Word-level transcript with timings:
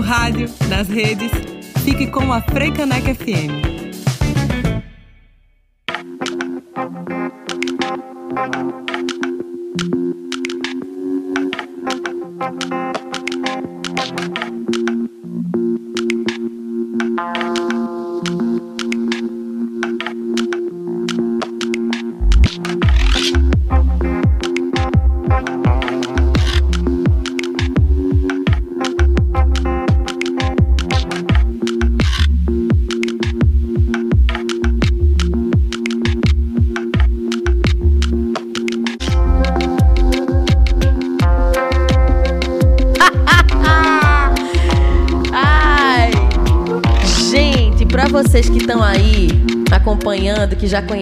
Rádio, 0.00 0.48
nas 0.68 0.88
redes, 0.88 1.30
fique 1.84 2.06
com 2.06 2.32
a 2.32 2.40
Freicaneca 2.40 3.14
FM. 3.14 3.69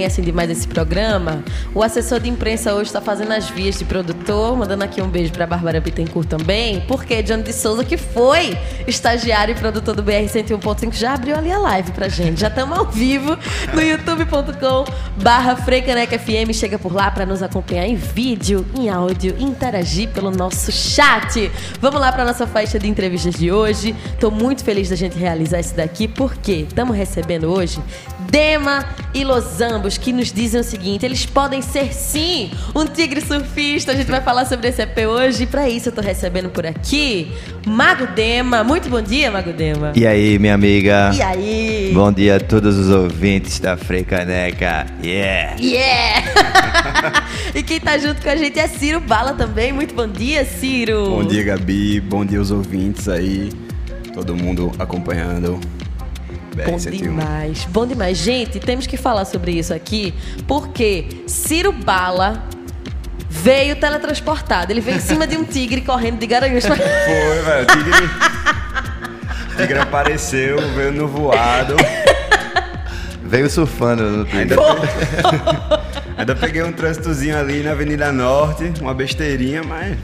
Conhecem 0.09 0.25
demais 0.25 0.49
esse 0.49 0.67
programa, 0.67 1.45
o 1.75 1.83
assessor 1.83 2.19
de 2.19 2.31
imprensa 2.31 2.73
hoje 2.73 2.85
está 2.85 3.01
fazendo 3.01 3.33
as 3.33 3.51
vias 3.51 3.79
de 3.79 3.85
produtor, 3.85 4.57
mandando 4.57 4.83
aqui 4.83 5.03
um 5.03 5.09
beijo 5.09 5.31
pra 5.33 5.47
Bárbara 5.47 5.83
Bittencourt 5.83 6.27
também, 6.27 6.81
porque 6.89 7.23
Johnny 7.23 7.43
de 7.43 7.53
Souza, 7.53 7.85
que 7.85 7.99
foi 7.99 8.57
estagiário 8.87 9.53
e 9.53 9.59
produtor 9.59 9.95
do 9.95 10.03
BR 10.03 10.25
101.5, 10.25 10.95
já 10.95 11.13
abriu 11.13 11.37
ali 11.37 11.53
a 11.53 11.59
live 11.59 11.93
pra 11.93 12.09
gente. 12.09 12.41
Já 12.41 12.49
estamos 12.49 12.79
ao 12.79 12.87
vivo 12.87 13.37
no 13.75 13.83
youtube.com 13.83 14.85
barra 15.23 15.57
FM. 15.57 16.55
Chega 16.55 16.79
por 16.79 16.95
lá 16.95 17.11
para 17.11 17.27
nos 17.27 17.43
acompanhar 17.43 17.87
em 17.87 17.97
vídeo, 17.97 18.65
em 18.75 18.89
áudio, 18.89 19.37
interagir 19.39 20.09
pelo 20.09 20.31
nosso 20.31 20.73
chat. 20.73 21.51
Vamos 21.83 22.01
lá 22.01 22.11
para 22.11 22.25
nossa 22.25 22.47
faixa 22.47 22.79
de 22.79 22.89
entrevistas 22.89 23.35
de 23.35 23.53
hoje. 23.53 23.95
Tô 24.19 24.31
muito 24.31 24.65
feliz 24.65 24.89
da 24.89 24.97
gente 24.97 25.19
realizar 25.19 25.61
isso 25.61 25.75
daqui, 25.75 26.09
porque 26.09 26.67
estamos 26.69 26.97
recebendo 26.97 27.53
hoje 27.53 27.79
Dema 28.31 28.85
e 29.15 29.25
Los 29.25 29.61
Ambos, 29.61 29.97
que 29.97 30.13
nos 30.13 30.33
dizem 30.33 30.61
o 30.61 30.65
seguinte: 30.65 31.05
eles 31.05 31.25
podem 31.25 31.63
ser 31.63 31.93
sim 31.95 32.51
um 32.75 32.85
tigre 32.85 33.21
surfista. 33.21 33.93
A 33.93 33.95
gente 33.95 34.11
vai 34.11 34.21
falar 34.21 34.45
sobre 34.45 34.69
esse 34.69 34.83
EP 34.83 34.99
hoje. 35.09 35.45
E 35.45 35.47
pra 35.47 35.69
isso 35.69 35.89
eu 35.89 35.93
tô 35.93 36.01
recebendo 36.01 36.51
por 36.51 36.67
aqui 36.67 37.33
Mago 37.67 38.07
Dema. 38.09 38.63
Muito 38.63 38.89
bom 38.89 39.01
dia, 39.01 39.31
Mago 39.31 39.53
Dema. 39.53 39.93
E 39.97 40.07
aí, 40.07 40.39
minha 40.39 40.55
amiga? 40.55 41.11
E 41.15 41.23
aí? 41.23 41.91
Bom 41.95 42.13
dia 42.13 42.37
a 42.37 42.41
todos 42.41 42.77
os 42.77 42.91
ouvintes 42.91 43.59
da 43.59 43.77
Frecaneca. 43.77 44.87
Yeah! 45.03 45.57
Yeah! 45.59 46.27
e 47.55 47.63
quem 47.63 47.81
tá 47.81 47.97
junto 47.97 48.21
com 48.21 48.29
a 48.29 48.37
gente 48.37 48.59
é 48.59 48.69
Ciro 48.69 49.01
Bala 49.01 49.33
também. 49.33 49.73
Muito 49.73 49.95
bom 49.95 50.07
dia, 50.07 50.45
Ciro. 50.45 51.11
Bom 51.11 51.25
dia, 51.25 51.43
Gabi. 51.45 52.01
Bom 52.01 52.25
dia 52.25 52.39
aos 52.39 52.51
ouvintes 52.51 53.09
aí. 53.09 53.51
Todo 54.13 54.37
mundo 54.37 54.73
acompanhando. 54.79 55.59
Bom 56.67 56.77
BR-101. 56.77 56.91
demais, 56.91 57.65
bom 57.71 57.87
demais. 57.87 58.19
Gente, 58.19 58.59
temos 58.59 58.87
que 58.87 58.97
falar 58.97 59.25
sobre 59.25 59.53
isso 59.53 59.73
aqui, 59.75 60.15
porque 60.47 61.07
Ciro 61.27 61.73
Bala 61.73 62.43
veio 63.29 63.77
teletransportado. 63.77 64.73
Ele 64.73 64.81
veio 64.81 64.97
em 64.97 65.01
cima 65.01 65.27
de 65.27 65.37
um 65.37 65.45
tigre 65.45 65.81
correndo 65.81 66.19
de 66.19 66.27
Garanhuns. 66.27 66.65
Foi, 66.67 66.77
velho. 66.77 67.63
O 67.63 67.67
tigre. 67.67 68.11
o 69.53 69.57
tigre 69.57 69.79
apareceu, 69.79 70.59
veio 70.75 70.93
no 70.93 71.07
voado. 71.09 71.77
Veio 73.23 73.51
surfando 73.51 74.03
no 74.05 74.27
Ainda, 74.39 74.57
Twitter. 74.57 75.81
ainda 76.17 76.35
peguei 76.35 76.63
um 76.63 76.73
trânsitozinho 76.73 77.39
ali 77.39 77.63
na 77.63 77.73
Avenida 77.73 78.11
Norte, 78.11 78.73
uma 78.81 78.95
besteirinha, 78.95 79.63
mas 79.63 79.99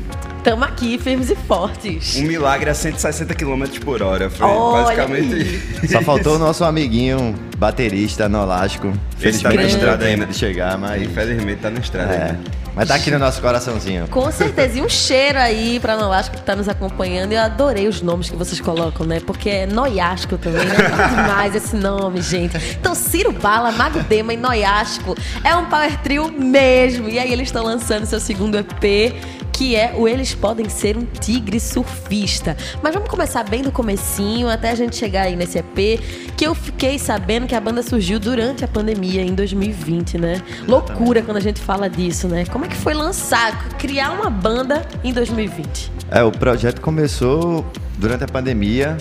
Tamo 0.45 0.63
aqui, 0.63 0.99
firmes 0.99 1.31
e 1.31 1.35
fortes. 1.35 2.17
um 2.17 2.23
milagre 2.23 2.69
a 2.69 2.75
160 2.75 3.35
km 3.35 3.65
por 3.83 4.03
hora. 4.03 4.29
Foi 4.29 4.47
Olha 4.47 4.83
basicamente 4.85 5.35
aí. 5.35 5.43
isso. 5.83 5.93
Só 5.93 6.03
faltou 6.03 6.37
o 6.37 6.39
nosso 6.39 6.63
amiguinho 6.65 7.35
baterista. 7.57 8.05
Esse 8.05 8.19
tá 8.19 8.29
na 8.29 8.69
Felizmente 9.17 9.43
não 9.43 9.57
deu 9.57 9.67
estrada 9.67 10.05
ainda. 10.05 10.27
de 10.27 10.35
chegar, 10.37 10.77
mas. 10.77 11.03
Infelizmente 11.03 11.61
tá 11.61 11.71
na 11.71 11.81
estrada 11.81 12.13
É. 12.15 12.23
ainda. 12.25 12.41
Mas 12.77 12.89
tá 12.89 12.97
aqui 12.97 13.09
no 13.11 13.21
nosso 13.21 13.41
coraçãozinho. 13.41 14.09
Com 14.09 14.31
certeza. 14.33 14.79
E 14.81 14.83
um 14.83 14.89
cheiro 14.89 15.39
aí 15.39 15.79
pra 15.79 15.97
Nolasco 15.97 16.35
que 16.37 16.43
tá 16.43 16.57
nos 16.57 16.69
acompanhando. 16.69 17.31
Eu 17.33 17.41
adorei 17.41 17.87
os 17.87 18.03
nomes 18.03 18.29
que 18.29 18.35
vocês 18.37 18.61
colocam, 18.61 19.07
né? 19.07 19.21
Porque 19.25 19.49
é 19.49 19.67
Noiasco 19.67 20.37
também, 20.37 20.67
né? 20.67 20.75
Tá 20.75 21.07
demais 21.07 21.55
esse 21.57 21.77
nome, 21.77 22.21
gente. 22.21 22.57
Então, 22.79 22.93
Ciro 22.97 23.31
Bala, 23.31 23.71
Mago 23.71 24.01
Dema 24.03 24.35
e 24.35 24.37
Noiasco 24.37 25.15
é 25.45 25.55
um 25.55 25.67
power 25.67 25.97
trio 26.03 26.31
mesmo. 26.33 27.09
E 27.09 27.17
aí 27.17 27.33
eles 27.33 27.47
estão 27.47 27.63
lançando 27.65 28.07
seu 28.07 28.19
segundo 28.19 28.59
EP, 28.59 29.15
que 29.55 29.77
é 29.77 29.95
o 29.97 30.09
Eles 30.09 30.35
Podem 30.35 30.69
Ser 30.69 30.97
um 30.97 31.05
Tigre 31.05 31.61
Surfista. 31.61 32.57
Mas 32.83 32.93
vamos 32.93 33.09
começar 33.09 33.45
bem 33.45 33.63
do 33.63 33.71
comecinho, 33.71 34.49
até 34.49 34.73
a 34.73 34.75
gente 34.75 34.97
chegar 34.97 35.23
aí 35.23 35.37
nesse 35.37 35.59
EP, 35.59 36.01
que 36.37 36.45
eu 36.45 36.57
fiquei 36.57 36.99
sabendo 36.99 37.47
que 37.47 37.55
a 37.55 37.61
banda 37.61 37.81
surgiu 37.81 38.19
durante 38.19 38.65
a 38.65 38.69
pandemia, 38.69 39.23
em 39.23 39.33
2020, 39.33 40.19
né? 40.19 40.43
Loucura 40.67 41.23
quando 41.23 41.37
a 41.37 41.41
gente 41.41 41.61
fala 41.61 41.89
disso, 41.89 42.27
né? 42.27 42.45
Como 42.47 42.65
é 42.65 42.69
que 42.69 42.75
foi 42.75 42.95
lançar, 42.95 43.69
criar 43.79 44.11
uma 44.11 44.29
banda 44.29 44.85
em 45.05 45.13
2020? 45.13 45.93
É, 46.11 46.25
o 46.25 46.33
projeto 46.33 46.81
começou 46.81 47.65
durante 47.97 48.25
a 48.25 48.29
pandemia, 48.29 48.99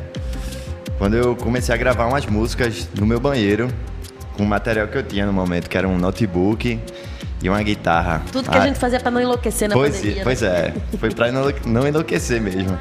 quando 0.99 1.15
eu 1.15 1.35
comecei 1.35 1.73
a 1.73 1.77
gravar 1.77 2.05
umas 2.05 2.27
músicas 2.27 2.87
no 2.93 3.07
meu 3.07 3.19
banheiro, 3.19 3.69
com 4.37 4.43
o 4.43 4.45
material 4.45 4.87
que 4.87 4.99
eu 4.99 5.03
tinha 5.03 5.25
no 5.25 5.33
momento, 5.33 5.67
que 5.67 5.77
era 5.77 5.87
um 5.87 5.97
notebook 5.97 6.79
e 7.43 7.49
uma 7.49 7.61
guitarra. 7.61 8.23
Tudo 8.31 8.49
que 8.49 8.57
a 8.57 8.61
Ah, 8.61 8.65
gente 8.67 8.79
fazia 8.79 8.99
pra 8.99 9.11
não 9.11 9.21
enlouquecer 9.21 9.67
na 9.69 9.75
pois, 9.75 9.95
pandemia. 9.97 10.15
né? 10.15 10.23
Pois 10.23 10.41
é, 10.41 10.73
foi 10.97 11.11
pra 11.11 11.27
enlouque- 11.29 11.67
não 11.69 11.87
enlouquecer 11.87 12.41
mesmo. 12.41 12.79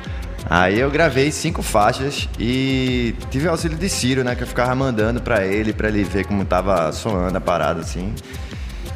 Aí 0.49 0.78
eu 0.78 0.91
gravei 0.91 1.31
cinco 1.31 1.62
faixas 1.62 2.28
e 2.39 3.15
tive 3.31 3.47
o 3.47 3.50
auxílio 3.50 3.77
de 3.77 3.89
Ciro, 3.89 4.23
né? 4.25 4.34
Que 4.34 4.43
eu 4.43 4.47
ficava 4.47 4.75
mandando 4.75 5.21
pra 5.21 5.45
ele, 5.45 5.73
pra 5.73 5.89
ele 5.89 6.03
ver 6.05 6.25
como 6.27 6.45
tava 6.45 6.91
soando 6.93 7.37
a 7.37 7.41
parada, 7.41 7.81
assim. 7.81 8.15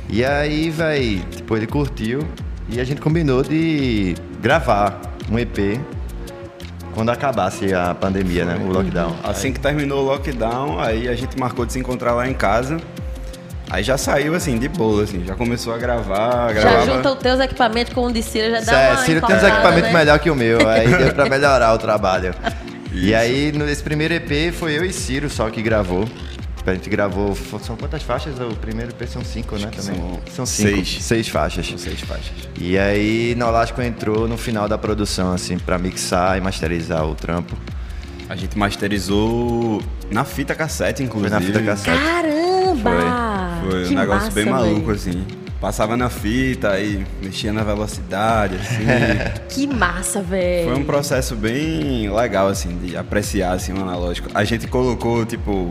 E 0.08 0.24
aí, 0.24 0.70
véi, 0.70 1.24
tipo, 1.30 1.56
ele 1.56 1.66
curtiu 1.66 2.26
e 2.68 2.80
a 2.80 2.84
gente 2.84 3.00
combinou 3.00 3.42
de 3.42 4.14
gravar 4.40 5.00
um 5.30 5.38
EP 5.38 5.80
quando 6.94 7.10
acabasse 7.10 7.72
a 7.74 7.94
pandemia, 7.94 8.44
né? 8.44 8.58
O 8.64 8.68
lockdown. 8.72 9.16
Assim 9.24 9.52
que 9.52 9.60
terminou 9.60 10.02
o 10.04 10.06
lockdown, 10.06 10.78
aí 10.80 11.08
a 11.08 11.14
gente 11.14 11.38
marcou 11.38 11.64
de 11.66 11.72
se 11.72 11.78
encontrar 11.78 12.12
lá 12.14 12.28
em 12.28 12.34
casa. 12.34 12.76
Aí 13.68 13.82
já 13.82 13.98
saiu 13.98 14.34
assim, 14.34 14.58
de 14.58 14.68
boa, 14.68 15.02
assim, 15.02 15.24
já 15.24 15.34
começou 15.34 15.74
a 15.74 15.78
gravar, 15.78 16.54
Já 16.54 16.60
gravava. 16.60 16.86
junta 16.86 17.12
os 17.12 17.18
teus 17.18 17.40
equipamentos 17.40 17.92
com 17.92 18.06
o 18.06 18.12
de 18.12 18.22
Ciro, 18.22 18.50
já 18.50 18.60
dá 18.60 18.64
Sério, 18.64 18.96
uma 18.96 19.04
Ciro 19.04 19.26
tem 19.26 19.36
uns 19.36 19.42
equipamentos 19.42 19.92
né? 19.92 19.98
melhor 19.98 20.18
que 20.20 20.30
o 20.30 20.34
meu, 20.36 20.68
aí 20.68 20.86
deu 20.96 21.12
pra 21.12 21.28
melhorar 21.28 21.74
o 21.74 21.78
trabalho. 21.78 22.32
E 22.92 23.12
aí, 23.14 23.50
nesse 23.52 23.82
primeiro 23.82 24.14
EP, 24.14 24.52
foi 24.54 24.78
eu 24.78 24.84
e 24.84 24.92
Ciro 24.92 25.28
só 25.28 25.50
que 25.50 25.60
gravou. 25.62 26.08
A 26.64 26.72
gente 26.74 26.90
gravou. 26.90 27.36
São 27.62 27.76
quantas 27.76 28.02
faixas? 28.02 28.40
O 28.40 28.56
primeiro 28.56 28.90
EP 28.90 29.08
são 29.08 29.22
cinco, 29.24 29.56
né? 29.56 29.70
Também. 29.76 30.20
são 30.34 30.44
cinco. 30.44 30.70
seis. 30.74 30.98
Seis 31.04 31.28
faixas. 31.28 31.64
São 31.68 31.78
seis 31.78 32.00
faixas. 32.00 32.32
E 32.60 32.76
aí, 32.76 33.36
Nolasco 33.36 33.80
entrou 33.82 34.26
no 34.26 34.36
final 34.36 34.66
da 34.66 34.76
produção, 34.76 35.32
assim, 35.32 35.58
pra 35.58 35.78
mixar 35.78 36.36
e 36.36 36.40
masterizar 36.40 37.04
o 37.06 37.14
trampo. 37.14 37.56
A 38.28 38.34
gente 38.34 38.58
masterizou 38.58 39.80
na 40.10 40.24
fita 40.24 40.56
cassete, 40.56 40.96
Foi 40.98 41.06
inclusive. 41.06 41.30
na 41.30 41.40
fita 41.40 41.62
cassete. 41.62 41.96
Caramba! 42.02 42.90
Foi 42.90 43.08
Que 43.68 43.94
um 43.94 43.98
negócio 43.98 44.24
massa, 44.24 44.30
bem 44.30 44.44
maluco, 44.46 44.86
véi. 44.86 44.94
assim. 44.94 45.24
Passava 45.60 45.96
na 45.96 46.10
fita, 46.10 46.70
aí 46.70 47.04
mexia 47.22 47.52
na 47.52 47.62
velocidade, 47.62 48.56
assim. 48.56 48.84
Que 49.48 49.66
massa, 49.66 50.20
velho. 50.20 50.70
Foi 50.70 50.78
um 50.78 50.84
processo 50.84 51.34
bem 51.34 52.10
legal, 52.14 52.48
assim, 52.48 52.76
de 52.78 52.96
apreciar, 52.96 53.52
assim, 53.52 53.72
o 53.72 53.80
analógico. 53.80 54.28
A 54.34 54.44
gente 54.44 54.66
colocou, 54.66 55.24
tipo... 55.24 55.68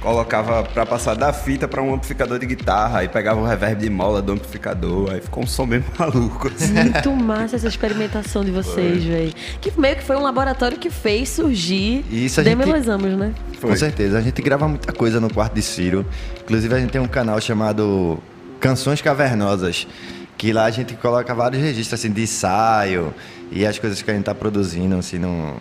Colocava 0.00 0.62
pra 0.62 0.86
passar 0.86 1.14
da 1.16 1.32
fita 1.32 1.66
pra 1.66 1.82
um 1.82 1.92
amplificador 1.92 2.38
de 2.38 2.46
guitarra, 2.46 3.00
aí 3.00 3.08
pegava 3.08 3.40
o 3.40 3.44
reverb 3.44 3.80
de 3.80 3.90
mola 3.90 4.22
do 4.22 4.30
amplificador, 4.32 5.10
aí 5.10 5.20
ficou 5.20 5.42
um 5.42 5.46
som 5.46 5.66
bem 5.66 5.82
maluco, 5.98 6.46
assim. 6.48 6.72
Muito 6.72 7.10
massa 7.10 7.56
essa 7.56 7.66
experimentação 7.66 8.44
de 8.44 8.52
vocês, 8.52 9.02
velho. 9.02 9.32
Que 9.60 9.72
meio 9.78 9.96
que 9.96 10.04
foi 10.04 10.14
um 10.14 10.22
laboratório 10.22 10.78
que 10.78 10.88
fez 10.88 11.28
surgir 11.30 12.04
E 12.10 12.26
isso 12.26 12.40
a 12.40 12.44
Demi 12.44 12.64
gente- 12.64 12.86
né? 13.16 13.34
Foi. 13.58 13.70
Com 13.70 13.76
certeza. 13.76 14.18
A 14.18 14.20
gente 14.20 14.40
grava 14.40 14.68
muita 14.68 14.92
coisa 14.92 15.18
no 15.20 15.32
quarto 15.34 15.54
de 15.54 15.62
Ciro. 15.62 16.06
Inclusive, 16.44 16.72
a 16.74 16.78
gente 16.78 16.90
tem 16.90 17.00
um 17.00 17.08
canal 17.08 17.40
chamado 17.40 18.18
Canções 18.60 19.02
Cavernosas, 19.02 19.88
que 20.36 20.52
lá 20.52 20.66
a 20.66 20.70
gente 20.70 20.94
coloca 20.94 21.34
vários 21.34 21.60
registros 21.60 21.98
assim, 21.98 22.12
de 22.12 22.22
ensaio 22.22 23.12
e 23.50 23.66
as 23.66 23.76
coisas 23.80 24.00
que 24.00 24.08
a 24.08 24.14
gente 24.14 24.24
tá 24.24 24.34
produzindo, 24.34 24.94
assim, 24.96 25.18
no... 25.18 25.56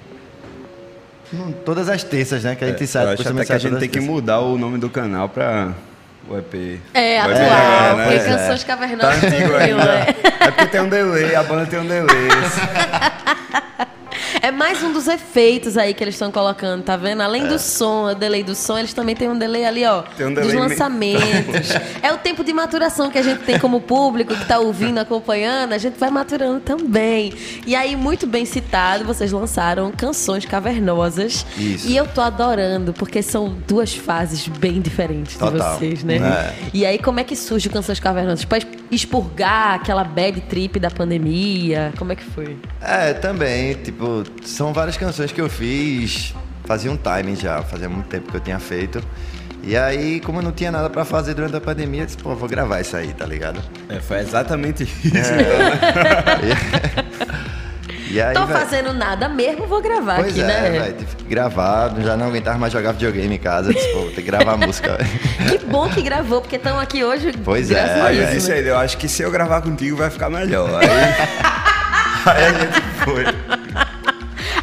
Todas 1.65 1.89
as 1.89 2.03
terças, 2.03 2.44
né? 2.44 2.56
Que 2.56 2.63
a 2.63 2.68
gente 2.68 2.81
Eu 2.81 2.88
sai. 2.88 3.06
acho 3.07 3.18
costuma 3.18 3.41
até 3.41 3.47
que 3.47 3.53
a 3.53 3.57
gente 3.57 3.79
tem 3.79 3.89
que 3.89 4.00
mudar 4.00 4.39
o 4.39 4.57
nome 4.57 4.77
do 4.77 4.89
canal 4.89 5.27
pra 5.29 5.74
o 6.29 6.38
EP. 6.38 6.79
É, 6.94 7.19
atual, 7.19 7.38
melhorar, 7.38 7.95
porque 7.95 8.09
Pois 8.09 8.25
é. 8.25 8.29
Canções 8.38 8.63
Tá 8.63 8.68
Cavernosas 8.68 9.24
antigo 9.24 9.35
sumiu, 9.44 9.57
ainda. 9.57 9.85
né? 9.85 10.06
É 10.39 10.51
porque 10.51 10.65
tem 10.68 10.81
um 10.81 10.89
delay, 10.89 11.35
a 11.35 11.44
banda 11.44 11.65
tem 11.65 11.79
um 11.79 11.85
delay. 11.88 12.27
É 14.42 14.51
mais 14.51 14.81
um 14.84 14.94
dos 14.94 15.07
efeitos 15.07 15.78
aí 15.78 15.94
que 15.94 16.04
eles 16.04 16.16
estão 16.16 16.31
colocando, 16.31 16.84
tá 16.84 16.95
vendo? 16.95 17.22
Além 17.22 17.44
É. 17.44 17.48
do 17.48 17.60
som, 17.60 18.12
o 18.12 18.16
delay 18.16 18.44
do 18.44 18.56
som, 18.56 18.78
eles 18.78 18.94
também 18.94 19.16
têm 19.16 19.30
um 19.30 19.38
delay 19.38 19.66
ali, 19.66 19.84
ó, 19.86 20.04
Tem 20.16 20.28
um 20.28 20.34
dos 20.34 20.45
delay 20.48 20.56
me- 20.62 20.69
lançamentos. 20.69 21.69
é 22.01 22.12
o 22.13 22.18
tempo 22.18 22.44
de 22.44 22.54
maturação 22.54 23.10
que 23.10 23.18
a 23.18 23.22
gente 23.22 23.44
tem 23.44 23.60
como 23.60 23.81
público 23.81 24.36
que 24.36 24.45
tá 24.45 24.60
ouvindo, 24.60 25.00
acompanhando, 25.00 25.74
a 25.74 25.78
gente 25.78 25.98
vai 26.00 26.10
maturando 26.10 26.60
também. 26.60 27.34
E 27.66 27.75
aí, 27.75 27.95
muito 27.95 28.25
bem 28.28 28.45
citado, 28.45 29.04
vocês 29.04 29.31
lançaram 29.31 29.92
canções 29.92 30.45
cavernosas. 30.45 31.45
Isso. 31.57 31.88
E 31.89 31.98
eu 31.98 32.07
tô 32.07 32.22
adorando, 32.22 32.94
porque 32.94 33.22
são 33.22 33.56
duas 33.68 33.94
fases 33.95 34.48
bem 34.48 34.80
diferentes 34.81 35.34
de 35.34 35.39
Total. 35.39 35.78
vocês, 35.78 36.04
né? 36.04 36.18
É. 36.18 36.54
E 36.74 36.86
aí, 36.86 36.98
como 37.00 37.19
é 37.19 37.24
que 37.24 37.36
surge 37.36 37.68
o 37.68 37.72
Canções 37.72 38.00
Cavernosas? 38.00 38.45
Expurgar 38.92 39.75
aquela 39.75 40.04
bad 40.04 40.42
trip 40.42 40.80
da 40.80 40.89
pandemia? 40.89 41.94
Como 41.98 42.12
é 42.12 42.16
que 42.16 42.24
foi? 42.24 42.57
É, 42.81 43.13
também, 43.13 43.74
tipo, 43.75 44.24
são 44.44 44.74
várias 44.74 44.98
canções 44.98 45.31
que 45.31 45.42
eu 45.42 45.50
fiz, 45.50 46.34
fazia 46.63 46.92
um 46.92 46.98
timing 46.98 47.36
já, 47.36 47.62
fazia 47.63 47.89
muito 47.89 48.07
tempo 48.07 48.31
que 48.31 48.38
eu 48.38 48.42
tinha 48.42 48.60
feito. 48.60 49.04
E 49.63 49.75
aí, 49.75 50.22
como 50.22 50.39
eu 50.39 50.44
não 50.44 50.51
tinha 50.51 50.72
nada 50.72 50.89
pra 50.89 51.04
fazer 51.04 51.34
durante 51.34 51.56
a 51.56 51.62
pandemia, 51.62 52.04
eu 52.04 52.06
disse, 52.06 52.18
pô, 52.18 52.34
vou 52.36 52.48
gravar 52.48 52.80
isso 52.80 52.95
aí, 52.95 53.12
tá 53.13 53.25
ligado? 53.25 53.60
É, 53.89 54.00
foi 54.00 54.19
exatamente 54.19 54.84
isso. 54.84 55.04
E 58.09 58.21
aí, 58.21 58.33
Tô 58.33 58.45
véi, 58.45 58.57
fazendo 58.57 58.94
nada 58.94 59.27
mesmo, 59.27 59.68
vou 59.68 59.81
gravar 59.81 60.15
Pois 60.15 60.31
aqui, 60.31 60.42
é, 60.42 60.45
né? 60.45 60.69
velho, 60.69 60.94
tive 60.94 61.15
que 61.18 61.24
gravar, 61.25 61.94
já 62.01 62.15
não 62.15 62.27
aguentava 62.27 62.57
mais 62.57 62.71
jogar 62.71 62.94
videogame 62.94 63.36
em 63.36 63.39
casa, 63.39 63.74
disse, 63.74 63.88
pô, 63.92 64.00
vou 64.00 64.09
ter 64.12 64.21
que 64.21 64.27
gravar 64.27 64.56
música. 64.57 64.98
véi. 64.98 65.57
Que 65.57 65.65
bom 65.65 65.89
que 65.89 66.01
gravou, 66.01 66.42
porque 66.42 66.56
estão 66.56 66.80
aqui 66.80 67.04
hoje. 67.04 67.33
Pois 67.44 67.69
é, 67.69 67.81
a 67.81 68.06
Aí 68.06 68.18
eu 68.18 68.24
isso, 68.24 68.33
disse 68.33 68.51
a 68.51 68.57
ele, 68.57 68.69
eu 68.69 68.77
acho 68.77 68.98
que 68.98 69.07
se 69.09 69.21
eu 69.21 69.31
gravar 69.31 69.62
contigo 69.62 69.98
vai 69.98 70.09
ficar 70.09 70.30
melhor. 70.30 70.69
Aí, 70.81 70.88
aí 72.25 72.45
a 72.45 72.54
gente 72.54 72.81
foi. 73.04 73.25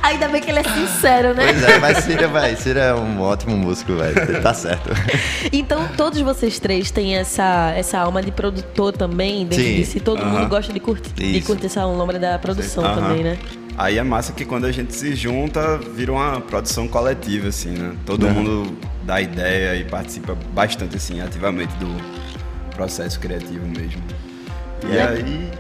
Ainda 0.04 0.28
bem 0.28 0.42
que 0.42 0.50
ele 0.50 0.58
é 0.58 0.62
sincero, 0.64 1.32
né? 1.32 1.46
Pois 1.50 1.62
é, 1.64 1.78
mas 1.78 1.98
Cira, 2.04 2.28
vai, 2.28 2.54
Cira 2.56 2.80
é 2.80 2.94
um 2.94 3.22
ótimo 3.22 3.56
músico, 3.56 3.94
velho, 3.94 4.42
tá 4.42 4.52
certo. 4.52 4.90
Então, 5.50 5.88
todos 5.96 6.20
vocês 6.20 6.58
três 6.58 6.90
têm 6.90 7.16
essa, 7.16 7.72
essa 7.74 7.98
alma 8.00 8.20
de 8.22 8.30
produtor 8.30 8.92
também 8.92 9.46
dentro 9.46 9.64
Sim. 9.64 9.76
de 9.76 9.86
si. 9.86 10.00
Todo 10.00 10.20
Aham. 10.22 10.30
mundo 10.40 10.48
gosta 10.48 10.72
de 10.74 10.80
curtir, 10.80 11.10
de 11.14 11.38
Isso. 11.38 11.46
curtir 11.46 11.66
essa 11.66 11.84
lombra 11.86 12.18
da 12.18 12.38
produção 12.38 12.84
Aham. 12.84 12.94
também, 12.94 13.24
né? 13.24 13.38
Aí 13.78 13.96
é 13.96 14.02
massa 14.02 14.32
que 14.34 14.44
quando 14.44 14.66
a 14.66 14.72
gente 14.72 14.94
se 14.94 15.14
junta, 15.14 15.78
vira 15.78 16.12
uma 16.12 16.38
produção 16.40 16.86
coletiva, 16.86 17.48
assim, 17.48 17.70
né? 17.70 17.94
Todo 18.04 18.28
mundo 18.28 18.76
dá 19.04 19.20
ideia 19.22 19.74
e 19.74 19.84
participa 19.84 20.36
bastante, 20.52 20.96
assim, 20.96 21.20
ativamente 21.22 21.72
do 21.76 21.88
processo 22.76 23.18
criativo 23.18 23.66
mesmo. 23.66 24.02
E 24.86 24.96
É. 24.96 25.02
aí 25.08 25.50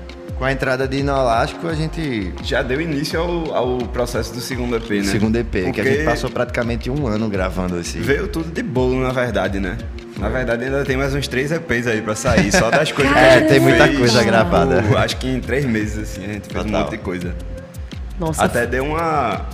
Com 0.44 0.48
a 0.48 0.52
entrada 0.52 0.86
de 0.86 0.98
Inolástico, 0.98 1.66
a 1.68 1.72
gente. 1.72 2.34
já 2.42 2.60
deu 2.60 2.78
início 2.78 3.18
ao, 3.18 3.54
ao 3.54 3.78
processo 3.78 4.34
do 4.34 4.42
segundo 4.42 4.76
EP, 4.76 4.90
né? 4.90 5.04
Segundo 5.04 5.36
EP, 5.36 5.50
que 5.50 5.58
a 5.60 5.64
Porque 5.64 5.82
gente 5.84 6.04
passou 6.04 6.28
praticamente 6.28 6.90
um 6.90 7.06
ano 7.06 7.30
gravando 7.30 7.80
esse. 7.80 7.98
Veio 7.98 8.28
tudo 8.28 8.52
de 8.52 8.62
bolo, 8.62 9.00
na 9.00 9.10
verdade, 9.10 9.58
né? 9.58 9.78
Na 10.18 10.28
verdade, 10.28 10.64
ainda 10.64 10.84
tem 10.84 10.98
mais 10.98 11.14
uns 11.14 11.26
três 11.28 11.50
EPs 11.50 11.86
aí 11.86 12.02
pra 12.02 12.14
sair, 12.14 12.52
só 12.52 12.70
das 12.70 12.92
coisas 12.92 13.10
que 13.14 13.18
a 13.18 13.22
É, 13.22 13.38
gente 13.38 13.48
tem 13.48 13.58
muita 13.60 13.86
fez, 13.86 13.98
coisa 13.98 14.18
tipo, 14.18 14.30
gravada. 14.30 14.84
Acho 14.98 15.16
que 15.16 15.28
em 15.28 15.40
três 15.40 15.64
meses, 15.64 15.96
assim, 16.10 16.24
a 16.26 16.32
gente 16.34 16.46
fez 16.52 16.60
um 16.62 16.66
Total. 16.66 16.80
monte 16.82 16.90
de 16.90 16.98
coisa. 16.98 17.34
Nossa, 18.20 18.44
Até 18.44 18.66
deu 18.66 18.84
uma 18.84 19.46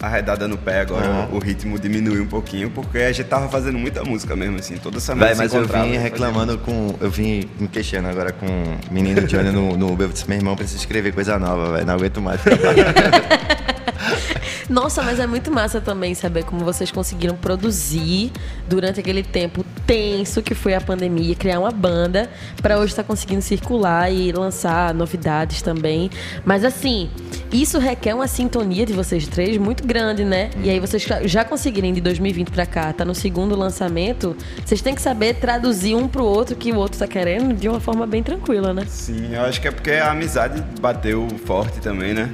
arredada 0.00 0.48
no 0.48 0.56
pé 0.56 0.80
agora, 0.80 1.06
Uhum. 1.08 1.36
o 1.36 1.38
ritmo 1.38 1.78
diminuiu 1.78 2.22
um 2.22 2.26
pouquinho, 2.26 2.70
porque 2.70 2.98
a 2.98 3.12
gente 3.12 3.26
tava 3.26 3.48
fazendo 3.48 3.78
muita 3.78 4.02
música 4.04 4.34
mesmo, 4.36 4.58
assim, 4.58 4.76
toda 4.76 4.98
Véi, 4.98 5.34
se 5.34 5.36
mas 5.36 5.54
eu 5.54 5.66
vim 5.66 5.96
reclamando 5.96 6.58
com. 6.58 6.94
Eu 7.00 7.10
vim 7.10 7.48
me 7.58 7.68
queixando 7.68 8.08
agora 8.08 8.32
com 8.32 8.46
o 8.46 8.92
menino 8.92 9.22
Johnny 9.26 9.50
no, 9.50 9.76
no 9.76 9.92
Uber. 9.92 10.08
Eu 10.08 10.12
disse, 10.12 10.28
meu 10.28 10.38
irmão, 10.38 10.56
preciso 10.56 10.78
escrever 10.78 11.12
coisa 11.12 11.38
nova, 11.38 11.72
velho. 11.72 11.86
Não 11.86 11.94
aguento 11.94 12.20
mais 12.20 12.40
ficar 12.40 12.56
parado." 12.56 13.70
Nossa, 14.68 15.02
mas 15.02 15.18
é 15.18 15.26
muito 15.26 15.50
massa 15.50 15.80
também 15.80 16.14
saber 16.14 16.44
como 16.44 16.64
vocês 16.64 16.90
conseguiram 16.90 17.34
produzir 17.36 18.30
durante 18.68 19.00
aquele 19.00 19.22
tempo 19.22 19.64
tenso 19.86 20.42
que 20.42 20.54
foi 20.54 20.74
a 20.74 20.80
pandemia, 20.80 21.34
criar 21.34 21.58
uma 21.60 21.70
banda 21.72 22.30
para 22.62 22.78
hoje 22.78 22.92
estar 22.92 23.02
conseguindo 23.04 23.42
circular 23.42 24.10
e 24.12 24.30
lançar 24.32 24.94
novidades 24.94 25.60
também. 25.62 26.10
Mas 26.44 26.64
assim, 26.64 27.10
isso 27.52 27.78
requer 27.78 28.14
uma 28.14 28.28
sintonia 28.28 28.86
de 28.86 28.92
vocês 28.92 29.26
três 29.26 29.56
muito 29.58 29.84
grande, 29.86 30.24
né? 30.24 30.50
E 30.62 30.70
aí 30.70 30.78
vocês 30.78 31.02
já- 31.02 31.26
já 31.26 31.44
conseguirem 31.44 31.92
de 31.92 32.00
2020 32.00 32.50
para 32.50 32.66
cá, 32.66 32.92
tá 32.92 33.04
no 33.04 33.14
segundo 33.14 33.56
lançamento, 33.56 34.36
vocês 34.64 34.80
têm 34.80 34.94
que 34.94 35.02
saber 35.02 35.34
traduzir 35.34 35.94
um 35.96 36.06
pro 36.06 36.24
outro 36.24 36.54
que 36.56 36.70
o 36.72 36.76
outro 36.76 36.98
tá 36.98 37.06
querendo 37.06 37.54
de 37.54 37.68
uma 37.68 37.80
forma 37.80 38.06
bem 38.06 38.22
tranquila, 38.22 38.72
né? 38.72 38.84
Sim, 38.88 39.34
eu 39.34 39.42
acho 39.42 39.60
que 39.60 39.66
é 39.68 39.70
porque 39.70 39.90
a 39.92 40.10
amizade 40.12 40.62
bateu 40.80 41.26
forte 41.44 41.80
também, 41.80 42.14
né? 42.14 42.30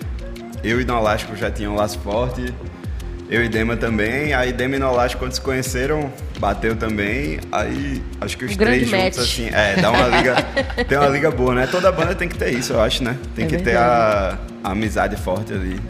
Eu 0.63 0.81
e 0.81 0.85
Nolasco 0.85 1.37
já 1.37 1.51
tinham 1.51 1.73
um 1.75 1.77
laço 1.77 1.99
forte, 2.01 2.53
eu 3.31 3.45
e 3.45 3.49
Dema 3.49 3.77
também. 3.77 4.33
Aí 4.35 4.53
Dema 4.53 4.77
e 4.77 4.79
Nolasco, 4.79 5.19
quando 5.19 5.33
se 5.33 5.41
conheceram, 5.41 6.11
bateu 6.39 6.75
também. 6.77 7.39
Aí 7.53 8.03
acho 8.21 8.37
que 8.37 8.45
os 8.45 8.53
Um 8.53 8.57
três 8.57 8.89
juntos, 8.89 9.03
match. 9.05 9.19
assim, 9.19 9.49
é, 9.53 9.77
dá 9.81 9.91
uma 9.91 10.09
liga. 10.09 10.35
tem 10.89 10.99
uma 10.99 11.09
liga 11.09 11.31
boa, 11.31 11.55
né? 11.55 11.67
Toda 11.71 11.91
banda 11.93 12.15
tem 12.15 12.29
que 12.29 12.37
ter 12.37 12.51
isso, 12.53 12.73
eu 12.73 12.81
acho, 12.81 13.03
né? 13.05 13.17
Tem 13.35 13.45
É 13.45 13.49
que 13.49 13.57
ter 13.59 13.77
a, 13.77 14.39
a 14.65 14.71
amizade 14.73 15.17
forte 15.17 15.53
ali. 15.53 15.81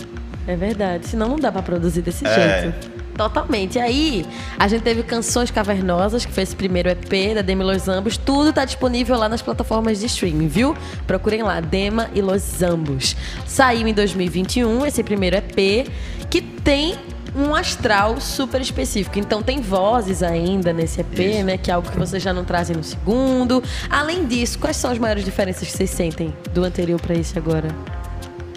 É 0.46 0.54
verdade, 0.56 1.06
senão 1.08 1.28
não 1.30 1.36
dá 1.36 1.50
pra 1.50 1.62
produzir 1.62 2.02
desse 2.02 2.24
É. 2.26 2.62
jeito. 2.62 2.95
Totalmente. 3.16 3.78
E 3.78 3.80
aí, 3.80 4.26
a 4.58 4.68
gente 4.68 4.82
teve 4.82 5.02
Canções 5.02 5.50
Cavernosas, 5.50 6.26
que 6.26 6.32
foi 6.32 6.42
esse 6.42 6.54
primeiro 6.54 6.88
EP 6.90 7.34
da 7.34 7.42
Demi 7.42 7.64
Los 7.64 7.88
Ambos. 7.88 8.16
Tudo 8.16 8.52
tá 8.52 8.64
disponível 8.64 9.16
lá 9.16 9.28
nas 9.28 9.40
plataformas 9.40 9.98
de 10.00 10.06
streaming, 10.06 10.48
viu? 10.48 10.76
Procurem 11.06 11.42
lá, 11.42 11.60
Dema 11.60 12.10
e 12.14 12.20
Los 12.20 12.62
Ambos. 12.62 13.16
Saiu 13.46 13.88
em 13.88 13.94
2021 13.94 14.84
esse 14.84 15.02
primeiro 15.02 15.36
EP, 15.36 15.88
que 16.28 16.42
tem 16.42 16.94
um 17.34 17.54
astral 17.54 18.20
super 18.20 18.60
específico. 18.60 19.18
Então 19.18 19.42
tem 19.42 19.60
vozes 19.60 20.22
ainda 20.22 20.72
nesse 20.72 21.00
EP, 21.00 21.44
né? 21.44 21.56
Que 21.58 21.70
é 21.70 21.74
algo 21.74 21.90
que 21.90 21.98
vocês 21.98 22.22
já 22.22 22.32
não 22.32 22.44
trazem 22.44 22.76
no 22.76 22.84
segundo. 22.84 23.62
Além 23.90 24.26
disso, 24.26 24.58
quais 24.58 24.76
são 24.76 24.90
as 24.90 24.98
maiores 24.98 25.24
diferenças 25.24 25.66
que 25.68 25.76
vocês 25.76 25.90
sentem 25.90 26.34
do 26.52 26.64
anterior 26.64 27.00
pra 27.00 27.14
esse 27.14 27.38
agora? 27.38 27.68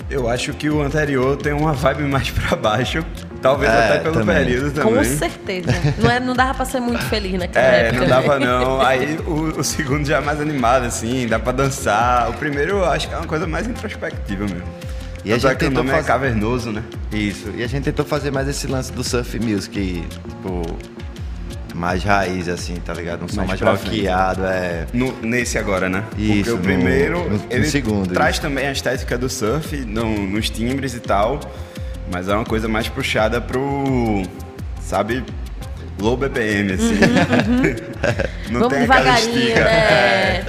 Eu 0.09 0.27
acho 0.27 0.53
que 0.53 0.69
o 0.69 0.81
anterior 0.81 1.37
tem 1.37 1.53
uma 1.53 1.73
vibe 1.73 2.03
mais 2.03 2.29
pra 2.31 2.55
baixo. 2.55 3.05
Talvez 3.41 3.71
É, 3.71 3.85
até 3.85 3.99
pelo 3.99 4.15
também. 4.15 4.35
período 4.35 4.71
também. 4.71 4.95
Com 4.95 5.03
certeza. 5.03 5.67
Não, 5.97 6.09
é, 6.11 6.19
não 6.19 6.33
dava 6.35 6.53
pra 6.55 6.65
ser 6.65 6.79
muito 6.81 7.01
feliz 7.05 7.39
naquela 7.39 7.65
É, 7.65 7.79
época. 7.87 7.93
não 7.93 8.01
né? 8.01 8.07
dava 8.07 8.39
não. 8.39 8.81
Aí 8.81 9.17
o, 9.25 9.59
o 9.59 9.63
segundo 9.63 10.05
já 10.05 10.17
é 10.17 10.21
mais 10.21 10.41
animado, 10.41 10.85
assim, 10.85 11.27
dá 11.27 11.39
pra 11.39 11.51
dançar. 11.53 12.29
O 12.29 12.33
primeiro 12.33 12.77
eu 12.79 12.85
acho 12.85 13.07
que 13.07 13.13
é 13.13 13.17
uma 13.17 13.27
coisa 13.27 13.47
mais 13.47 13.65
introspectiva 13.67 14.43
mesmo. 14.43 14.63
E 15.23 15.31
a 15.31 15.35
é 15.35 15.39
gente 15.39 15.49
que 15.57 15.65
o 15.65 15.67
tentou 15.69 15.83
nome 15.83 15.89
é 15.89 15.95
fazer- 15.97 16.07
cavernoso, 16.07 16.71
né? 16.71 16.81
Isso. 17.13 17.51
E 17.55 17.63
a 17.63 17.67
gente 17.67 17.83
tentou 17.83 18.05
fazer 18.05 18.31
mais 18.31 18.47
esse 18.47 18.67
lance 18.67 18.91
do 18.91 19.03
surf 19.03 19.37
music, 19.39 20.03
tipo, 20.27 20.77
mais 21.75 22.03
raiz, 22.03 22.47
assim, 22.49 22.75
tá 22.75 22.93
ligado? 22.93 23.23
Um 23.23 23.27
som 23.27 23.43
Mais 23.45 23.59
mais 23.61 23.81
rockeado, 23.81 24.45
é. 24.45 24.85
No- 24.93 25.13
nesse 25.21 25.57
agora, 25.57 25.87
né? 25.89 26.03
Isso, 26.17 26.35
Porque 26.35 26.51
o 26.51 26.57
primeiro, 26.57 27.19
no- 27.19 27.29
no 27.37 27.41
ele 27.49 27.65
segundo, 27.69 28.13
traz 28.13 28.35
isso. 28.35 28.41
também 28.41 28.67
a 28.67 28.71
estética 28.71 29.17
do 29.17 29.29
surf 29.29 29.75
no- 29.85 30.27
nos 30.27 30.49
timbres 30.49 30.93
e 30.93 30.99
tal, 30.99 31.39
mas 32.11 32.27
é 32.27 32.33
uma 32.35 32.45
coisa 32.45 32.67
mais 32.67 32.87
puxada 32.87 33.39
pro, 33.41 34.23
sabe, 34.81 35.23
low 35.99 36.17
BPM, 36.17 36.73
assim. 36.73 36.97
Não 38.51 38.61
Vamos 38.61 38.73
tem 38.75 38.83
aquela 38.83 38.99
devagarinho, 39.03 39.39
estica. 39.39 39.63
né? 39.63 40.43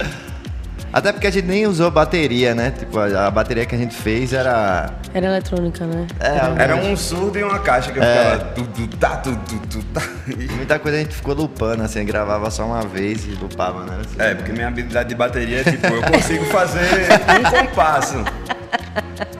Até 0.93 1.13
porque 1.13 1.27
a 1.27 1.31
gente 1.31 1.45
nem 1.47 1.65
usou 1.67 1.89
bateria, 1.89 2.53
né? 2.53 2.73
Tipo, 2.77 2.99
a, 2.99 3.27
a 3.27 3.31
bateria 3.31 3.65
que 3.65 3.73
a 3.73 3.77
gente 3.77 3.95
fez 3.95 4.33
era. 4.33 4.89
Era 5.13 5.27
eletrônica, 5.27 5.85
né? 5.85 6.05
É, 6.19 6.63
Era 6.63 6.75
um 6.75 6.97
surdo 6.97 7.39
e 7.39 7.43
uma 7.43 7.59
caixa 7.59 7.93
que 7.93 7.99
É. 7.99 8.03
ficava 8.03 8.37
tu, 8.53 8.63
tu, 8.67 8.87
tá, 8.97 9.09
tu, 9.17 9.33
tu, 9.47 9.57
tu, 9.69 9.83
tá. 9.93 10.01
Muita 10.57 10.77
coisa 10.79 10.97
a 10.97 10.99
gente 11.01 11.15
ficou 11.15 11.33
lupando, 11.33 11.81
assim, 11.83 12.03
gravava 12.03 12.51
só 12.51 12.65
uma 12.65 12.81
vez 12.81 13.23
e 13.25 13.29
lupava, 13.41 13.85
né? 13.85 13.99
Assim, 14.01 14.15
É, 14.19 14.35
porque 14.35 14.51
minha 14.51 14.67
habilidade 14.67 15.07
de 15.07 15.15
bateria 15.15 15.61
é 15.61 15.63
tipo, 15.63 15.87
eu 15.87 16.01
consigo 16.01 16.43
fazer 16.45 16.81
um 17.39 17.65
compasso. 17.67 18.15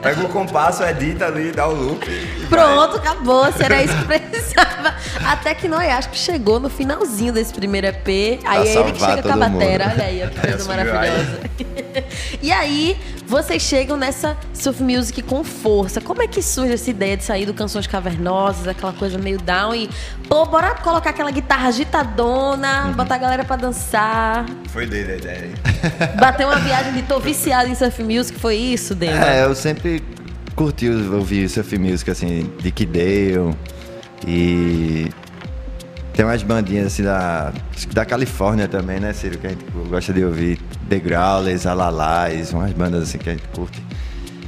Pega 0.00 0.22
o 0.22 0.28
compasso, 0.28 0.82
edita 0.82 1.26
ali, 1.26 1.52
dá 1.52 1.66
o 1.66 1.74
loop. 1.74 2.06
Pronto, 2.48 2.96
acabou. 2.96 3.52
Se 3.52 3.64
era 3.64 3.82
isso 3.82 3.96
que 3.96 4.04
precisava. 4.04 4.94
Até 5.26 5.54
que 5.54 5.68
nós 5.68 5.88
acho 5.90 6.10
que 6.10 6.18
chegou 6.18 6.60
no 6.60 6.68
finalzinho 6.68 7.32
desse 7.32 7.52
primeiro 7.52 7.86
EP. 7.88 8.40
Aí 8.44 8.68
é 8.68 8.74
ele 8.74 8.92
que 8.92 9.00
chega 9.00 9.22
com 9.22 9.28
a 9.28 9.36
mundo. 9.36 9.58
bateria. 9.58 9.92
Olha 9.92 10.04
aí, 10.04 10.22
ó, 10.24 10.28
que 10.28 10.40
coisa 10.40 10.64
maravilhosa. 10.68 11.40
e 12.40 12.50
aí, 12.52 13.00
vocês 13.32 13.62
chegam 13.62 13.96
nessa 13.96 14.36
surf 14.52 14.82
music 14.82 15.22
com 15.22 15.42
força. 15.42 16.02
Como 16.02 16.22
é 16.22 16.26
que 16.28 16.42
surge 16.42 16.74
essa 16.74 16.90
ideia 16.90 17.16
de 17.16 17.24
sair 17.24 17.46
do 17.46 17.54
Canções 17.54 17.86
Cavernosas, 17.86 18.68
aquela 18.68 18.92
coisa 18.92 19.16
meio 19.16 19.38
down 19.38 19.74
e... 19.74 19.88
Pô, 20.28 20.44
bora 20.44 20.74
colocar 20.74 21.10
aquela 21.10 21.30
guitarra 21.30 21.68
agitadona, 21.68 22.88
Uhum. 22.88 22.92
botar 22.92 23.14
a 23.14 23.18
galera 23.18 23.42
pra 23.42 23.56
dançar. 23.56 24.44
Foi 24.68 24.86
dele 24.86 25.12
a 25.12 25.16
ideia. 25.16 25.44
hein? 25.46 25.52
Bater 26.20 26.44
uma 26.46 26.58
viagem 26.58 26.92
de 26.92 27.02
tô 27.04 27.18
viciado 27.18 27.70
em 27.70 27.74
surf 27.74 28.02
music, 28.02 28.38
foi 28.38 28.56
isso, 28.56 28.94
Dema? 28.94 29.24
É, 29.24 29.44
eu 29.44 29.54
sempre 29.54 30.02
curti 30.54 30.90
ouvir 30.90 31.48
surf 31.48 31.78
music, 31.78 32.10
assim, 32.10 32.52
de 32.60 32.70
Kidale 32.70 33.56
e 34.26 35.08
tem 36.12 36.26
umas 36.26 36.42
bandinhas 36.42 36.88
assim 36.88 37.02
da, 37.02 37.50
acho 37.74 37.88
que 37.88 37.94
da 37.94 38.04
Califórnia 38.04 38.68
também, 38.68 39.00
né, 39.00 39.14
Ciro, 39.14 39.38
que 39.38 39.46
a 39.46 39.50
gente 39.50 39.64
gosta 39.88 40.12
de 40.12 40.22
ouvir, 40.22 40.60
The 40.88 40.98
Growlers, 40.98 41.66
Alalais, 41.66 42.52
umas 42.52 42.72
bandas 42.72 43.02
assim 43.02 43.18
que 43.18 43.30
a 43.30 43.32
gente 43.32 43.48
curte. 43.48 43.82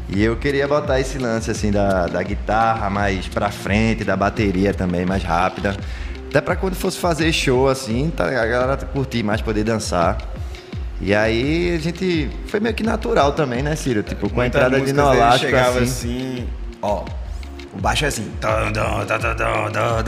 E 0.08 0.22
eu 0.22 0.36
queria 0.36 0.68
botar 0.68 1.00
esse 1.00 1.18
lance 1.18 1.50
assim 1.50 1.70
da, 1.70 2.06
da 2.06 2.22
guitarra 2.22 2.88
mais 2.90 3.26
pra 3.26 3.50
frente, 3.50 4.04
da 4.04 4.16
bateria 4.16 4.72
também 4.72 5.04
mais 5.04 5.22
rápida. 5.22 5.76
Até 6.28 6.40
pra 6.40 6.56
quando 6.56 6.74
fosse 6.74 6.98
fazer 6.98 7.32
show 7.32 7.68
assim, 7.68 8.12
tá, 8.14 8.26
a 8.26 8.46
galera 8.46 8.76
curtir 8.76 9.22
mais, 9.22 9.40
poder 9.40 9.64
dançar. 9.64 10.18
E 11.00 11.14
aí 11.14 11.74
a 11.74 11.78
gente. 11.78 12.30
Foi 12.46 12.60
meio 12.60 12.74
que 12.74 12.82
natural 12.82 13.32
também, 13.32 13.62
né, 13.62 13.74
Ciro? 13.76 14.02
Tipo, 14.02 14.30
com 14.30 14.40
a 14.40 14.46
entrada 14.46 14.80
de 14.80 14.92
Nolasco 14.92 15.40
chegava 15.40 15.80
assim. 15.80 16.38
assim, 16.38 16.48
ó. 16.80 17.04
O 17.74 17.80
baixo 17.80 18.04
é 18.04 18.08
assim. 18.08 18.30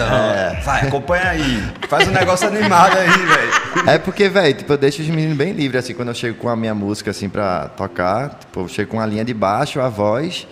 É. 0.04 0.60
Vai, 0.60 0.86
acompanha 0.86 1.28
aí. 1.30 1.62
Faz 1.88 2.06
um 2.06 2.12
negócio 2.12 2.46
animado 2.46 2.96
aí, 2.96 3.08
velho. 3.08 3.88
É 3.88 3.98
porque, 3.98 4.28
velho, 4.28 4.54
tipo, 4.54 4.72
eu 4.72 4.78
deixo 4.78 5.02
os 5.02 5.08
meninos 5.08 5.36
bem 5.36 5.52
livres, 5.52 5.84
assim, 5.84 5.94
quando 5.94 6.08
eu 6.08 6.14
chego 6.14 6.38
com 6.38 6.48
a 6.48 6.56
minha 6.56 6.74
música, 6.74 7.10
assim, 7.10 7.28
pra 7.28 7.68
tocar. 7.68 8.30
Tipo, 8.38 8.60
eu 8.60 8.68
chego 8.68 8.92
com 8.92 9.00
a 9.00 9.06
linha 9.06 9.24
de 9.24 9.34
baixo, 9.34 9.80
a 9.80 9.88
voz. 9.88 10.46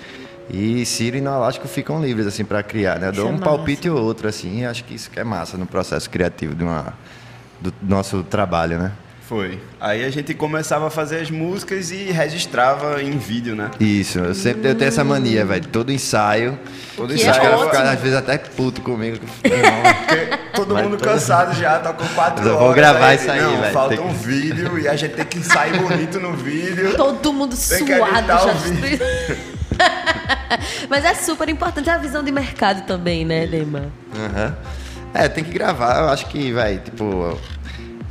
E 0.51 0.85
Ciro 0.85 1.17
e 1.17 1.21
Nolasco 1.21 1.67
ficam 1.69 2.03
livres, 2.03 2.27
assim, 2.27 2.45
pra 2.45 2.63
criar, 2.63 2.99
né? 2.99 3.09
Eu 3.09 3.13
dou 3.13 3.27
é 3.27 3.29
um 3.29 3.33
massa. 3.33 3.45
palpite 3.45 3.89
ou 3.89 4.03
outro, 4.03 4.29
assim, 4.29 4.61
e 4.61 4.67
acho 4.67 4.85
que 4.85 4.95
isso 4.95 5.11
que 5.11 5.19
é 5.19 5.25
massa 5.25 5.57
no 5.57 5.67
processo 5.67 6.11
criativo 6.11 6.55
de 6.55 6.65
uma, 6.65 6.93
do 7.61 7.73
nosso 7.83 8.23
trabalho, 8.25 8.79
né? 8.79 8.93
Foi. 9.29 9.59
Aí 9.81 10.05
a 10.05 10.11
gente 10.11 10.35
começava 10.35 10.87
a 10.87 10.91
fazer 10.91 11.21
as 11.21 11.31
músicas 11.31 11.91
e 11.91 12.11
registrava 12.13 13.03
em 13.03 13.17
vídeo, 13.17 13.57
né? 13.57 13.71
Isso, 13.81 14.19
eu 14.19 14.35
sempre 14.35 14.69
eu 14.69 14.75
tenho 14.75 14.89
essa 14.89 15.03
mania, 15.03 15.47
velho. 15.47 15.67
Todo 15.69 15.91
ensaio. 15.91 16.59
Todo 16.95 17.09
Que 17.09 17.15
Os 17.15 17.21
é 17.23 17.31
ensaio 17.31 17.41
caras 17.43 17.61
ótimo. 17.61 17.71
ficam, 17.75 17.91
às 17.91 18.01
vezes, 18.01 18.17
até 18.19 18.37
puto 18.37 18.83
comigo. 18.83 19.19
Não, 19.43 19.95
Porque 19.95 20.27
todo 20.55 20.77
mundo 20.77 20.99
todo- 20.99 21.05
cansado 21.09 21.55
já, 21.55 21.79
tá 21.79 21.95
com 21.95 22.07
quatro 22.09 22.45
eu 22.47 22.53
horas. 22.55 22.67
vou 22.67 22.75
gravar 22.75 23.07
aí, 23.09 23.17
isso 23.17 23.31
aí, 23.31 23.41
não, 23.41 23.61
velho, 23.63 23.73
Falta 23.73 23.97
tem 23.97 24.05
um 24.05 24.13
vídeo 24.13 24.79
e 24.79 24.87
a 24.89 24.95
gente 24.95 25.15
tem 25.15 25.25
que 25.25 25.41
sair 25.43 25.73
bonito 25.81 26.21
no 26.21 26.35
vídeo. 26.35 26.95
Todo 26.95 27.33
mundo 27.33 27.57
Tem 27.57 27.87
suado, 27.87 28.27
já 28.27 28.45
o. 28.45 28.49
Mas 30.89 31.05
é 31.05 31.15
super 31.15 31.49
importante 31.49 31.89
a 31.91 31.97
visão 31.97 32.23
de 32.23 32.31
mercado 32.31 32.87
também, 32.87 33.25
né, 33.25 33.47
Dema? 33.47 33.91
Aham. 34.15 34.57
É, 35.15 35.29
tem 35.29 35.43
que 35.45 35.53
gravar. 35.53 35.99
Eu 36.01 36.09
acho 36.11 36.27
que, 36.27 36.53
velho, 36.53 36.81
tipo. 36.81 37.39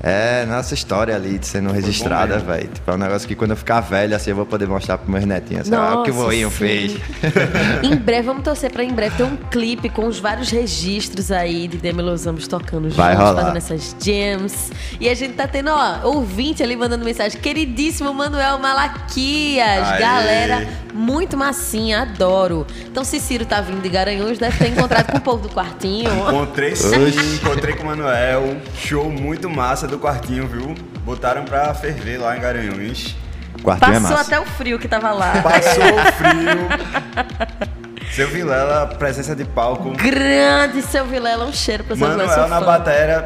É 0.06 0.46
nossa 0.46 0.74
história 0.74 1.16
ali 1.16 1.40
de 1.40 1.48
sendo 1.48 1.72
registrada, 1.72 2.38
velho. 2.38 2.68
Tipo, 2.68 2.92
é 2.92 2.94
um 2.94 2.98
negócio 2.98 3.26
que 3.26 3.36
quando 3.36 3.52
eu 3.52 3.58
ficar 3.58 3.80
velho, 3.80 4.14
assim, 4.14 4.32
eu 4.32 4.36
vou 4.36 4.46
poder 4.46 4.68
mostrar 4.68 4.98
pros 4.98 5.10
meus 5.10 5.24
netinhos. 5.24 5.62
Assim, 5.62 5.76
ah, 5.76 6.02
o 6.02 6.04
que 6.04 6.12
o 6.12 6.14
Nossa, 6.14 6.26
voinho 6.26 6.50
sim. 6.50 6.58
fez. 6.58 6.98
em 7.82 7.96
breve, 7.96 8.24
vamos 8.24 8.44
torcer 8.44 8.70
pra 8.70 8.84
em 8.84 8.92
breve 8.92 9.16
ter 9.16 9.24
um 9.24 9.38
clipe 9.38 9.88
com 9.88 10.06
os 10.06 10.20
vários 10.20 10.50
registros 10.50 11.32
aí 11.32 11.70
de 11.70 11.78
Demi 11.78 12.02
Lousamos 12.02 12.50
tocando 12.50 12.90
Vai 12.90 13.14
juntos, 13.14 13.30
rolar. 13.30 13.42
fazendo 13.42 13.58
essas 13.58 13.96
jams. 14.04 14.72
E 15.00 15.08
a 15.08 15.16
gente 15.16 15.36
tá 15.36 15.48
tendo, 15.48 15.70
ó, 15.72 16.02
ouvinte 16.10 16.62
ali 16.62 16.76
mandando 16.76 17.06
mensagem. 17.06 17.40
Queridíssimo 17.40 18.14
Manuel 18.14 18.60
Malaquias. 18.60 19.88
Aê. 19.88 20.00
Galera, 20.02 20.68
muito 20.94 21.36
massinha, 21.36 22.02
adoro. 22.04 22.66
Então, 22.86 23.04
se 23.04 23.20
Ciro 23.20 23.46
tá 23.46 23.60
vindo 23.62 23.82
de 23.82 23.90
Garanhuns, 23.90 24.38
deve 24.38 24.58
ter 24.58 24.70
encontrado 24.72 25.12
com 25.12 25.18
o 25.18 25.22
povo 25.22 25.48
do 25.48 25.54
quartinho. 25.54 26.10
Encontrei 26.30 26.76
sim, 26.76 27.36
encontrei 27.36 27.76
com 27.76 27.84
o 27.84 27.86
Manuel. 27.88 28.58
Show 28.78 29.10
muito 29.10 29.50
massa 29.50 29.88
do 29.88 29.98
quartinho, 30.00 30.48
viu? 30.48 30.76
Botaram 31.04 31.44
pra 31.46 31.74
ferver 31.74 32.18
lá 32.20 32.38
em 32.38 32.42
Garanhuns. 32.42 33.16
Quartinho 33.64 33.92
é 33.96 34.00
Passou 34.00 34.18
massa. 34.18 34.22
até 34.36 34.40
o 34.40 34.46
frio 34.46 34.78
que 34.78 34.88
tava 34.88 35.12
lá. 35.12 35.34
Passou 35.42 35.84
o 35.84 36.12
frio. 36.14 38.12
Seu 38.12 38.28
Vilela, 38.28 38.86
presença 38.88 39.36
de 39.36 39.44
palco. 39.46 39.92
Grande 39.92 40.82
seu 40.84 41.06
Vilela, 41.06 41.46
um 41.46 41.54
cheiro 41.54 41.84
pra 41.84 41.96
seu 41.96 42.08
Vilela. 42.08 42.28
Manuel 42.30 42.48
na 42.50 42.60
fã. 42.60 42.66
bateria. 42.66 43.26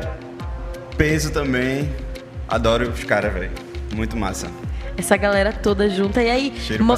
Peso 0.97 1.31
também. 1.31 1.91
Adoro 2.47 2.89
os 2.89 3.03
caras, 3.03 3.33
velho. 3.33 3.51
Muito 3.93 4.15
massa. 4.15 4.47
Essa 4.97 5.15
galera 5.15 5.53
toda 5.53 5.87
junta. 5.89 6.21
E 6.23 6.29
aí 6.29 6.53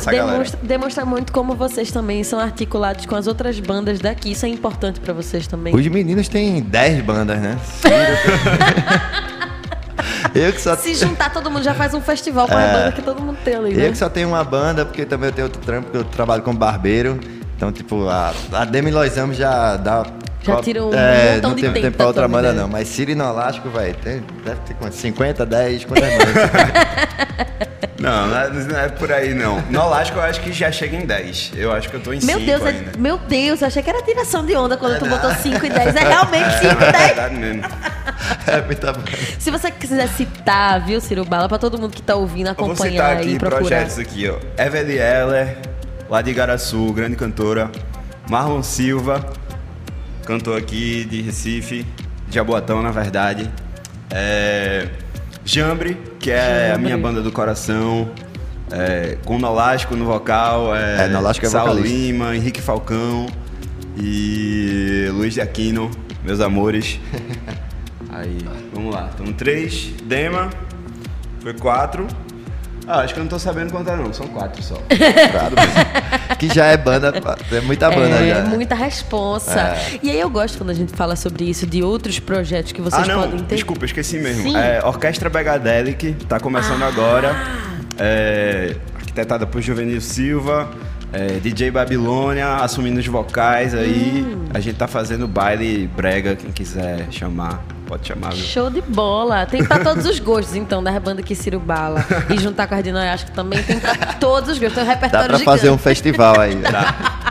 demonstra, 0.09 0.59
demonstra 0.63 1.05
muito 1.05 1.33
como 1.33 1.53
vocês 1.55 1.91
também 1.91 2.23
são 2.23 2.39
articulados 2.39 3.05
com 3.05 3.15
as 3.15 3.27
outras 3.27 3.59
bandas 3.59 3.99
daqui. 3.99 4.31
Isso 4.31 4.45
é 4.45 4.49
importante 4.49 4.99
pra 5.01 5.13
vocês 5.13 5.45
também. 5.47 5.75
Os 5.75 5.85
meninos 5.87 6.27
têm 6.29 6.61
10 6.61 7.03
bandas, 7.03 7.39
né? 7.39 7.57
eu 10.33 10.53
que 10.53 10.61
só. 10.61 10.75
Se 10.75 10.93
juntar 10.95 11.31
todo 11.31 11.49
mundo 11.51 11.63
já 11.63 11.73
faz 11.73 11.93
um 11.93 12.01
festival 12.01 12.47
com 12.47 12.55
a 12.55 12.61
É. 12.61 12.73
banda 12.73 12.91
que 12.93 13.01
todo 13.01 13.21
mundo 13.21 13.37
tem 13.43 13.55
ali, 13.55 13.73
né? 13.73 13.87
Eu 13.87 13.91
que 13.91 13.97
só 13.97 14.09
tenho 14.09 14.29
uma 14.29 14.43
banda, 14.43 14.85
porque 14.85 15.05
também 15.05 15.29
eu 15.29 15.33
tenho 15.33 15.47
outro 15.47 15.61
trampo, 15.61 15.83
porque 15.85 15.97
eu 15.97 16.03
trabalho 16.05 16.41
como 16.43 16.57
barbeiro. 16.57 17.19
Então, 17.55 17.71
tipo, 17.71 18.07
a, 18.07 18.33
a 18.53 18.65
Demi 18.65 18.91
Loisamos 18.91 19.35
já 19.35 19.75
dá. 19.75 20.05
Já 20.41 20.61
tira 20.61 20.83
um 20.85 20.93
é, 20.93 21.35
montão 21.35 21.49
não 21.49 21.55
de 21.55 21.61
tem 21.63 21.73
tempo 21.73 21.83
tempo 21.85 21.91
da 21.91 21.97
pra 21.97 22.07
outra 22.07 22.21
tua 22.23 22.29
banda, 22.29 22.53
não. 22.53 22.67
Mas 22.67 22.87
Siri 22.87 23.13
Nolasco, 23.13 23.69
velho, 23.69 23.93
tem- 23.95 24.23
deve 24.45 24.59
ter 24.61 24.73
quantas? 24.75 24.95
50, 24.95 25.45
10, 25.45 25.85
quantas 25.85 26.09
bandas? 26.09 26.49
Não, 27.99 28.27
não 28.27 28.39
é, 28.39 28.49
não 28.49 28.79
é 28.79 28.87
por 28.87 29.11
aí, 29.11 29.33
não. 29.33 29.59
No 29.69 29.81
Elástico 29.81 30.19
eu 30.19 30.23
acho 30.23 30.39
que 30.39 30.53
já 30.53 30.71
chega 30.71 30.95
em 30.95 31.05
10. 31.05 31.51
Eu 31.57 31.69
acho 31.73 31.89
que 31.89 31.95
eu 31.97 31.99
tô 31.99 32.13
em 32.13 32.21
5 32.21 32.31
Meu 32.33 32.45
Deus, 32.45 32.61
é- 32.65 32.69
ainda. 32.69 32.91
meu 32.97 33.17
Deus, 33.17 33.59
eu 33.59 33.67
achei 33.67 33.83
que 33.83 33.89
era 33.89 34.01
tiração 34.01 34.45
de 34.45 34.55
onda 34.55 34.77
quando 34.77 34.97
tu 34.99 35.05
botou 35.05 35.29
5 35.35 35.65
e 35.65 35.69
10. 35.69 35.95
É 35.97 35.99
realmente 36.07 36.49
5 36.59 36.81
e 36.81 36.85
É 36.87 36.91
10. 36.93 37.05
verdade 37.07 37.35
mesmo. 37.35 37.63
é 38.47 38.61
muita 38.61 38.93
banda. 38.93 39.11
Se 39.37 39.51
você 39.51 39.69
quiser 39.69 40.07
citar, 40.07 40.79
viu, 40.85 41.01
Ciro 41.01 41.25
Bala, 41.25 41.49
pra 41.49 41.57
todo 41.57 41.77
mundo 41.77 41.91
que 41.93 42.01
tá 42.01 42.15
ouvindo, 42.15 42.47
Eu 42.47 42.55
vou 42.55 42.67
acompanhar 42.67 42.91
citar 42.91 43.09
aí 43.17 43.17
aqui 43.17 43.29
e 43.31 43.37
procurar. 43.37 43.59
projetos 43.59 43.99
aqui, 43.99 44.29
ó. 44.29 44.63
Evelyn 44.63 44.95
Heller, 44.97 45.57
lá 46.09 46.21
de 46.21 46.29
Igaraçu, 46.31 46.93
grande 46.93 47.17
cantora. 47.17 47.69
Marlon 48.29 48.63
Silva, 48.63 49.25
cantor 50.29 50.59
aqui 50.59 51.05
de 51.05 51.23
Recife, 51.23 51.83
de 52.27 52.35
Jaboatão, 52.35 52.83
na 52.83 52.91
verdade. 52.91 53.49
É, 54.11 54.87
Jambre, 55.43 55.97
que 56.19 56.29
é 56.29 56.67
a 56.67 56.67
Jambre. 56.73 56.83
minha 56.83 56.97
banda 56.99 57.19
do 57.19 57.31
coração. 57.31 58.11
É, 58.71 59.17
com 59.25 59.39
Nolasco 59.39 59.95
no 59.95 60.05
vocal. 60.05 60.75
É, 60.75 61.05
É, 61.05 61.07
Nolasco 61.07 61.43
é 61.43 61.49
vocalista. 61.49 61.87
Lima, 61.87 62.35
Henrique 62.35 62.61
Falcão 62.61 63.25
e 63.97 65.09
Luiz 65.13 65.33
de 65.33 65.41
Aquino, 65.41 65.89
meus 66.23 66.39
amores. 66.39 66.99
Aí, 68.13 68.37
vamos 68.71 68.93
lá. 68.93 69.09
Então, 69.11 69.33
três. 69.33 69.91
Dema, 70.03 70.51
foi 71.41 71.55
quatro. 71.55 72.05
Ah, 72.89 73.01
acho 73.01 73.13
que 73.13 73.19
eu 73.19 73.23
não 73.23 73.29
tô 73.29 73.37
sabendo 73.37 73.71
contar 73.71 73.95
não, 73.95 74.11
são 74.11 74.27
quatro 74.27 74.63
só. 74.63 74.73
Claro, 75.31 75.55
mas- 75.55 76.37
que 76.37 76.51
já 76.53 76.65
é 76.65 76.75
banda, 76.77 77.13
é 77.51 77.61
muita 77.61 77.89
banda 77.91 78.15
é, 78.15 78.29
já. 78.29 78.41
né? 78.43 78.49
muita 78.55 78.73
responsa. 78.73 79.75
E 80.01 80.09
aí 80.09 80.19
eu 80.19 80.29
gosto 80.29 80.57
quando 80.57 80.71
a 80.71 80.73
gente 80.73 80.91
fala 80.95 81.15
sobre 81.15 81.43
isso, 81.45 81.67
de 81.67 81.83
outros 81.83 82.17
projetos 82.19 82.71
que 82.71 82.81
vocês 82.81 83.07
ah, 83.07 83.11
não, 83.13 83.21
podem 83.23 83.39
ter. 83.45 83.55
desculpa, 83.55 83.85
esqueci 83.85 84.17
mesmo. 84.17 84.43
Sim. 84.43 84.57
É, 84.57 84.81
Orquestra 84.83 85.29
Begadelic, 85.29 86.13
tá 86.27 86.39
começando 86.39 86.81
Ah. 86.83 86.87
agora. 86.87 87.35
É, 87.97 88.75
arquitetada 88.95 89.45
por 89.45 89.61
Juvenil 89.61 90.01
Silva. 90.01 90.69
é, 91.11 91.39
DJ 91.39 91.71
Babilônia 91.71 92.55
assumindo 92.57 92.99
os 92.99 93.07
vocais 93.07 93.73
aí. 93.73 94.23
Hum. 94.27 94.45
A 94.53 94.59
gente 94.59 94.77
tá 94.77 94.87
fazendo 94.87 95.27
baile 95.27 95.87
brega, 95.95 96.35
quem 96.35 96.51
quiser 96.51 97.07
chamar, 97.11 97.63
pode 97.89 98.07
chamar, 98.07 98.33
viu? 98.33 98.43
Show 98.43 98.69
de 98.69 98.81
bola. 98.81 99.45
Tem 99.47 99.63
pra 99.65 99.79
todos 99.79 100.05
os 100.05 100.19
gostos, 100.19 100.55
então, 100.55 100.81
da 100.83 100.97
banda 100.99 101.23
que 101.23 101.33
Ciro 101.33 101.59
Bala. 101.59 102.05
E 102.29 102.37
juntar 102.37 102.67
com 102.67 102.75
a 102.75 102.77
Ardinói, 102.77 103.09
acho 103.09 103.25
que 103.25 103.31
também 103.31 103.61
tem 103.63 103.79
pra 103.79 103.95
todos 104.13 104.51
os 104.51 104.59
gostos. 104.59 104.75
Tem 104.75 104.83
um 104.83 104.87
Dá 104.87 104.93
repertório 104.93 105.27
pra 105.27 105.37
gigante. 105.39 105.57
fazer 105.57 105.69
um 105.71 105.77
festival 105.77 106.39
aí. 106.39 106.53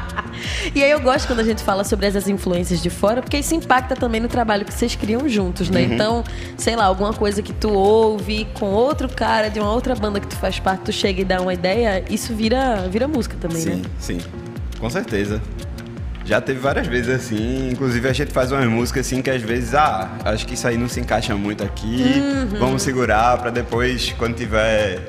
E 0.75 0.85
aí 0.85 0.91
eu 0.91 1.01
gosto 1.01 1.27
quando 1.27 1.41
a 1.41 1.45
gente 1.45 1.63
fala 1.63 1.83
sobre 1.83 2.07
essas 2.07 2.29
influências 2.29 2.81
de 2.83 2.91
fora, 2.91 3.23
porque 3.23 3.39
isso 3.39 3.55
impacta 3.55 3.97
também 3.97 4.21
no 4.21 4.29
trabalho 4.29 4.65
que 4.65 4.73
vocês 4.73 4.95
criam 4.95 5.27
juntos, 5.29 5.69
Uhum. 5.69 5.75
né? 5.75 5.83
Então, 5.83 6.23
sei 6.57 6.77
lá, 6.77 6.85
alguma 6.85 7.13
coisa 7.13 7.43
que 7.43 7.53
tu 7.53 7.73
ouve 7.73 8.47
com 8.55 8.67
outro 8.67 9.09
cara 9.09 9.49
de 9.49 9.59
uma 9.59 9.73
outra 9.73 9.95
banda 9.95 10.21
que 10.21 10.27
tu 10.27 10.37
faz 10.37 10.59
parte, 10.59 10.83
tu 10.85 10.93
chega 10.93 11.23
e 11.23 11.25
dá 11.25 11.41
uma 11.41 11.55
ideia, 11.55 12.05
isso 12.11 12.35
vira, 12.35 12.87
vira 12.91 13.09
música 13.09 13.37
também, 13.41 13.61
Sim, 13.63 13.71
né? 13.77 13.83
sim. 13.99 14.19
Com 14.79 14.91
certeza. 14.91 15.41
Já 16.29 16.43
teve 16.43 16.61
várias 16.61 16.87
vezes 16.87 17.09
assim, 17.09 17.71
inclusive 17.73 18.07
a 18.07 18.13
gente 18.13 18.31
faz 18.33 18.53
umas 18.53 18.67
músicas 18.67 19.07
assim 19.07 19.23
que 19.23 19.31
às 19.31 19.41
vezes, 19.41 19.75
ah, 19.75 20.11
acho 20.27 20.47
que 20.47 20.53
isso 20.53 20.69
aí 20.69 20.77
não 20.77 20.87
se 20.87 21.01
encaixa 21.01 21.35
muito 21.35 21.65
aqui, 21.65 22.03
Uhum. 22.53 22.59
vamos 22.59 22.83
segurar 22.83 23.39
pra 23.39 23.49
depois, 23.51 24.15
quando 24.19 24.37
tiver 24.37 25.09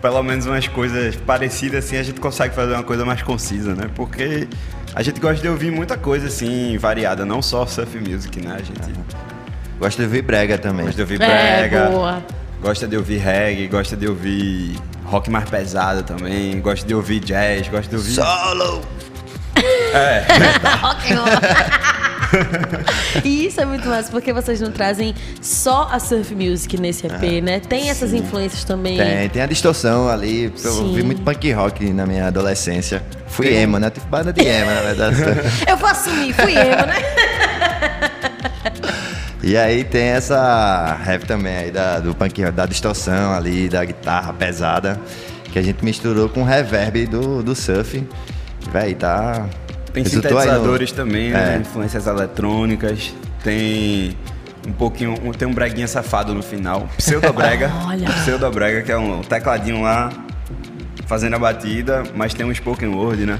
pelo 0.00 0.20
menos 0.24 0.44
umas 0.46 0.66
coisas 0.66 1.14
parecidas 1.14 1.84
assim, 1.84 1.96
a 1.96 2.02
gente 2.02 2.18
consegue 2.18 2.52
fazer 2.52 2.72
uma 2.74 2.82
coisa 2.82 3.04
mais 3.04 3.22
concisa, 3.22 3.76
né? 3.76 3.88
Porque 3.94 4.48
a 4.92 5.00
gente 5.04 5.20
gosta 5.20 5.40
de 5.40 5.48
ouvir 5.48 5.70
muita 5.70 5.96
coisa 5.96 6.26
assim, 6.26 6.76
variada, 6.78 7.24
não 7.24 7.40
só 7.40 7.64
surf 7.64 7.96
music, 8.00 8.40
né? 8.40 8.56
A 8.56 8.58
gente 8.62 9.12
Gosto 9.78 9.98
de 9.98 10.04
ouvir 10.04 10.22
brega 10.22 10.58
também. 10.58 10.86
gosta 10.86 10.96
de 10.96 11.02
ouvir 11.02 11.22
É, 11.22 11.68
brega, 11.68 11.86
boa. 11.90 12.24
gosta 12.60 12.88
de 12.88 12.96
ouvir 12.96 13.18
reggae, 13.18 13.68
gosta 13.68 13.96
de 13.96 14.08
ouvir 14.08 14.76
rock 15.04 15.30
mais 15.30 15.48
pesado 15.48 16.02
também, 16.02 16.60
gosta 16.60 16.84
de 16.86 16.94
ouvir 16.94 17.20
jazz, 17.20 17.68
gosta 17.68 17.88
de 17.88 17.96
ouvir... 17.96 18.10
Solo! 18.12 18.82
Roll. 21.14 22.02
e 23.24 23.46
isso 23.46 23.60
é 23.60 23.64
muito 23.64 23.88
massa, 23.88 24.10
porque 24.10 24.32
vocês 24.32 24.60
não 24.60 24.70
trazem 24.70 25.14
só 25.40 25.88
a 25.90 25.98
surf 25.98 26.34
music 26.34 26.80
nesse 26.80 27.06
EP, 27.06 27.42
né? 27.42 27.60
Tem 27.60 27.90
essas 27.90 28.12
influências 28.12 28.64
também. 28.64 28.96
Tem, 28.96 29.28
tem 29.28 29.42
a 29.42 29.46
distorção 29.46 30.08
ali. 30.08 30.44
Eu 30.44 30.72
Sim. 30.72 30.82
ouvi 30.82 31.02
muito 31.02 31.22
punk 31.22 31.52
rock 31.52 31.92
na 31.92 32.06
minha 32.06 32.26
adolescência. 32.26 33.02
Fui 33.28 33.54
emo, 33.54 33.78
né? 33.78 33.90
Tive 33.90 34.06
banda 34.06 34.32
de 34.32 34.42
emo, 34.46 34.70
na 34.70 34.80
verdade. 34.80 35.16
Eu 35.68 35.76
vou 35.76 35.88
assumir, 35.88 36.32
fui 36.34 36.56
emo, 36.56 36.86
né? 36.86 36.96
e 39.42 39.56
aí 39.56 39.84
tem 39.84 40.08
essa 40.08 40.98
rap 41.02 41.24
também 41.24 41.56
aí 41.56 41.70
da, 41.70 41.98
do 41.98 42.14
punk 42.14 42.42
rock, 42.42 42.54
da 42.54 42.66
distorção 42.66 43.32
ali, 43.32 43.68
da 43.68 43.84
guitarra 43.84 44.32
pesada. 44.32 45.00
que 45.52 45.58
a 45.58 45.62
gente 45.62 45.84
misturou 45.84 46.28
com 46.28 46.42
reverb 46.42 47.06
do, 47.06 47.42
do 47.42 47.54
surf. 47.54 48.06
Véi, 48.70 48.94
tá. 48.94 49.46
Tem 49.92 50.02
resultou 50.02 50.30
aí 50.30 50.34
no- 50.36 50.40
sintetizadores 50.52 50.92
também, 50.92 51.30
né? 51.30 51.56
É. 51.56 51.58
Influências 51.60 52.06
eletrônicas. 52.06 53.12
Tem 53.42 54.16
um 54.66 54.72
pouquinho. 54.72 55.14
um- 55.24 55.32
Tem 55.32 55.46
um 55.46 55.52
breguinha 55.52 55.86
safado 55.88 56.34
no 56.34 56.42
final. 56.42 56.88
Pseudobrega. 56.96 57.70
Olha. 57.86 58.08
Pseudobrega, 58.10 58.82
que 58.82 58.92
é 58.92 58.96
um 58.96 59.20
tecladinho 59.20 59.82
lá 59.82 60.10
fazendo 61.06 61.34
a 61.36 61.38
batida, 61.38 62.02
mas 62.14 62.32
tem 62.32 62.46
um 62.46 62.54
spoken 62.54 62.88
word, 62.88 63.26
né? 63.26 63.38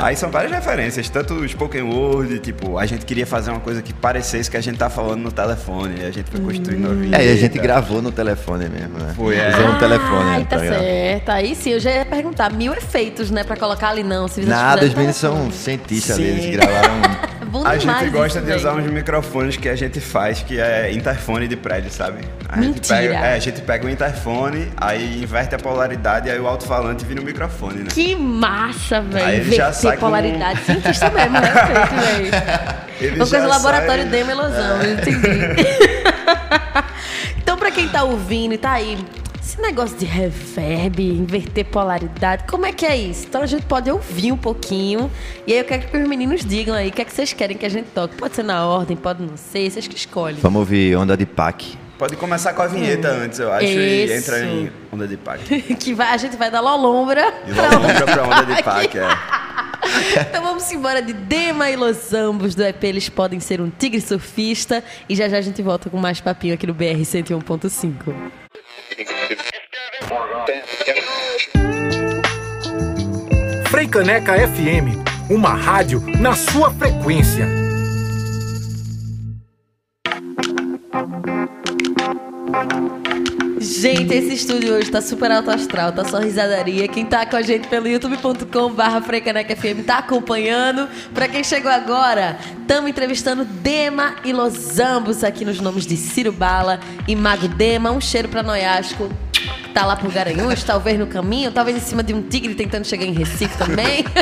Aí 0.00 0.16
são 0.16 0.30
várias 0.30 0.52
referências, 0.52 1.08
tanto 1.08 1.34
o 1.34 1.48
spoken 1.48 1.82
word, 1.82 2.38
tipo, 2.40 2.78
a 2.78 2.86
gente 2.86 3.04
queria 3.04 3.26
fazer 3.26 3.50
uma 3.50 3.60
coisa 3.60 3.82
que 3.82 3.92
parecesse 3.92 4.50
que 4.50 4.56
a 4.56 4.60
gente 4.60 4.78
tá 4.78 4.90
falando 4.90 5.22
no 5.22 5.32
telefone, 5.32 6.00
e 6.00 6.04
a 6.04 6.10
gente 6.10 6.30
foi 6.30 6.40
construindo 6.40 6.90
a 6.90 6.94
vida. 6.94 7.16
É, 7.16 7.26
e 7.26 7.32
a 7.32 7.36
gente 7.36 7.58
gravou 7.58 8.00
no 8.02 8.12
telefone 8.12 8.68
mesmo, 8.68 8.98
né? 8.98 9.12
Foi, 9.14 9.36
é. 9.36 9.50
Usou 9.50 9.68
um 9.68 9.78
telefone. 9.78 10.30
Ai, 10.30 10.38
né, 10.40 10.46
tá 10.48 10.56
ligado? 10.56 10.80
certo. 10.80 11.28
Aí 11.30 11.54
sim, 11.54 11.70
eu 11.70 11.80
já 11.80 11.90
ia 11.90 12.04
perguntar. 12.04 12.52
Mil 12.52 12.72
efeitos, 12.72 13.30
né? 13.30 13.44
Pra 13.44 13.56
colocar 13.56 13.90
ali, 13.90 14.02
não. 14.02 14.26
Se 14.28 14.40
Nada, 14.42 14.84
os 14.84 14.94
meninos 14.94 15.20
telefone. 15.20 15.42
são 15.42 15.52
cientistas 15.52 16.16
ali, 16.16 16.28
eles 16.28 16.50
gravaram. 16.56 17.29
É 17.50 17.52
Bom 17.52 17.66
A 17.66 17.74
demais 17.76 17.98
gente 18.04 18.10
gosta 18.12 18.40
de 18.40 18.52
usar 18.52 18.74
uns 18.74 18.86
microfones 18.86 19.56
que 19.56 19.68
a 19.68 19.74
gente 19.74 20.00
faz, 20.00 20.40
que 20.40 20.60
é 20.60 20.92
interfone 20.92 21.48
de 21.48 21.56
prédio, 21.56 21.90
sabe? 21.90 22.20
A 22.48 22.54
gente 22.60 22.74
Mentira. 22.74 22.96
pega, 22.98 23.14
é, 23.26 23.34
a 23.34 23.38
gente 23.40 23.60
pega 23.62 23.86
o 23.86 23.90
interfone, 23.90 24.68
aí 24.76 25.20
inverte 25.20 25.52
a 25.56 25.58
polaridade, 25.58 26.30
aí 26.30 26.38
o 26.38 26.46
alto-falante 26.46 27.04
vira 27.04 27.20
o 27.20 27.24
microfone, 27.24 27.80
né? 27.80 27.88
Que 27.92 28.14
massa, 28.14 29.00
velho. 29.00 29.26
Aí 29.26 29.40
ele 29.40 29.56
já 29.56 29.72
sai 29.72 29.96
com- 29.96 30.06
polaridade. 30.06 30.60
Cientista 30.62 31.10
mesmo, 31.10 31.36
respeito, 31.42 31.94
velho. 31.96 32.30
Ele 33.00 33.16
Uma 33.16 33.26
coisa 33.26 33.46
laboratório 33.48 34.02
sai- 34.04 34.10
Demo 34.12 34.30
ilusão, 34.30 34.82
eu 34.82 34.92
entendi. 34.92 35.28
então, 37.38 37.56
pra 37.58 37.70
quem 37.72 37.88
tá 37.88 38.04
ouvindo 38.04 38.54
e 38.54 38.58
tá 38.58 38.72
aí, 38.72 38.96
esse 39.50 39.60
negócio 39.60 39.96
de 39.98 40.04
reverb, 40.04 41.02
inverter 41.02 41.64
polaridade, 41.64 42.44
como 42.48 42.66
é 42.66 42.72
que 42.72 42.86
é 42.86 42.96
isso? 42.96 43.26
Então 43.26 43.42
a 43.42 43.46
gente 43.46 43.66
pode 43.66 43.90
ouvir 43.90 44.30
um 44.30 44.36
pouquinho. 44.36 45.10
E 45.44 45.52
aí 45.52 45.58
eu 45.58 45.64
quero 45.64 45.88
que 45.88 45.96
os 45.96 46.08
meninos 46.08 46.44
digam 46.44 46.72
aí 46.72 46.88
o 46.88 46.92
que 46.92 47.02
é 47.02 47.04
que 47.04 47.12
vocês 47.12 47.32
querem 47.32 47.56
que 47.56 47.66
a 47.66 47.68
gente 47.68 47.86
toque. 47.86 48.14
Pode 48.14 48.36
ser 48.36 48.44
na 48.44 48.64
ordem, 48.64 48.96
pode 48.96 49.20
não 49.20 49.36
ser, 49.36 49.68
vocês 49.68 49.88
que 49.88 49.96
escolhem. 49.96 50.38
Vamos 50.40 50.60
ouvir 50.60 50.96
Onda 50.96 51.16
de 51.16 51.26
Pac. 51.26 51.64
Pode 51.98 52.14
começar 52.16 52.54
com 52.54 52.62
a 52.62 52.68
vinheta 52.68 53.08
antes, 53.08 53.40
eu 53.40 53.52
acho, 53.52 53.66
e 53.66 54.04
Isso. 54.04 54.14
entra 54.14 54.44
em 54.44 54.72
onda 54.90 55.06
de 55.06 55.18
pack. 55.18 55.60
que 55.76 55.92
vai, 55.92 56.14
a 56.14 56.16
gente 56.16 56.34
vai 56.34 56.50
da 56.50 56.58
Lolombra 56.58 57.34
E 57.46 57.52
vamos 57.52 57.92
pra 57.92 58.22
onda 58.22 58.54
de 58.54 58.62
pack, 58.64 58.98
é. 58.98 59.08
Então 60.30 60.42
vamos 60.42 60.70
embora 60.72 61.02
de 61.02 61.12
Dema 61.12 61.68
e 61.68 61.76
Los 61.76 62.14
Ambos 62.14 62.54
do 62.54 62.62
EP 62.62 62.84
Eles 62.84 63.08
Podem 63.10 63.38
Ser 63.40 63.60
um 63.60 63.68
Tigre 63.68 64.00
Surfista. 64.00 64.82
E 65.08 65.16
já 65.16 65.28
já 65.28 65.38
a 65.38 65.42
gente 65.42 65.60
volta 65.60 65.90
com 65.90 65.98
mais 65.98 66.20
papinho 66.20 66.54
aqui 66.54 66.66
no 66.66 66.72
BR 66.72 67.02
101.5. 67.02 68.14
Freicaneca 73.68 74.34
FM, 74.34 75.30
uma 75.30 75.54
rádio 75.54 76.02
na 76.18 76.34
sua 76.34 76.70
frequência. 76.72 77.46
Gente, 83.60 84.12
esse 84.12 84.34
estúdio 84.34 84.74
hoje 84.74 84.90
tá 84.90 85.00
super 85.00 85.30
alto 85.30 85.50
astral, 85.50 85.92
tá 85.92 86.04
só 86.04 86.18
risadaria. 86.18 86.88
Quem 86.88 87.06
tá 87.06 87.24
com 87.24 87.36
a 87.36 87.42
gente 87.42 87.68
pelo 87.68 87.86
youtube.com 87.86 88.72
barra 88.72 89.00
FM 89.00 89.84
tá 89.86 89.98
acompanhando. 89.98 90.88
Pra 91.14 91.28
quem 91.28 91.44
chegou 91.44 91.70
agora, 91.70 92.38
estamos 92.60 92.90
entrevistando 92.90 93.44
Dema 93.44 94.16
e 94.24 94.32
Los 94.32 94.78
Ambos 94.78 95.22
aqui 95.22 95.44
nos 95.44 95.60
nomes 95.60 95.86
de 95.86 95.96
Ciro 95.96 96.32
Bala 96.32 96.80
e 97.06 97.14
Mago 97.14 97.48
Dema. 97.48 97.90
Um 97.90 98.00
cheiro 98.00 98.28
pra 98.28 98.42
Noiasco. 98.42 99.08
Tá 99.74 99.86
lá 99.86 99.96
por 99.96 100.12
Garanhuns, 100.12 100.64
talvez 100.64 100.98
no 100.98 101.06
caminho, 101.06 101.52
talvez 101.52 101.76
em 101.76 101.80
cima 101.80 102.02
de 102.02 102.12
um 102.12 102.22
tigre 102.22 102.54
tentando 102.54 102.86
chegar 102.86 103.06
em 103.06 103.12
Recife 103.12 103.56
também. 103.56 104.04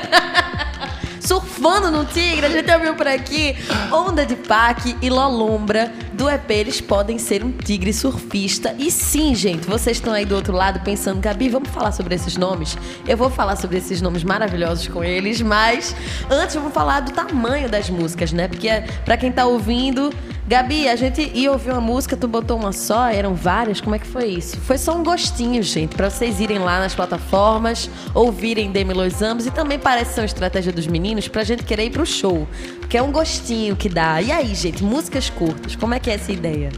Surfando 1.20 1.90
no 1.90 2.06
Tigre, 2.06 2.46
a 2.46 2.48
gente 2.48 2.72
ouviu 2.72 2.94
por 2.94 3.06
aqui 3.06 3.54
Onda 3.92 4.24
de 4.24 4.34
Pac 4.34 4.96
e 5.02 5.10
Lolombra 5.10 5.92
do 6.14 6.26
EP 6.26 6.50
Eles 6.50 6.80
Podem 6.80 7.18
Ser 7.18 7.44
um 7.44 7.52
Tigre 7.52 7.92
Surfista. 7.92 8.74
E 8.78 8.90
sim, 8.90 9.34
gente, 9.34 9.66
vocês 9.66 9.98
estão 9.98 10.14
aí 10.14 10.24
do 10.24 10.34
outro 10.34 10.54
lado 10.54 10.80
pensando, 10.80 11.20
Gabi, 11.20 11.50
vamos 11.50 11.68
falar 11.68 11.92
sobre 11.92 12.14
esses 12.14 12.38
nomes? 12.38 12.78
Eu 13.06 13.16
vou 13.16 13.28
falar 13.28 13.56
sobre 13.56 13.76
esses 13.76 14.00
nomes 14.00 14.24
maravilhosos 14.24 14.88
com 14.88 15.04
eles, 15.04 15.42
mas 15.42 15.94
antes 16.30 16.54
vamos 16.54 16.72
falar 16.72 17.00
do 17.00 17.12
tamanho 17.12 17.68
das 17.68 17.90
músicas, 17.90 18.32
né? 18.32 18.48
Porque 18.48 18.70
pra 19.04 19.18
quem 19.18 19.30
tá 19.30 19.44
ouvindo, 19.44 20.10
Gabi, 20.48 20.88
a 20.88 20.96
gente 20.96 21.30
ia 21.34 21.52
ouvir 21.52 21.72
uma 21.72 21.80
música, 21.80 22.16
tu 22.16 22.26
botou 22.26 22.58
uma 22.58 22.72
só, 22.72 23.06
eram 23.10 23.34
várias, 23.34 23.82
como 23.82 23.94
é 23.94 23.98
que 23.98 24.06
foi 24.06 24.28
isso? 24.28 24.56
Foi 24.56 24.78
só 24.78 24.96
um 24.96 25.04
gostinho, 25.04 25.62
gente, 25.62 25.94
pra 25.94 26.08
vocês 26.08 26.40
irem 26.40 26.58
lá 26.58 26.80
nas 26.80 26.94
plataformas, 26.94 27.90
ouvirem 28.14 28.72
Demi 28.72 28.94
Los 28.94 29.20
Ambos 29.20 29.44
e 29.44 29.50
também 29.50 29.78
parece 29.78 30.14
ser 30.14 30.20
uma 30.22 30.26
estratégia 30.26 30.72
dos 30.72 30.86
meninos 30.86 31.28
pra 31.28 31.44
gente 31.44 31.64
querer 31.64 31.84
ir 31.84 31.90
pro 31.90 32.06
show, 32.06 32.48
porque 32.80 32.96
é 32.96 33.02
um 33.02 33.12
gostinho 33.12 33.76
que 33.76 33.90
dá. 33.90 34.22
E 34.22 34.32
aí, 34.32 34.54
gente, 34.54 34.82
músicas 34.82 35.28
curtas, 35.28 35.76
como 35.76 35.92
é 35.92 36.00
que 36.00 36.10
é 36.10 36.14
essa 36.14 36.32
ideia? 36.32 36.70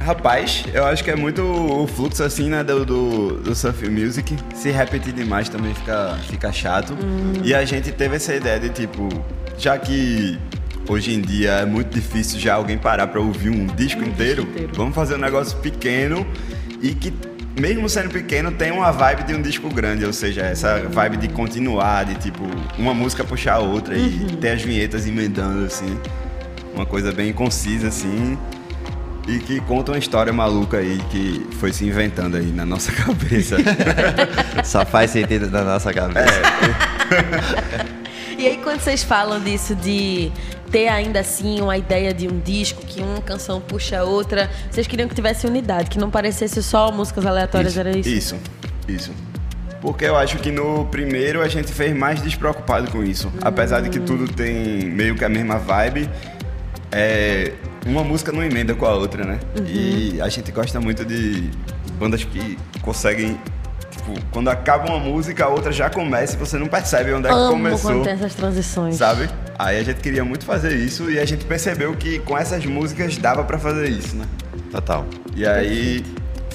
Rapaz, 0.00 0.64
eu 0.72 0.86
acho 0.86 1.04
que 1.04 1.10
é 1.10 1.16
muito 1.16 1.42
o 1.42 1.86
fluxo 1.86 2.22
assim, 2.22 2.48
né, 2.48 2.64
do, 2.64 2.82
do, 2.82 3.40
do 3.40 3.54
surf 3.54 3.86
music. 3.90 4.34
Se 4.54 4.70
repetir 4.70 5.12
demais 5.12 5.50
também 5.50 5.74
fica, 5.74 6.18
fica 6.26 6.50
chato. 6.50 6.96
E 7.44 7.54
a 7.54 7.62
gente 7.66 7.92
teve 7.92 8.16
essa 8.16 8.34
ideia 8.34 8.58
de 8.58 8.70
tipo, 8.70 9.06
já 9.58 9.76
que 9.76 10.38
hoje 10.88 11.14
em 11.14 11.20
dia 11.20 11.50
é 11.52 11.66
muito 11.66 11.94
difícil 11.94 12.40
já 12.40 12.54
alguém 12.54 12.78
parar 12.78 13.06
pra 13.06 13.20
ouvir 13.20 13.50
um 13.50 13.66
disco 13.66 14.02
inteiro, 14.02 14.42
inteiro. 14.42 14.72
vamos 14.74 14.94
fazer 14.94 15.14
um 15.14 15.18
negócio 15.18 15.58
pequeno 15.58 16.26
e 16.82 16.94
que 16.94 17.12
mesmo 17.60 17.88
sendo 17.88 18.10
pequeno 18.10 18.52
tem 18.52 18.70
uma 18.70 18.90
vibe 18.92 19.24
de 19.24 19.34
um 19.34 19.42
disco 19.42 19.68
grande, 19.68 20.04
ou 20.04 20.12
seja, 20.12 20.42
essa 20.42 20.80
vibe 20.88 21.16
de 21.16 21.28
continuar, 21.28 22.04
de 22.04 22.14
tipo, 22.14 22.44
uma 22.78 22.94
música 22.94 23.24
puxar 23.24 23.54
a 23.54 23.58
outra 23.58 23.96
e 23.96 24.36
ter 24.40 24.50
as 24.50 24.62
vinhetas 24.62 25.06
emendando 25.06 25.66
assim. 25.66 25.98
Uma 26.74 26.86
coisa 26.86 27.10
bem 27.10 27.32
concisa 27.32 27.88
assim. 27.88 28.38
E 29.26 29.40
que 29.40 29.60
conta 29.62 29.92
uma 29.92 29.98
história 29.98 30.32
maluca 30.32 30.78
aí 30.78 30.98
que 31.10 31.44
foi 31.56 31.70
se 31.72 31.84
inventando 31.84 32.36
aí 32.36 32.46
na 32.46 32.64
nossa 32.64 32.92
cabeça. 33.04 33.56
Só 34.64 34.86
faz 34.86 35.10
sentido 35.10 35.50
na 35.50 35.64
nossa 35.64 35.92
cabeça. 35.92 36.40
E 38.38 38.46
aí, 38.46 38.56
quando 38.58 38.78
vocês 38.78 39.02
falam 39.02 39.40
disso 39.40 39.74
de 39.74 40.30
ter 40.70 40.88
ainda 40.88 41.20
assim 41.20 41.60
uma 41.60 41.76
ideia 41.76 42.12
de 42.12 42.28
um 42.28 42.38
disco, 42.38 42.84
que 42.84 43.00
uma 43.00 43.20
canção 43.20 43.60
puxa 43.60 44.00
a 44.00 44.04
outra, 44.04 44.50
vocês 44.70 44.86
queriam 44.86 45.08
que 45.08 45.14
tivesse 45.14 45.46
unidade, 45.46 45.90
que 45.90 45.98
não 45.98 46.10
parecesse 46.10 46.62
só 46.62 46.90
músicas 46.92 47.26
aleatórias, 47.26 47.76
era 47.76 47.96
isso? 47.96 48.08
Isso, 48.08 48.36
isso. 48.88 49.12
Porque 49.80 50.04
eu 50.04 50.16
acho 50.16 50.38
que 50.38 50.50
no 50.50 50.86
primeiro 50.86 51.40
a 51.40 51.48
gente 51.48 51.72
fez 51.72 51.96
mais 51.96 52.20
despreocupado 52.20 52.90
com 52.90 53.02
isso. 53.02 53.32
Apesar 53.40 53.80
de 53.80 53.88
que 53.88 54.00
tudo 54.00 54.26
tem 54.26 54.84
meio 54.86 55.14
que 55.14 55.24
a 55.24 55.28
mesma 55.28 55.56
vibe, 55.56 56.10
é, 56.90 57.52
uma 57.86 58.02
música 58.02 58.32
não 58.32 58.42
emenda 58.42 58.74
com 58.74 58.86
a 58.86 58.94
outra, 58.94 59.24
né? 59.24 59.38
Uhum. 59.56 59.66
E 59.66 60.20
a 60.20 60.28
gente 60.28 60.50
gosta 60.50 60.80
muito 60.80 61.04
de 61.04 61.50
bandas 61.98 62.24
que 62.24 62.58
conseguem. 62.82 63.38
Tipo, 63.90 64.14
quando 64.30 64.48
acaba 64.48 64.90
uma 64.90 64.98
música, 64.98 65.44
a 65.44 65.48
outra 65.48 65.70
já 65.70 65.88
começa 65.88 66.34
e 66.34 66.38
você 66.38 66.58
não 66.58 66.66
percebe 66.66 67.12
onde 67.12 67.26
é 67.26 67.30
que 67.30 67.36
Amo 67.36 67.52
começou. 67.52 67.90
quando 67.92 68.04
tem 68.04 68.12
essas 68.14 68.34
transições. 68.34 68.96
Sabe? 68.96 69.28
Aí 69.58 69.78
a 69.78 69.82
gente 69.82 70.00
queria 70.00 70.24
muito 70.24 70.44
fazer 70.44 70.76
isso 70.76 71.10
e 71.10 71.18
a 71.18 71.24
gente 71.24 71.44
percebeu 71.44 71.96
que 71.96 72.20
com 72.20 72.38
essas 72.38 72.64
músicas 72.64 73.16
dava 73.16 73.42
pra 73.42 73.58
fazer 73.58 73.88
isso, 73.88 74.14
né? 74.14 74.24
Total. 74.70 75.04
E 75.34 75.44
aí 75.44 76.04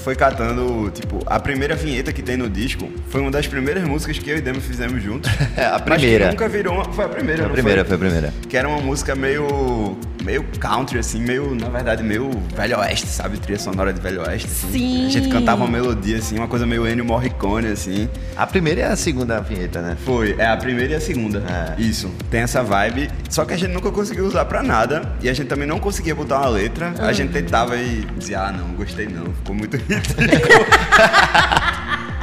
foi 0.03 0.15
catando, 0.15 0.91
tipo, 0.93 1.19
a 1.25 1.39
primeira 1.39 1.75
vinheta 1.75 2.11
que 2.11 2.21
tem 2.21 2.35
no 2.35 2.49
disco 2.49 2.91
foi 3.09 3.21
uma 3.21 3.31
das 3.31 3.47
primeiras 3.47 3.83
músicas 3.83 4.19
que 4.19 4.29
eu 4.29 4.37
e 4.37 4.41
Demo 4.41 4.59
fizemos 4.59 5.01
juntos. 5.01 5.31
É, 5.55 5.65
a 5.65 5.79
primeira. 5.79 6.29
nunca 6.29 6.49
virou 6.49 6.73
uma, 6.73 6.85
foi 6.85 7.05
a 7.05 7.09
primeira, 7.09 7.43
Foi 7.43 7.51
a 7.51 7.53
primeira, 7.53 7.85
foi 7.85 7.95
a 7.95 7.99
primeira. 7.99 8.33
Que 8.49 8.57
era 8.57 8.67
uma 8.67 8.81
música 8.81 9.13
meio 9.15 9.95
meio 10.23 10.43
country 10.59 10.99
assim, 10.99 11.21
meio, 11.21 11.53
na 11.53 11.69
verdade, 11.69 12.01
meio 12.01 12.29
velho 12.55 12.79
oeste, 12.79 13.07
sabe? 13.07 13.37
Trilha 13.37 13.59
sonora 13.59 13.93
de 13.93 13.99
velho 13.99 14.21
oeste 14.21 14.47
assim. 14.47 14.71
Sim. 14.71 15.05
A 15.05 15.09
gente 15.09 15.29
cantava 15.29 15.63
uma 15.63 15.71
melodia 15.71 16.17
assim, 16.17 16.37
uma 16.37 16.47
coisa 16.47 16.65
meio 16.65 16.87
Ennio 16.87 17.05
Morricone 17.05 17.67
assim. 17.67 18.09
A 18.35 18.47
primeira 18.47 18.81
e 18.81 18.83
a 18.83 18.95
segunda 18.95 19.39
vinheta, 19.41 19.81
né? 19.81 19.97
Foi, 20.05 20.35
é 20.37 20.47
a 20.47 20.57
primeira 20.57 20.93
e 20.93 20.95
a 20.95 21.01
segunda. 21.01 21.43
É. 21.77 21.81
Isso. 21.81 22.09
Tem 22.31 22.41
essa 22.41 22.63
vibe. 22.63 23.09
Só 23.29 23.45
que 23.45 23.53
a 23.53 23.57
gente 23.57 23.71
nunca 23.71 23.91
conseguiu 23.91 24.25
usar 24.25 24.45
pra 24.45 24.63
nada. 24.63 25.13
E 25.21 25.29
a 25.29 25.33
gente 25.33 25.47
também 25.47 25.67
não 25.67 25.79
conseguia 25.79 26.15
botar 26.15 26.39
uma 26.39 26.49
letra. 26.49 26.93
A 26.99 27.11
gente 27.11 27.31
tentava 27.33 27.75
e 27.75 28.05
dizia, 28.17 28.39
ah, 28.39 28.51
não, 28.51 28.69
gostei 28.69 29.07
não. 29.07 29.25
Ficou 29.33 29.55
muito 29.55 29.77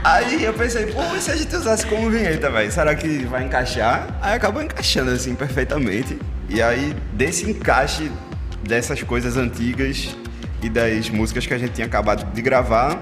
Aí 0.02 0.44
eu 0.44 0.54
pensei, 0.54 0.86
pô, 0.86 1.02
se 1.20 1.30
a 1.30 1.36
gente 1.36 1.54
usasse 1.54 1.86
como 1.86 2.10
vinheta, 2.10 2.50
velho? 2.50 2.72
Será 2.72 2.94
que 2.94 3.24
vai 3.26 3.44
encaixar? 3.44 4.08
Aí 4.22 4.34
acabou 4.34 4.62
encaixando 4.62 5.10
assim 5.10 5.34
perfeitamente. 5.34 6.18
E 6.48 6.62
aí, 6.62 6.96
desse 7.12 7.48
encaixe 7.48 8.10
dessas 8.62 9.02
coisas 9.02 9.36
antigas 9.36 10.16
e 10.62 10.68
das 10.68 11.08
músicas 11.10 11.46
que 11.46 11.54
a 11.54 11.58
gente 11.58 11.72
tinha 11.72 11.86
acabado 11.86 12.32
de 12.32 12.42
gravar, 12.42 12.98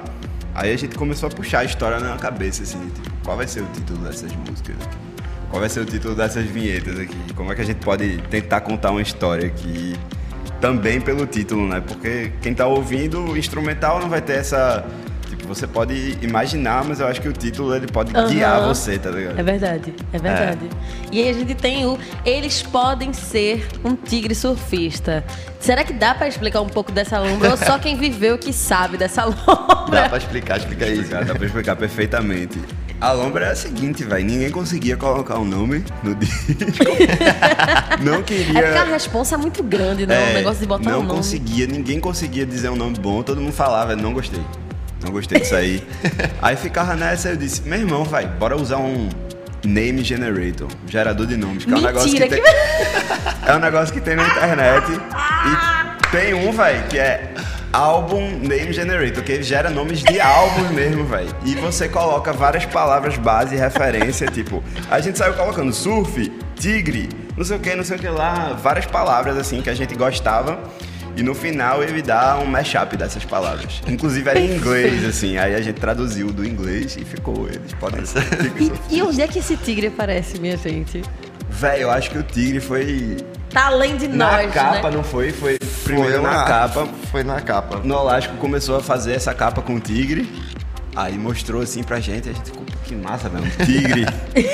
aí 0.55 0.73
a 0.73 0.77
gente 0.77 0.97
começou 0.97 1.29
a 1.29 1.33
puxar 1.33 1.61
a 1.61 1.65
história 1.65 1.99
na 2.01 2.17
cabeça, 2.17 2.63
assim, 2.63 2.79
tipo, 2.91 3.11
qual 3.25 3.37
vai 3.37 3.47
ser 3.47 3.63
o 3.63 3.67
título 3.67 4.01
dessas 4.01 4.33
músicas? 4.33 4.77
Qual 5.51 5.61
vai 5.61 5.69
ser 5.69 5.81
o 5.81 5.85
título 5.85 6.15
dessas 6.15 6.45
vinhetas 6.45 6.99
aqui? 6.99 7.17
Como 7.35 7.51
é 7.53 7.55
que 7.55 7.63
a 7.63 7.65
gente 7.65 7.79
pode 7.79 8.19
tentar 8.31 8.61
contar 8.61 8.91
uma 8.91 9.01
história 9.01 9.47
aqui? 9.47 9.97
Também 10.61 11.01
pelo 11.01 11.27
título, 11.27 11.67
né? 11.69 11.81
Porque 11.87 12.33
quem 12.43 12.53
tá 12.55 12.67
ouvindo 12.67 13.21
o 13.23 13.37
instrumental 13.37 14.01
não 14.01 14.09
vai 14.09 14.21
ter 14.21 14.35
essa. 14.39 14.85
Tipo, 15.29 15.47
Você 15.47 15.67
pode 15.67 16.19
imaginar, 16.23 16.85
mas 16.85 17.01
eu 17.01 17.07
acho 17.07 17.21
que 17.21 17.29
o 17.29 17.33
título 17.33 17.75
ele 17.75 17.87
pode 17.87 18.15
Aham. 18.17 18.29
guiar 18.29 18.63
você, 18.67 18.99
tá 18.99 19.11
ligado? 19.11 19.39
É 19.39 19.43
verdade, 19.43 19.95
é 20.13 20.19
verdade. 20.19 20.69
E 21.13 21.23
aí 21.23 21.29
a 21.29 21.33
gente 21.33 21.55
tem 21.55 21.87
o 21.87 21.99
Eles 22.25 22.63
podem 22.63 23.13
ser 23.13 23.67
um 23.85 23.95
tigre 23.95 24.35
surfista. 24.35 25.23
Será 25.61 25.85
que 25.85 25.93
dá 25.93 26.15
pra 26.15 26.27
explicar 26.29 26.61
um 26.61 26.69
pouco 26.69 26.91
dessa 26.91 27.19
lombra? 27.21 27.51
ou 27.51 27.57
só 27.57 27.79
quem 27.81 27.97
viveu 27.97 28.37
que 28.39 28.53
sabe 28.53 28.97
dessa 28.97 29.25
lombra? 29.27 30.03
Dá 30.03 30.09
pra 30.09 30.19
explicar, 30.19 30.59
explica 30.59 30.87
isso. 30.89 31.11
Dá 31.11 31.35
pra 31.35 31.47
explicar 31.47 31.77
perfeitamente. 31.77 32.59
A 33.01 33.13
lombra 33.13 33.47
é 33.47 33.53
a 33.53 33.57
seguinte, 33.57 34.03
velho. 34.03 34.25
Ninguém 34.25 34.51
conseguia 34.51 34.97
colocar 34.97 35.39
um 35.39 35.45
nome 35.45 35.85
no 36.03 36.15
disco. 36.17 36.53
não 38.03 38.15
É 38.15 38.17
porque 38.17 38.45
queria. 38.45 38.83
a 38.83 38.85
responsa 38.85 39.37
é 39.37 39.39
muito 39.39 39.63
grande, 39.63 40.05
né? 40.05 40.19
o 40.19 40.29
é, 40.31 40.35
negócio 40.35 40.61
de 40.61 40.67
botar 40.67 40.91
não 40.91 41.01
um 41.01 41.03
nome. 41.05 41.17
conseguia, 41.17 41.67
ninguém 41.67 42.01
conseguia 42.01 42.45
dizer 42.45 42.71
um 42.71 42.77
nome 42.77 42.99
bom, 42.99 43.23
todo 43.23 43.41
mundo 43.41 43.53
falava, 43.53 43.95
não 43.95 44.13
gostei. 44.13 44.43
Não 45.01 45.13
gostei 45.13 45.39
disso 45.39 45.55
aí. 45.55 45.87
aí 46.43 46.57
ficava 46.57 46.97
nessa, 46.97 47.29
eu 47.29 47.37
disse, 47.37 47.63
meu 47.63 47.79
irmão, 47.79 48.05
vai, 48.05 48.27
bora 48.27 48.57
usar 48.57 48.79
um 48.79 49.09
name 49.65 50.03
generator, 50.03 50.69
gerador 50.89 51.27
de 51.27 51.37
nomes, 51.37 51.65
que 51.65 51.73
é 51.73 51.77
um 51.77 51.81
negócio 51.81 52.13
que, 52.13 52.21
Mentira, 52.21 52.43
tem, 52.43 52.55
é 53.47 53.55
um 53.55 53.61
negócio 53.61 53.95
que 53.95 54.01
tem 54.01 54.17
na 54.17 54.27
internet 54.27 54.87
e 54.93 56.11
tem 56.11 56.35
um, 56.35 56.51
vai, 56.51 56.85
que 56.89 56.99
é 56.99 57.33
álbum 57.73 58.39
name 58.39 58.73
generator, 58.73 59.23
que 59.23 59.33
ele 59.33 59.43
gera 59.43 59.71
nomes 59.71 60.03
de 60.03 60.21
álbuns 60.21 60.71
mesmo, 60.71 61.05
velho. 61.05 61.29
E 61.45 61.55
você 61.55 61.89
coloca 61.89 62.33
várias 62.33 62.65
palavras 62.65 63.17
base 63.17 63.55
e 63.55 63.59
referência, 63.59 64.27
tipo, 64.33 64.63
a 64.91 65.01
gente 65.01 65.19
saiu 65.19 65.35
colocando 65.35 65.73
surf, 65.73 66.31
tigre, 66.57 67.09
não 67.37 67.45
sei 67.45 67.57
o 67.57 67.61
que, 67.61 67.75
não 67.75 67.85
sei 67.85 67.97
o 67.97 68.01
que 68.01 68.09
lá, 68.09 68.59
várias 68.61 68.87
palavras 68.87 69.37
assim 69.37 69.63
que 69.63 69.71
a 69.71 69.75
gente 69.75 69.95
gostava. 69.95 70.59
E 71.17 71.23
no 71.23 71.35
final 71.35 71.83
ele 71.83 72.01
dá 72.01 72.39
um 72.39 72.47
mashup 72.47 72.97
dessas 72.97 73.25
palavras. 73.25 73.83
Inclusive 73.89 74.31
era 74.31 74.39
em 74.39 74.55
inglês, 74.55 75.05
assim. 75.05 75.37
Aí 75.37 75.53
a 75.53 75.61
gente 75.61 75.81
traduziu 75.81 76.31
do 76.31 76.47
inglês 76.47 76.97
e 76.97 77.05
ficou. 77.05 77.49
Eles 77.49 77.73
podem 77.75 78.05
ser. 78.07 78.23
E, 78.89 78.99
e 78.99 79.03
onde 79.03 79.21
é 79.21 79.27
que 79.27 79.41
esse 79.41 79.57
tigre 79.57 79.89
aparece, 79.89 80.39
minha 80.39 80.57
gente? 80.57 81.03
Véi, 81.51 81.83
eu 81.83 81.91
acho 81.91 82.11
que 82.13 82.19
o 82.19 82.23
tigre 82.23 82.61
foi. 82.61 83.17
Tá 83.51 83.67
além 83.67 83.97
de 83.97 84.09
Na 84.09 84.33
nós, 84.33 84.53
capa, 84.53 84.91
né? 84.91 84.97
não 84.97 85.03
foi? 85.03 85.33
Foi 85.33 85.59
primeiro 85.85 86.13
Foi 86.15 86.21
na 86.23 86.31
lá. 86.31 86.45
capa. 86.45 86.89
Foi 87.11 87.23
na 87.25 87.41
capa. 87.41 87.81
Nolasco 87.83 88.35
começou 88.37 88.77
a 88.77 88.83
fazer 88.83 89.15
essa 89.15 89.33
capa 89.35 89.63
com 89.63 89.77
o 89.77 89.81
tigre. 89.81 90.31
Aí 90.95 91.17
mostrou 91.17 91.63
assim 91.63 91.83
pra 91.83 92.01
gente, 92.01 92.29
a 92.29 92.33
gente 92.33 92.45
ficou, 92.47 92.63
"Pô, 92.65 92.73
que 92.85 92.95
massa, 92.95 93.29
velho, 93.29 93.45
um 93.45 93.65
tigre. 93.65 94.07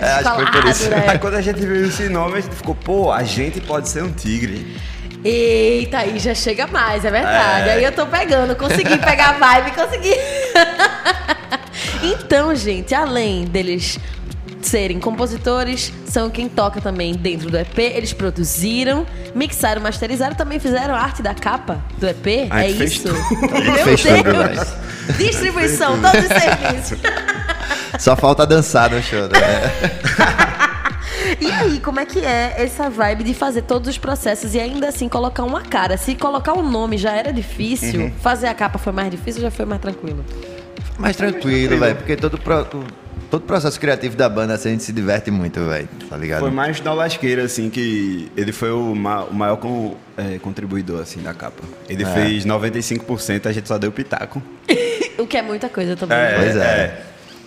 É, 0.00 0.12
acho 0.12 0.30
que 0.30 0.36
foi 0.36 0.46
por 0.46 0.64
isso. 0.70 0.78
Descolado, 0.84 1.02
Aí 1.02 1.06
né? 1.08 1.18
quando 1.18 1.34
a 1.34 1.40
gente 1.42 1.60
viu 1.60 1.86
esse 1.86 2.08
nome, 2.08 2.38
a 2.38 2.40
gente 2.40 2.54
ficou, 2.54 2.74
pô, 2.74 3.12
a 3.12 3.22
gente 3.24 3.60
pode 3.60 3.88
ser 3.88 4.02
um 4.04 4.10
tigre. 4.12 4.76
Eita, 5.22 5.98
aí 5.98 6.18
já 6.18 6.34
chega 6.34 6.66
mais, 6.68 7.04
é 7.04 7.10
verdade. 7.10 7.68
É. 7.68 7.72
Aí 7.74 7.84
eu 7.84 7.92
tô 7.92 8.06
pegando, 8.06 8.54
consegui 8.56 8.96
pegar 8.98 9.30
a 9.30 9.32
vibe, 9.32 9.72
consegui. 9.72 10.14
então, 12.02 12.54
gente, 12.54 12.94
além 12.94 13.44
deles 13.44 13.98
serem 14.66 15.00
compositores, 15.00 15.92
são 16.06 16.28
quem 16.30 16.48
toca 16.48 16.80
também 16.80 17.14
dentro 17.14 17.50
do 17.50 17.56
EP. 17.58 17.78
Eles 17.78 18.12
produziram, 18.12 19.06
mixaram, 19.34 19.80
masterizaram, 19.82 20.34
também 20.34 20.58
fizeram 20.58 20.94
a 20.94 20.98
arte 21.00 21.22
da 21.22 21.34
capa 21.34 21.82
do 21.98 22.06
EP. 22.06 22.48
A 22.50 22.64
é 22.64 22.68
gente 22.68 22.78
fez 22.78 22.92
isso? 22.92 23.08
Meu 23.12 23.96
tudo, 23.96 24.32
Deus! 24.32 25.16
Distribuição, 25.18 26.00
todos 26.00 26.20
os 26.20 26.28
serviços. 26.28 26.98
Só 27.98 28.16
falta 28.16 28.46
dançar 28.46 28.90
no 28.90 29.02
show, 29.02 29.22
né? 29.28 30.50
E 31.40 31.50
aí, 31.50 31.80
como 31.80 32.00
é 32.00 32.06
que 32.06 32.18
é 32.18 32.54
essa 32.56 32.90
vibe 32.90 33.24
de 33.24 33.34
fazer 33.34 33.62
todos 33.62 33.88
os 33.88 33.98
processos 33.98 34.54
e 34.54 34.60
ainda 34.60 34.88
assim 34.88 35.08
colocar 35.08 35.44
uma 35.44 35.62
cara? 35.62 35.96
Se 35.96 36.14
colocar 36.14 36.54
um 36.54 36.68
nome 36.68 36.98
já 36.98 37.12
era 37.12 37.32
difícil, 37.32 38.00
Uhum. 38.00 38.12
fazer 38.20 38.46
a 38.48 38.54
capa 38.54 38.78
foi 38.78 38.92
mais 38.92 39.10
difícil 39.10 39.42
ou 39.42 39.50
já 39.50 39.50
foi 39.50 39.64
mais 39.64 39.80
tranquilo? 39.80 40.24
Mais 40.98 41.16
tranquilo, 41.16 41.78
velho, 41.78 41.96
porque 41.96 42.16
todo, 42.16 42.36
pro, 42.38 42.66
todo 43.30 43.42
processo 43.42 43.78
criativo 43.78 44.16
da 44.16 44.28
banda 44.28 44.54
assim, 44.54 44.68
a 44.68 44.72
gente 44.72 44.82
se 44.82 44.92
diverte 44.92 45.30
muito, 45.30 45.60
velho, 45.64 45.88
tá 46.08 46.16
ligado? 46.16 46.40
Foi 46.40 46.50
mais 46.50 46.80
na 46.80 46.92
lasqueira, 46.92 47.44
assim, 47.44 47.70
que 47.70 48.30
ele 48.36 48.52
foi 48.52 48.70
o, 48.72 48.94
ma- 48.94 49.24
o 49.24 49.34
maior 49.34 49.56
con- 49.56 49.96
é, 50.16 50.38
contribuidor, 50.38 51.00
assim, 51.00 51.22
da 51.22 51.32
capa. 51.32 51.62
Ele 51.88 52.02
É. 52.02 52.06
fez 52.06 52.44
95%, 52.44 53.46
a 53.46 53.52
gente 53.52 53.68
só 53.68 53.78
deu 53.78 53.92
pitaco. 53.92 54.42
O 55.18 55.26
que 55.26 55.36
é 55.36 55.42
muita 55.42 55.68
coisa 55.68 55.94
também. 55.96 56.16
Pois 56.38 56.56
é. 56.56 57.02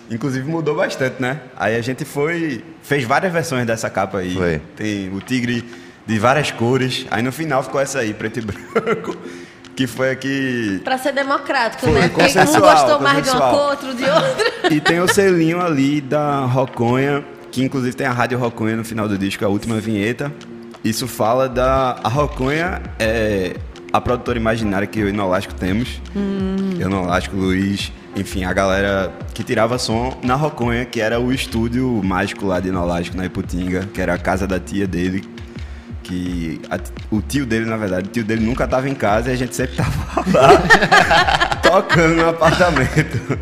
Inclusive 0.08 0.48
mudou 0.48 0.76
bastante, 0.76 1.16
né? 1.20 1.40
Aí 1.56 1.74
a 1.74 1.80
gente 1.82 2.04
foi. 2.04 2.62
fez 2.82 3.02
várias 3.02 3.32
versões 3.32 3.66
dessa 3.66 3.90
capa 3.90 4.18
aí. 4.18 4.32
Foi. 4.32 4.60
Tem 4.76 5.08
o 5.12 5.20
tigre 5.20 5.64
de 6.06 6.18
várias 6.20 6.52
cores. 6.52 7.04
Aí 7.10 7.20
no 7.20 7.32
final 7.32 7.64
ficou 7.64 7.80
essa 7.80 7.98
aí, 7.98 8.14
preto 8.14 8.38
e 8.38 8.42
branco. 8.46 9.16
Que 9.76 9.86
foi 9.86 10.10
aqui. 10.10 10.80
Pra 10.84 10.96
ser 10.98 11.12
democrático, 11.12 11.84
Foi, 11.86 11.92
né? 11.92 12.08
Porque 12.08 12.38
um 12.38 12.60
gostou 12.60 13.00
mais 13.00 13.24
de 13.24 13.30
uma 13.30 13.50
cor, 13.50 13.70
outro 13.70 13.94
de 13.94 14.04
outra. 14.04 14.54
E 14.70 14.80
tem 14.80 15.00
o 15.00 15.08
selinho 15.08 15.60
ali 15.60 16.00
da 16.00 16.44
Roconha, 16.46 17.24
que 17.50 17.62
inclusive 17.62 17.94
tem 17.94 18.06
a 18.06 18.12
Rádio 18.12 18.38
Roconha 18.38 18.76
no 18.76 18.84
final 18.84 19.08
do 19.08 19.18
disco, 19.18 19.44
a 19.44 19.48
última 19.48 19.80
vinheta. 19.80 20.32
Isso 20.84 21.06
fala 21.08 21.48
da. 21.48 21.96
A 22.04 22.08
Roconha 22.08 22.82
é 22.98 23.56
a 23.92 24.00
produtora 24.00 24.38
imaginária 24.38 24.86
que 24.86 24.98
eu 24.98 25.08
e 25.08 25.12
Nolasco 25.12 25.54
temos. 25.54 26.00
Eu, 26.78 26.88
Nolasco, 26.88 27.34
Luiz, 27.36 27.92
enfim, 28.16 28.44
a 28.44 28.52
galera 28.52 29.12
que 29.32 29.42
tirava 29.42 29.78
som 29.78 30.18
na 30.22 30.34
Roconha, 30.34 30.84
que 30.84 31.00
era 31.00 31.20
o 31.20 31.32
estúdio 31.32 32.00
mágico 32.02 32.46
lá 32.46 32.60
de 32.60 32.70
Nolasco, 32.70 33.16
na 33.16 33.26
Iputinga, 33.26 33.88
que 33.94 34.00
era 34.00 34.14
a 34.14 34.18
casa 34.18 34.46
da 34.46 34.58
tia 34.58 34.86
dele. 34.86 35.24
Que 36.04 36.60
a- 36.70 36.78
o 37.10 37.20
tio 37.20 37.44
dele, 37.46 37.64
na 37.64 37.76
verdade, 37.76 38.08
o 38.08 38.12
tio 38.12 38.22
dele 38.24 38.44
nunca 38.44 38.68
tava 38.68 38.88
em 38.88 38.94
casa 38.94 39.30
e 39.30 39.32
a 39.32 39.36
gente 39.36 39.56
sempre 39.56 39.74
tava 39.76 39.90
lá 40.32 41.58
tocando 41.62 42.14
no 42.16 42.28
apartamento. 42.28 43.38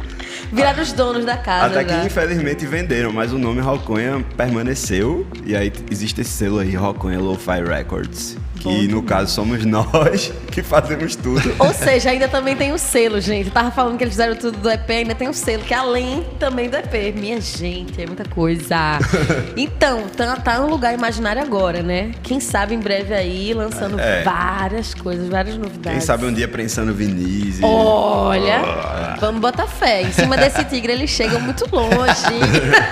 Viraram 0.53 0.83
os 0.83 0.93
donos 0.93 1.25
da 1.25 1.37
casa. 1.37 1.67
Até 1.67 1.83
que 1.85 1.91
já. 1.91 2.05
infelizmente 2.05 2.65
venderam, 2.67 3.13
mas 3.13 3.33
o 3.33 3.39
nome 3.39 3.61
Roconha 3.61 4.25
permaneceu. 4.37 5.27
E 5.45 5.57
aí 5.57 5.73
existe 5.91 6.21
esse 6.21 6.31
selo 6.31 6.59
aí, 6.61 6.75
Roconha 6.75 7.19
Lo-Fi 7.19 7.63
Records. 7.65 8.37
Que 8.63 8.89
no 8.89 9.03
caso 9.03 9.33
somos 9.33 9.65
nós 9.65 10.33
que 10.53 10.63
fazemos 10.63 11.17
tudo. 11.17 11.55
Ou 11.59 11.73
seja, 11.73 12.11
ainda 12.11 12.29
também 12.29 12.55
tem 12.55 12.73
o 12.73 12.79
selo, 12.79 13.21
gente. 13.21 13.47
Eu 13.49 13.53
tava 13.53 13.71
falando 13.71 13.97
que 13.99 14.05
eles 14.05 14.15
fizeram 14.15 14.37
tudo 14.37 14.59
do 14.59 14.71
EP, 14.71 14.89
ainda 14.91 15.15
tem 15.15 15.29
o 15.29 15.35
selo, 15.35 15.63
que 15.63 15.75
é 15.75 15.77
além 15.77 16.25
também 16.39 16.69
do 16.69 16.77
EP. 16.77 17.15
Minha 17.15 17.41
gente, 17.41 18.01
é 18.01 18.07
muita 18.07 18.25
coisa. 18.25 18.99
Então, 19.57 20.05
tá, 20.17 20.37
tá 20.37 20.61
um 20.61 20.69
lugar 20.69 20.95
imaginário 20.95 21.43
agora, 21.43 21.83
né? 21.83 22.13
Quem 22.23 22.41
sabe 22.41 22.75
em 22.75 22.79
breve 22.81 23.13
aí, 23.15 23.53
lançando 23.53 23.99
É. 23.99 24.23
várias 24.23 24.95
coisas, 24.95 25.29
várias 25.29 25.57
novidades. 25.57 25.99
Quem 25.99 26.01
sabe 26.01 26.25
um 26.27 26.33
dia 26.33 26.49
prensando 26.49 26.93
Vinícius. 26.95 27.61
Olha, 27.63 29.17
vamos 29.21 29.41
botar 29.41 29.67
fé. 29.67 30.03
Em 30.03 30.13
cima 30.13 30.37
desse 30.37 30.65
tigre, 30.65 30.93
eles 30.93 31.11
chegam 31.11 31.41
muito 31.41 31.65
longe. 31.75 31.93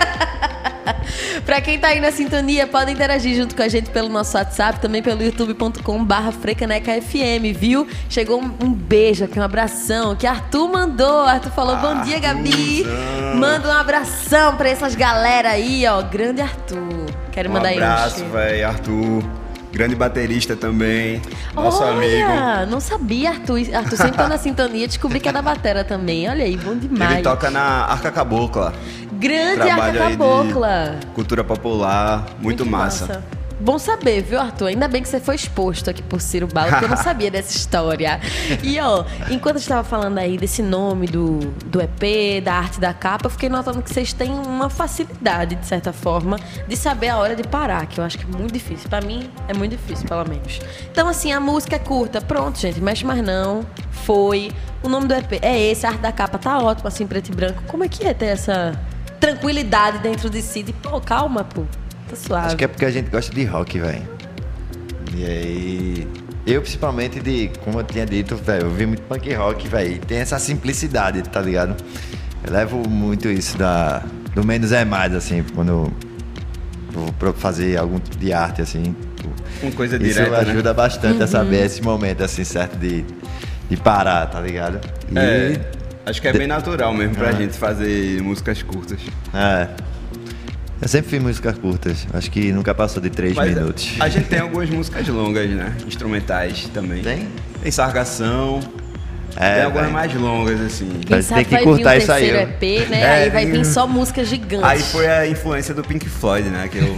pra 1.45 1.61
quem 1.61 1.79
tá 1.79 1.89
aí 1.89 2.01
na 2.01 2.11
sintonia, 2.13 2.67
pode 2.67 2.91
interagir 2.91 3.37
junto 3.37 3.55
com 3.55 3.63
a 3.63 3.69
gente 3.69 3.91
pelo 3.91 4.09
nosso 4.09 4.37
WhatsApp, 4.37 4.81
também 4.81 5.03
pelo 5.03 5.23
youtube.com 5.23 6.05
barra 6.05 6.33
frecanecafm, 6.33 7.53
viu? 7.57 7.87
Chegou 8.09 8.41
um, 8.41 8.51
um 8.65 8.73
beijo 8.73 9.25
aqui, 9.25 9.39
um 9.39 9.43
abração, 9.43 10.15
que 10.17 10.27
Arthur 10.27 10.69
mandou. 10.69 11.23
Arthur 11.23 11.51
falou, 11.53 11.77
bom 11.77 12.03
dia, 12.03 12.19
Gabi. 12.19 12.85
Manda 13.37 13.69
um 13.69 13.73
abração 13.73 14.57
pra 14.57 14.69
essas 14.69 14.95
galera 14.95 15.51
aí, 15.51 15.87
ó. 15.87 16.03
Grande 16.03 16.41
Arthur. 16.43 17.07
Quero 17.33 17.49
Um 17.49 17.53
mandar 17.53 17.71
abraço, 17.73 18.23
aí 18.23 18.29
um 18.29 18.31
velho, 18.31 18.69
Arthur. 18.69 19.25
Grande 19.73 19.95
baterista 19.95 20.57
também. 20.57 21.23
Nosso 21.55 21.81
Olha, 21.85 21.93
amigo. 21.93 22.71
não 22.73 22.81
sabia, 22.81 23.31
Arthur. 23.31 23.61
Arthur 23.73 23.97
sempre 23.97 24.17
tá 24.17 24.29
na 24.29 24.37
sintonia, 24.39 24.89
descobri 24.89 25.21
que 25.21 25.29
é 25.29 25.33
da 25.33 25.41
batera 25.41 25.85
também. 25.85 26.29
Olha 26.29 26.45
aí, 26.45 26.57
bom 26.57 26.75
demais. 26.75 27.13
Ele 27.13 27.23
toca 27.23 27.51
na 27.51 27.85
Arca 27.85 28.11
Cabocla. 28.11 28.73
Grande 29.21 29.61
Arca 29.61 29.93
Trabalho 29.93 29.93
de 29.93 30.17
Cabocla. 30.17 31.01
Cultura 31.15 31.45
popular. 31.45 32.25
Muito, 32.41 32.65
massa. 32.65 33.23
Bom 33.61 33.79
saber, 33.79 34.23
viu, 34.23 34.41
Arthur? 34.41 34.69
Ainda 34.69 34.89
bem 34.89 35.03
que 35.03 35.09
você 35.11 35.21
foi 35.21 35.35
exposto 35.35 35.91
aqui 35.91 36.03
por 36.03 36.23
Ciro 36.23 36.47
Bala, 36.47 36.71
porque 36.71 36.87
eu 36.87 36.89
não 36.89 36.97
sabia 37.05 37.31
dessa 37.31 37.55
história. 37.55 38.19
E, 38.63 38.81
ó, 38.81 39.05
enquanto 39.31 39.57
eu 39.57 39.61
estava 39.61 39.85
falando 39.85 40.17
aí 40.17 40.39
desse 40.39 40.63
nome 40.63 41.07
do, 41.07 41.39
do 41.67 41.83
EP, 41.83 42.43
da 42.43 42.55
arte 42.55 42.81
da 42.81 42.95
capa, 42.95 43.27
eu 43.27 43.31
fiquei 43.31 43.51
notando 43.51 43.83
que 43.83 43.93
vocês 43.93 44.15
têm 44.15 44.31
uma 44.31 44.71
facilidade, 44.71 45.57
de 45.57 45.67
certa 45.67 45.93
forma, 45.93 46.39
de 46.67 46.75
saber 46.75 47.11
a 47.11 47.19
hora 47.19 47.37
de 47.37 47.43
parar, 47.43 47.85
que 47.85 48.01
eu 48.01 48.05
acho 48.05 48.17
que 48.17 48.25
é 48.25 48.39
muito 48.39 48.55
difícil. 48.55 48.89
Pra 48.89 49.03
mim, 49.03 49.31
é 49.47 49.53
muito 49.53 49.73
difícil, 49.73 50.09
pelo 50.09 50.27
menos. 50.27 50.59
Então, 50.91 51.07
assim, 51.07 51.31
a 51.31 51.39
música 51.39 51.77
é 51.77 51.79
curta. 51.79 52.23
Pronto, 52.23 52.59
gente, 52.59 52.81
mexe 52.81 53.05
mais 53.05 53.23
não. 53.23 53.67
Foi. 53.91 54.51
O 54.83 54.89
nome 54.89 55.07
do 55.07 55.13
EP 55.13 55.39
é 55.43 55.59
esse, 55.71 55.85
a 55.85 55.91
arte 55.91 56.01
da 56.01 56.11
capa 56.11 56.39
tá 56.39 56.59
ótimo, 56.59 56.89
assim, 56.89 57.07
preto 57.07 57.31
e 57.31 57.35
branco. 57.35 57.63
Como 57.67 57.85
é 57.85 57.89
que 57.89 58.07
é 58.07 58.15
ter 58.15 58.27
essa 58.27 58.73
tranquilidade 59.21 59.99
dentro 59.99 60.29
de 60.31 60.43
si? 60.43 60.63
De, 60.63 60.73
pô, 60.73 61.01
calma, 61.01 61.45
pô. 61.45 61.65
Tá 62.09 62.17
suave. 62.17 62.47
Acho 62.47 62.57
que 62.57 62.65
é 62.65 62.69
porque 62.69 62.85
a 62.85 62.91
gente 62.91 63.11
gosta 63.11 63.33
de 63.33 63.45
rock, 63.45 63.79
velho. 63.79 64.09
E 65.15 65.25
aí. 65.25 66.09
Eu, 66.47 66.63
principalmente, 66.63 67.21
de, 67.21 67.51
como 67.63 67.79
eu 67.81 67.85
tinha 67.85 68.07
dito, 68.07 68.35
velho, 68.35 68.63
eu 68.63 68.71
vi 68.71 68.87
muito 68.87 69.03
punk 69.03 69.33
rock, 69.35 69.69
velho. 69.69 69.93
E 69.93 69.99
tem 69.99 70.19
essa 70.19 70.39
simplicidade, 70.39 71.23
tá 71.23 71.41
ligado? 71.41 71.77
Eu 72.43 72.53
levo 72.53 72.89
muito 72.89 73.29
isso 73.29 73.59
da, 73.59 74.03
do 74.35 74.45
menos 74.45 74.73
é 74.73 74.85
mais, 74.85 75.15
assim, 75.15 75.45
quando 75.55 75.69
eu 75.69 75.93
vou 76.93 77.33
fazer 77.35 77.79
algum 77.79 77.99
tipo 77.99 78.17
de 78.17 78.33
arte, 78.33 78.63
assim. 78.63 78.97
Com 79.61 79.71
coisa 79.73 79.97
Isso 79.97 80.15
direta, 80.15 80.43
né? 80.43 80.51
ajuda 80.51 80.73
bastante 80.73 81.23
a 81.23 81.27
saber 81.27 81.67
esse 81.67 81.83
momento, 81.83 82.25
assim, 82.25 82.43
certo? 82.43 82.77
De, 82.79 83.05
de 83.69 83.77
parar, 83.77 84.27
tá 84.27 84.41
ligado? 84.41 84.81
E 85.13 85.19
É, 85.19 85.61
Acho 86.11 86.21
que 86.21 86.27
é 86.27 86.33
bem 86.33 86.49
natural 86.49 86.93
mesmo 86.93 87.15
pra 87.15 87.31
gente 87.31 87.57
fazer 87.57 88.21
músicas 88.21 88.61
curtas. 88.65 88.99
É. 89.33 89.69
Eu 90.83 90.89
sempre 90.89 91.11
fiz 91.11 91.23
músicas 91.23 91.57
curtas. 91.57 92.07
Acho 92.13 92.29
que 92.31 92.51
nunca 92.53 92.75
passou 92.75 93.01
de 93.01 93.11
três 93.11 93.37
Mas 93.37 93.55
minutos. 93.55 93.93
A 94.01 94.09
gente 94.09 94.27
tem 94.27 94.41
algumas 94.41 94.69
músicas 94.69 95.07
longas, 95.07 95.49
né? 95.49 95.73
Instrumentais 95.87 96.69
também. 96.75 97.01
Tem? 97.01 97.29
Tem 97.63 97.71
Sargação. 97.71 98.59
É, 99.37 99.55
tem 99.55 99.65
algumas 99.65 99.85
velho. 99.85 99.93
mais 99.93 100.15
longas, 100.15 100.61
assim. 100.61 100.91
Mas 101.09 101.29
tem 101.29 101.45
que 101.45 101.51
vai 101.51 101.63
cortar 101.63 101.97
isso 101.97 102.11
aí. 102.11 102.29
EP, 102.29 102.89
né? 102.89 103.01
É, 103.01 103.11
aí 103.23 103.31
vai 103.31 103.47
vir 103.47 103.65
só 103.65 103.87
músicas 103.87 104.27
gigantes. 104.27 104.69
Aí 104.69 104.83
foi 104.83 105.07
a 105.07 105.29
influência 105.29 105.73
do 105.73 105.85
Pink 105.85 106.09
Floyd, 106.09 106.49
né? 106.49 106.67
Que 106.67 106.79
eu. 106.79 106.97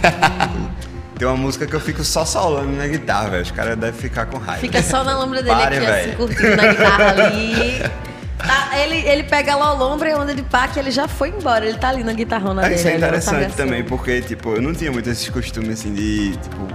tem 1.19 1.27
uma 1.27 1.37
música 1.37 1.67
que 1.67 1.75
eu 1.75 1.79
fico 1.79 2.03
só 2.03 2.25
solando 2.25 2.71
na 2.71 2.87
guitarra, 2.87 3.29
velho. 3.29 3.43
Os 3.43 3.51
caras 3.51 3.77
devem 3.77 3.99
ficar 3.99 4.25
com 4.25 4.39
raiva. 4.39 4.61
Fica 4.61 4.81
só 4.81 5.03
na 5.03 5.15
lombra 5.19 5.43
dele 5.43 5.55
Pare, 5.55 5.77
aqui, 5.77 5.85
assim, 5.85 6.05
velho. 6.05 6.17
curtindo 6.17 6.55
na 6.55 6.67
guitarra 6.67 7.09
ali. 7.11 7.83
Tá, 8.53 8.77
ele, 8.79 8.97
ele 9.07 9.23
pega 9.23 9.55
lá 9.55 9.73
o 9.73 9.77
lombra 9.77 10.09
e 10.09 10.13
onda 10.13 10.33
de 10.35 10.43
pá 10.43 10.67
que 10.67 10.77
ele 10.79 10.91
já 10.91 11.07
foi 11.07 11.29
embora. 11.29 11.65
Ele 11.65 11.77
tá 11.77 11.89
ali 11.89 12.03
na 12.03 12.13
guitarrona 12.13 12.61
É, 12.61 12.65
dele. 12.65 12.75
isso 12.75 12.87
é 12.87 12.97
interessante 12.97 13.53
também, 13.55 13.83
porque, 13.83 14.21
tipo, 14.21 14.51
eu 14.51 14.61
não 14.61 14.73
tinha 14.73 14.91
muito 14.91 15.09
esses 15.09 15.27
costumes, 15.29 15.79
assim, 15.79 15.93
de, 15.93 16.37
tipo, 16.37 16.67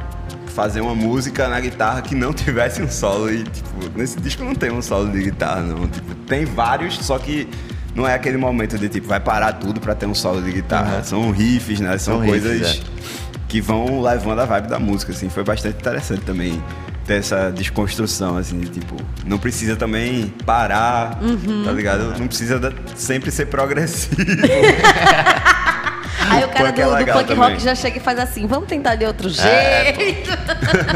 fazer 0.49 0.81
uma 0.81 0.95
música 0.95 1.47
na 1.49 1.61
guitarra 1.61 2.03
que 2.03 2.15
não 2.15 2.33
tivesse 2.35 2.83
um 2.83 2.91
solo. 2.91 3.31
E, 3.33 3.45
tipo, 3.45 3.97
nesse 3.97 4.19
disco 4.21 4.43
não 4.45 4.55
tem 4.55 4.73
um 4.73 4.83
solo 4.83 5.11
de 5.11 5.23
guitarra, 5.23 5.63
não. 5.63 5.87
Tipo, 5.87 6.15
tem 6.27 6.45
vários, 6.45 6.99
só 6.99 7.17
que 7.19 7.49
não 7.95 8.07
é 8.09 8.15
aquele 8.15 8.37
momento 8.37 8.77
de, 8.77 8.89
tipo, 8.89 9.07
vai 9.07 9.21
parar 9.21 9.53
tudo 9.53 9.81
pra 9.81 9.95
ter 9.95 10.07
um 10.07 10.15
solo 10.15 10.43
de 10.43 10.51
guitarra. 10.53 11.03
São 11.05 11.31
riffs, 11.31 11.79
né? 11.81 11.97
São, 11.99 12.19
São 12.19 12.27
coisas 12.27 12.59
riffs, 12.61 12.83
que 13.47 13.61
vão 13.61 14.01
levando 14.03 14.41
a 14.41 14.45
vibe 14.45 14.67
da 14.69 14.79
música, 14.81 15.13
assim. 15.13 15.29
Foi 15.29 15.45
bastante 15.45 15.77
interessante 15.79 16.23
também 16.23 16.61
ter 17.09 17.15
essa 17.15 17.51
desconstrução, 17.51 18.37
assim, 18.37 18.61
de, 18.61 18.69
tipo, 18.69 18.95
não 19.27 19.39
precisa 19.39 19.75
também 19.75 20.33
parar, 20.45 21.19
Uhum. 21.23 21.65
tá 21.65 21.73
ligado? 21.73 22.19
Não 22.19 22.29
precisa 22.29 22.61
sempre 22.95 23.31
ser 23.31 23.47
progressivo. 23.47 24.15
Aí 26.31 26.45
o 26.45 26.49
cara 26.49 26.69
é 26.69 26.73
do, 26.73 27.05
do 27.07 27.13
punk 27.13 27.35
rock 27.35 27.59
já 27.63 27.75
chega 27.75 27.97
e 27.99 28.01
faz 28.01 28.19
assim, 28.19 28.47
vamos 28.47 28.69
tentar 28.69 28.95
de 28.97 29.05
outro 29.05 29.29
É, 29.29 29.95
jeito. 29.95 30.31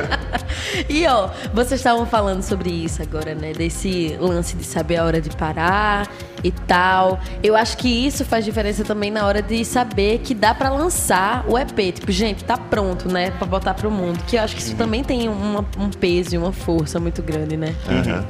e 0.89 1.07
ó, 1.07 1.29
vocês 1.53 1.81
estavam 1.81 2.07
falando 2.07 2.43
sobre 2.43 2.71
isso 2.71 3.03
agora, 3.03 3.35
né? 3.35 3.53
Desse 3.53 4.17
lance 4.21 4.57
de 4.57 4.65
saber 4.65 4.97
a 4.97 5.05
hora 5.05 5.21
de 5.21 5.31
parar 5.31 6.09
e 6.43 6.51
tal. 6.51 7.21
Eu 7.43 7.57
acho 7.57 7.77
que 7.77 7.89
isso 8.07 8.25
faz 8.25 8.45
diferença 8.45 8.85
também 8.85 9.11
na 9.11 9.25
hora 9.27 9.41
de 9.43 9.65
saber 9.65 10.19
que 10.19 10.35
dá 10.35 10.55
pra 10.55 10.71
lançar 10.71 11.45
o 11.49 11.59
EP. 11.59 11.93
Tipo, 11.95 12.11
gente, 12.13 12.45
tá 12.45 12.57
pronto, 12.57 13.09
né? 13.11 13.31
Pra 13.33 13.47
botar 13.47 13.75
pro 13.75 13.91
mundo. 13.91 14.19
Que 14.27 14.37
eu 14.37 14.43
acho 14.43 14.55
que 14.57 14.63
isso 14.63 14.75
também 14.77 15.03
tem 15.05 15.29
uma- 15.29 15.65
um 15.79 15.91
peso 15.91 16.35
e 16.35 16.39
uma 16.39 16.53
força 16.53 16.99
muito 17.01 17.23
grande, 17.23 17.57
né? 17.57 17.75
Aham. 17.89 18.25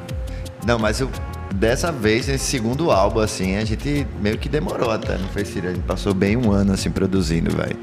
Não, 0.65 0.79
mas 0.79 1.01
eu, 1.01 1.09
dessa 1.53 1.91
vez, 1.91 2.27
nesse 2.27 2.45
segundo 2.45 2.91
álbum, 2.91 3.19
assim, 3.19 3.55
a 3.57 3.63
gente 3.63 4.05
meio 4.21 4.37
que 4.37 4.49
demorou 4.49 4.91
até, 4.91 5.17
não 5.17 5.27
foi, 5.29 5.45
Ciro? 5.45 5.67
A 5.67 5.71
gente 5.73 5.83
passou 5.83 6.13
bem 6.13 6.35
um 6.35 6.51
ano, 6.51 6.73
assim, 6.73 6.89
produzindo, 6.89 7.55
velho. 7.55 7.77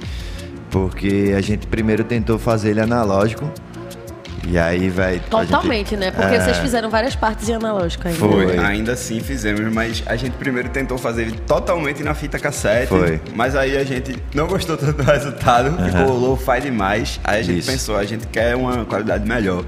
Porque 0.71 1.35
a 1.37 1.41
gente 1.41 1.67
primeiro 1.67 2.05
tentou 2.05 2.39
fazer 2.39 2.71
ele 2.71 2.81
analógico. 2.81 3.51
E 4.49 4.59
aí, 4.59 4.89
velho. 4.89 5.21
Totalmente, 5.29 5.97
né? 5.97 6.11
Porque 6.11 6.35
É. 6.35 6.41
vocês 6.41 6.57
fizeram 6.59 6.89
várias 6.89 7.15
partes 7.15 7.49
em 7.49 7.55
analógico 7.55 8.09
ainda. 8.09 8.19
Foi. 8.19 8.59
Ainda 8.59 8.93
assim 8.93 9.21
fizemos, 9.21 9.61
mas 9.73 10.03
a 10.07 10.17
gente 10.17 10.33
primeiro 10.33 10.69
tentou 10.71 10.97
fazer 10.97 11.23
ele 11.23 11.39
totalmente 11.47 12.03
na 12.03 12.15
fita 12.15 12.39
cassete. 12.39 12.89
Foi. 12.89 13.21
Mas 13.35 13.55
aí 13.55 13.77
a 13.77 13.85
gente 13.85 14.17
não 14.35 14.47
gostou 14.47 14.77
tanto 14.77 14.95
do 14.95 15.03
resultado, 15.03 15.77
ficou 15.85 16.17
lo-fi 16.17 16.61
demais. 16.63 17.21
Aí 17.23 17.41
a 17.41 17.43
gente 17.43 17.59
Isso. 17.59 17.71
pensou, 17.71 17.97
a 17.97 18.05
gente 18.05 18.27
quer 18.29 18.57
uma 18.57 18.85
qualidade 18.85 19.29
melhor. 19.29 19.65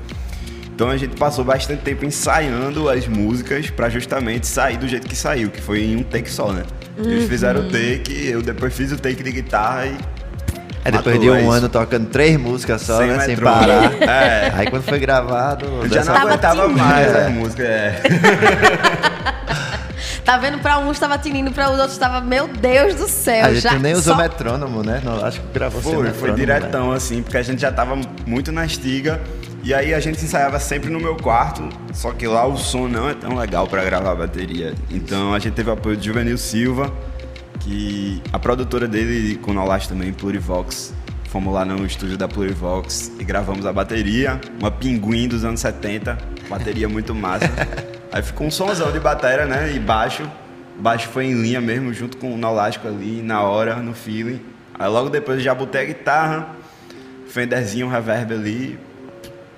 Então 0.82 0.90
a 0.90 0.96
gente 0.96 1.14
passou 1.14 1.44
bastante 1.44 1.80
tempo 1.82 2.04
ensaiando 2.04 2.88
as 2.90 3.06
músicas 3.06 3.70
pra 3.70 3.88
justamente 3.88 4.48
sair 4.48 4.76
do 4.76 4.88
jeito 4.88 5.06
que 5.06 5.14
saiu, 5.14 5.48
que 5.48 5.60
foi 5.60 5.80
em 5.84 5.96
um 5.98 6.02
take 6.02 6.28
só, 6.28 6.50
né? 6.52 6.64
Eles 6.98 7.28
fizeram 7.28 7.60
o 7.60 7.64
take, 7.70 8.26
eu 8.28 8.42
depois 8.42 8.74
fiz 8.74 8.90
o 8.90 8.96
take 8.96 9.22
de 9.22 9.30
guitarra 9.30 9.86
e. 9.86 9.96
É, 10.84 10.90
depois 10.90 11.14
matou, 11.16 11.20
de 11.20 11.30
um 11.30 11.52
é 11.52 11.56
ano 11.56 11.68
tocando 11.68 12.06
três 12.08 12.36
músicas 12.36 12.82
só, 12.82 12.98
Sem 12.98 13.06
né? 13.06 13.20
Sem 13.20 13.28
metrô. 13.36 13.44
parar. 13.48 13.92
É. 14.02 14.52
Aí 14.56 14.66
quando 14.68 14.82
foi 14.82 14.98
gravado. 14.98 15.66
Eu 15.66 15.88
já 15.88 16.04
não 16.04 16.14
Tava 16.14 16.28
aguentava 16.30 16.62
tinindo. 16.62 16.78
mais 16.80 17.06
É. 17.14 17.26
as 17.26 17.32
músicas. 17.32 17.64
É. 17.66 18.02
Tá 20.24 20.36
vendo? 20.36 20.58
Pra 20.60 20.78
uns 20.78 20.98
tava 21.00 21.18
tinindo, 21.18 21.50
pra 21.50 21.68
os 21.72 21.78
outros 21.80 21.98
tava, 21.98 22.20
meu 22.20 22.46
Deus 22.46 22.94
do 22.94 23.08
céu. 23.08 23.44
A 23.46 23.52
gente 23.52 23.62
já 23.64 23.74
nem 23.76 23.92
usou 23.92 24.14
só- 24.14 24.20
metrônomo, 24.20 24.80
né? 24.84 25.00
Não, 25.04 25.24
acho 25.24 25.40
que 25.40 25.46
gravou 25.52 25.82
sem 25.82 25.92
Foi, 25.94 26.02
metrônomo. 26.04 26.20
foi 26.20 26.30
né? 26.30 26.36
diretão, 26.36 26.92
assim, 26.92 27.22
porque 27.22 27.36
a 27.38 27.42
gente 27.42 27.60
já 27.60 27.72
tava 27.72 27.98
muito 28.24 28.52
na 28.52 28.64
estiga. 28.64 29.20
E 29.64 29.72
aí 29.72 29.94
a 29.94 30.00
gente 30.00 30.24
ensaiava 30.24 30.58
sempre 30.58 30.90
no 30.90 30.98
meu 30.98 31.14
quarto, 31.14 31.68
só 31.94 32.10
que 32.10 32.26
lá 32.26 32.44
o 32.44 32.56
som 32.56 32.88
não 32.88 33.08
é 33.08 33.14
tão 33.14 33.36
legal 33.36 33.68
pra 33.68 33.84
gravar 33.84 34.10
a 34.10 34.14
bateria. 34.16 34.74
Então 34.90 35.32
a 35.32 35.38
gente 35.38 35.54
teve 35.54 35.70
o 35.70 35.72
apoio 35.72 35.96
de 35.96 36.06
Juvenil 36.06 36.36
Silva, 36.36 36.92
que 37.60 38.20
a 38.32 38.40
produtora 38.40 38.88
dele 38.88 39.36
com 39.36 39.52
o 39.52 39.54
Nolash 39.54 39.86
também, 39.86 40.12
Plurivox. 40.12 40.92
Fomos 41.28 41.54
lá 41.54 41.64
no 41.64 41.86
estúdio 41.86 42.18
da 42.18 42.26
Plurivox 42.26 43.12
e 43.20 43.24
gravamos 43.24 43.64
a 43.64 43.72
bateria, 43.72 44.40
uma 44.58 44.70
pinguim 44.70 45.28
dos 45.28 45.44
anos 45.44 45.60
70, 45.60 46.18
bateria 46.48 46.88
muito 46.88 47.14
massa. 47.14 47.48
aí 48.10 48.20
ficou 48.20 48.48
um 48.48 48.50
somzão 48.50 48.90
de 48.90 48.98
bateria, 48.98 49.46
né? 49.46 49.72
E 49.72 49.78
baixo. 49.78 50.28
Baixo 50.76 51.08
foi 51.08 51.26
em 51.26 51.40
linha 51.40 51.60
mesmo, 51.60 51.94
junto 51.94 52.16
com 52.16 52.34
o 52.34 52.36
Nolástico 52.36 52.88
ali, 52.88 53.22
na 53.22 53.42
hora, 53.42 53.76
no 53.76 53.94
feeling. 53.94 54.40
Aí 54.74 54.88
logo 54.88 55.08
depois 55.08 55.38
eu 55.38 55.44
já 55.44 55.54
botei 55.54 55.82
a 55.82 55.84
guitarra, 55.84 56.56
Fenderzinho, 57.28 57.88
reverb 57.88 58.34
ali. 58.34 58.91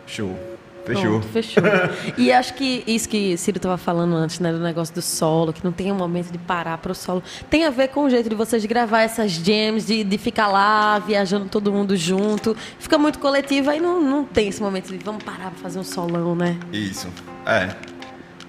Show. 0.06 0.36
Fechou. 0.84 1.20
Pronto, 1.20 1.28
fechou. 1.28 1.62
e 2.18 2.30
acho 2.30 2.54
que 2.54 2.84
isso 2.86 3.08
que 3.08 3.36
Ciro 3.38 3.58
tava 3.58 3.78
falando 3.78 4.14
antes, 4.14 4.38
né, 4.38 4.52
do 4.52 4.58
negócio 4.58 4.94
do 4.94 5.00
solo, 5.00 5.52
que 5.52 5.64
não 5.64 5.72
tem 5.72 5.90
um 5.90 5.94
momento 5.94 6.30
de 6.30 6.36
parar 6.38 6.76
pro 6.78 6.94
solo, 6.94 7.22
tem 7.48 7.64
a 7.64 7.70
ver 7.70 7.88
com 7.88 8.04
o 8.04 8.10
jeito 8.10 8.28
de 8.28 8.34
vocês 8.34 8.64
gravar 8.66 9.02
essas 9.02 9.32
jams, 9.32 9.86
de, 9.86 10.04
de 10.04 10.18
ficar 10.18 10.48
lá, 10.48 10.98
viajando 10.98 11.46
todo 11.48 11.72
mundo 11.72 11.96
junto. 11.96 12.54
Fica 12.78 12.98
muito 12.98 13.18
coletivo, 13.18 13.70
aí 13.70 13.80
não, 13.80 14.00
não 14.00 14.24
tem 14.24 14.48
esse 14.48 14.62
momento 14.62 14.92
de 14.92 15.02
vamos 15.02 15.24
parar 15.24 15.50
pra 15.50 15.60
fazer 15.62 15.78
um 15.78 15.84
solão, 15.84 16.36
né? 16.36 16.58
Isso. 16.72 17.08
É. 17.46 17.74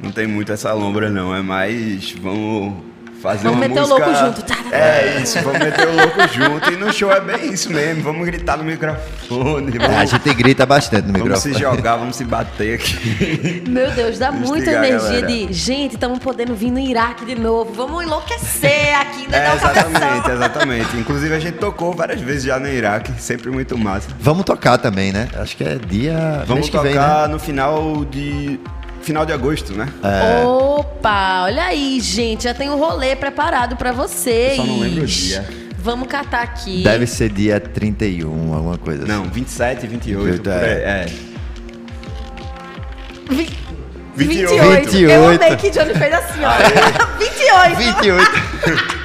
Não 0.03 0.11
tem 0.11 0.27
muito 0.27 0.51
essa 0.51 0.73
lombra 0.73 1.09
não, 1.09 1.33
é 1.33 1.41
mais 1.41 2.11
vamos 2.11 2.73
fazer 3.25 3.43
Vamos 3.43 3.57
uma 3.59 3.67
meter 3.67 3.83
o 3.83 3.87
música... 3.87 4.05
louco 4.05 4.25
junto. 4.25 4.41
Tá, 4.43 4.55
tá, 4.55 4.69
tá. 4.69 4.77
É 4.77 5.19
isso, 5.21 5.39
vamos 5.41 5.59
meter 5.59 5.87
o 5.87 5.91
louco 5.95 6.19
junto. 6.33 6.71
E 6.71 6.75
no 6.77 6.93
show 6.93 7.11
é 7.11 7.19
bem 7.21 7.53
isso 7.53 7.69
mesmo, 7.71 8.03
vamos 8.03 8.25
gritar 8.25 8.57
no 8.57 8.63
microfone, 8.63 9.77
É, 9.77 9.83
a 9.83 9.87
vamos, 9.87 10.09
gente 10.11 10.33
grita 10.33 10.65
bastante 10.65 11.07
no 11.07 11.13
vamos 11.19 11.39
se 11.39 11.49
microfone. 11.49 11.75
jogar, 11.77 11.95
vamos 11.97 12.15
se 12.15 12.23
bater 12.25 12.75
aqui. 12.75 13.63
Meu 13.67 13.91
Deus, 13.91 14.17
dá 14.19 14.31
muita 14.31 14.71
a 14.71 14.73
energia 14.73 15.21
de 15.21 15.51
gente, 15.53 15.93
estamos 15.95 16.19
podendo 16.19 16.55
vir 16.55 16.71
no 16.71 16.79
Iraque 16.79 17.25
de 17.25 17.35
novo, 17.35 17.73
vamos 17.73 18.03
enlouquecer 18.03 18.95
aqui, 18.99 19.27
né? 19.29 19.47
É, 19.49 19.55
exatamente, 19.55 20.31
exatamente. 20.31 20.97
Inclusive 20.97 21.35
a 21.35 21.39
gente 21.39 21.57
tocou 21.57 21.93
várias 21.93 22.21
vezes 22.21 22.43
já 22.43 22.59
no 22.59 22.67
Iraque, 22.67 23.11
sempre 23.19 23.49
muito 23.49 23.77
massa. 23.77 24.09
Vamos 24.19 24.45
tocar 24.45 24.77
também, 24.77 25.11
né? 25.11 25.27
Acho 25.35 25.55
que 25.57 25.63
é 25.63 25.75
dia. 25.75 26.43
Vamos 26.45 26.53
mês 26.55 26.65
que 26.69 26.71
tocar 26.77 27.21
vem, 27.21 27.27
né? 27.27 27.27
no 27.27 27.39
final 27.39 28.05
de. 28.05 28.59
Final 29.05 29.23
de 29.23 29.31
agosto, 29.31 29.71
né? 29.73 29.87
Opa, 30.43 31.43
olha 31.43 31.63
aí, 31.65 31.99
gente, 32.01 32.45
já 32.45 32.55
tem 32.55 32.71
um 32.71 32.75
rolê 32.77 33.15
preparado 33.15 33.75
pra 33.75 33.91
vocês. 33.91 34.57
Eu 34.57 34.65
só 34.65 34.71
não 34.71 34.79
lembro 34.79 35.03
o 35.03 35.05
dia. 35.05 35.45
Vamos 35.77 36.07
catar 36.07 36.41
aqui. 36.41 36.83
Deve 36.83 37.05
ser 37.05 37.29
dia 37.29 37.59
31, 37.59 38.51
alguma 38.51 38.79
coisa 38.79 39.03
assim. 39.03 39.11
Não, 39.11 39.25
27, 39.25 39.85
28, 39.85 40.41
por 40.41 40.51
aí. 40.51 40.59
É. 40.59 40.73
É. 40.73 41.05
Vi- 43.29 43.57
28. 44.15 44.89
28. 44.89 44.97
Eu 45.11 45.29
amei 45.29 45.55
que 45.55 45.69
Johnny 45.69 45.93
fez 45.93 46.11
assim, 46.13 46.39
ó. 46.43 47.17
28. 47.19 47.75
28. 47.77 48.95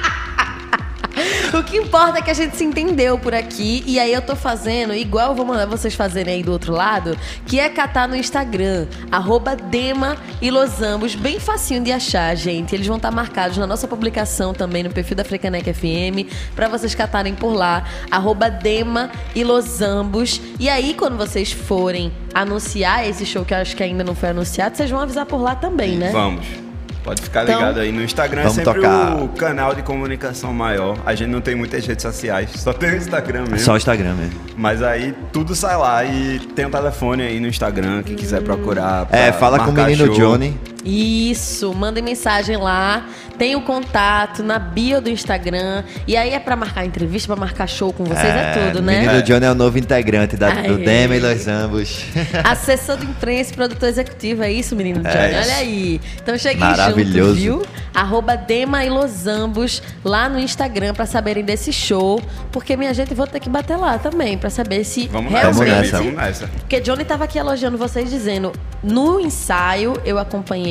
O 1.61 1.63
que 1.63 1.77
importa 1.77 2.17
é 2.17 2.21
que 2.23 2.31
a 2.31 2.33
gente 2.33 2.57
se 2.57 2.63
entendeu 2.63 3.19
por 3.19 3.35
aqui. 3.35 3.83
E 3.85 3.99
aí 3.99 4.11
eu 4.11 4.21
tô 4.23 4.35
fazendo 4.35 4.95
igual 4.95 5.29
eu 5.29 5.35
vou 5.35 5.45
mandar 5.45 5.67
vocês 5.67 5.93
fazerem 5.93 6.33
aí 6.33 6.43
do 6.43 6.51
outro 6.51 6.73
lado, 6.73 7.15
que 7.45 7.59
é 7.59 7.69
catar 7.69 8.07
no 8.07 8.15
Instagram, 8.15 8.87
arroba 9.11 9.55
Dema 9.55 10.17
e 10.41 10.49
Losambos. 10.49 11.13
Bem 11.13 11.39
facinho 11.39 11.83
de 11.83 11.91
achar, 11.91 12.33
gente. 12.35 12.73
Eles 12.73 12.87
vão 12.87 12.97
estar 12.97 13.11
marcados 13.11 13.57
na 13.57 13.67
nossa 13.67 13.87
publicação 13.87 14.55
também 14.55 14.81
no 14.81 14.89
perfil 14.89 15.15
da 15.15 15.23
Frecanec 15.23 15.71
FM, 15.71 16.27
pra 16.55 16.67
vocês 16.67 16.95
catarem 16.95 17.35
por 17.35 17.53
lá, 17.53 17.85
arroba 18.09 18.49
Dema 18.49 19.11
e 19.35 19.43
Losambos. 19.43 20.41
E 20.59 20.67
aí, 20.67 20.95
quando 20.95 21.15
vocês 21.15 21.51
forem 21.51 22.11
anunciar 22.33 23.07
esse 23.07 23.23
show 23.23 23.45
que 23.45 23.53
eu 23.53 23.59
acho 23.59 23.75
que 23.75 23.83
ainda 23.83 24.03
não 24.03 24.15
foi 24.15 24.29
anunciado, 24.29 24.75
vocês 24.75 24.89
vão 24.89 24.99
avisar 24.99 25.27
por 25.27 25.39
lá 25.39 25.53
também, 25.53 25.95
né? 25.95 26.09
Vamos. 26.11 26.70
Pode 27.03 27.21
ficar 27.21 27.43
Então, 27.43 27.55
ligado 27.55 27.79
aí 27.79 27.91
no 27.91 28.03
Instagram, 28.03 28.41
é 28.41 28.43
vamos 28.43 28.55
sempre 28.57 28.73
tocar. 28.75 29.15
o 29.15 29.27
canal 29.29 29.73
de 29.73 29.81
comunicação 29.81 30.53
maior. 30.53 30.97
A 31.05 31.15
gente 31.15 31.29
não 31.29 31.41
tem 31.41 31.55
muitas 31.55 31.85
redes 31.85 32.03
sociais, 32.03 32.51
só 32.57 32.71
tem 32.73 32.91
o 32.91 32.95
Instagram 32.97 33.41
mesmo. 33.41 33.59
Só 33.59 33.73
o 33.73 33.77
Instagram 33.77 34.13
mesmo. 34.13 34.39
Mas 34.55 34.83
aí 34.83 35.13
tudo 35.33 35.55
sai 35.55 35.75
lá 35.77 36.03
e 36.05 36.39
tem 36.55 36.65
o 36.65 36.69
telefone 36.69 37.23
aí 37.23 37.39
no 37.39 37.47
Instagram, 37.47 38.03
quem 38.03 38.15
quiser 38.15 38.41
procurar. 38.41 39.07
É, 39.11 39.31
fala 39.31 39.59
com 39.59 39.71
o 39.71 39.73
menino 39.73 40.05
show. 40.05 40.15
Johnny. 40.15 40.55
Isso, 40.83 41.73
mandem 41.73 42.03
mensagem 42.03 42.57
lá. 42.57 43.05
Tem 43.37 43.55
o 43.55 43.61
contato 43.61 44.43
na 44.43 44.59
bio 44.59 45.01
do 45.01 45.09
Instagram. 45.09 45.83
E 46.07 46.15
aí 46.15 46.31
é 46.31 46.39
pra 46.39 46.55
marcar 46.55 46.85
entrevista, 46.85 47.27
pra 47.27 47.35
marcar 47.35 47.67
show 47.67 47.91
com 47.91 48.03
vocês, 48.03 48.23
é, 48.23 48.53
tudo, 48.53 48.79
o 48.79 48.81
né? 48.83 49.01
Menino 49.01 49.23
Johnny 49.23 49.45
é 49.45 49.51
o 49.51 49.55
novo 49.55 49.79
integrante 49.79 50.37
da, 50.37 50.49
do. 50.49 50.77
Dema 50.77 51.15
e 51.15 51.19
Los 51.19 51.47
Ambos. 51.47 52.05
Assessor 52.43 52.97
de 52.97 53.05
imprensa 53.05 53.51
e 53.51 53.55
produtor 53.55 53.89
executivo, 53.89 54.43
é 54.43 54.51
isso, 54.51 54.75
menino 54.75 55.01
Johnny? 55.01 55.15
É 55.15 55.31
isso. 55.31 55.39
Olha 55.41 55.55
aí. 55.55 56.01
Então 56.21 56.37
cheguem 56.37 56.59
Maravilhoso. 56.59 57.29
junto, 57.29 57.33
viu? 57.33 57.65
Arroba 57.93 58.37
Dema 58.37 58.85
e 58.85 58.89
Los 58.89 59.27
Ambos 59.27 59.81
lá 60.03 60.29
no 60.29 60.39
Instagram 60.39 60.93
pra 60.93 61.05
saberem 61.05 61.43
desse 61.43 61.73
show. 61.73 62.21
Porque, 62.51 62.77
minha 62.77 62.93
gente, 62.93 63.13
vou 63.13 63.27
ter 63.27 63.39
que 63.39 63.49
bater 63.49 63.75
lá 63.75 63.97
também 63.97 64.37
pra 64.37 64.49
saber 64.49 64.83
se 64.83 65.07
Vamos 65.07 65.31
nessa, 65.31 65.51
realmente... 65.51 65.81
nessa. 65.81 65.97
vamos 65.97 66.13
nessa. 66.13 66.47
Porque 66.47 66.79
Johnny 66.79 67.03
tava 67.03 67.23
aqui 67.23 67.37
elogiando 67.37 67.77
vocês, 67.77 68.09
dizendo: 68.09 68.51
no 68.83 69.19
ensaio 69.19 69.93
eu 70.05 70.17
acompanhei, 70.17 70.70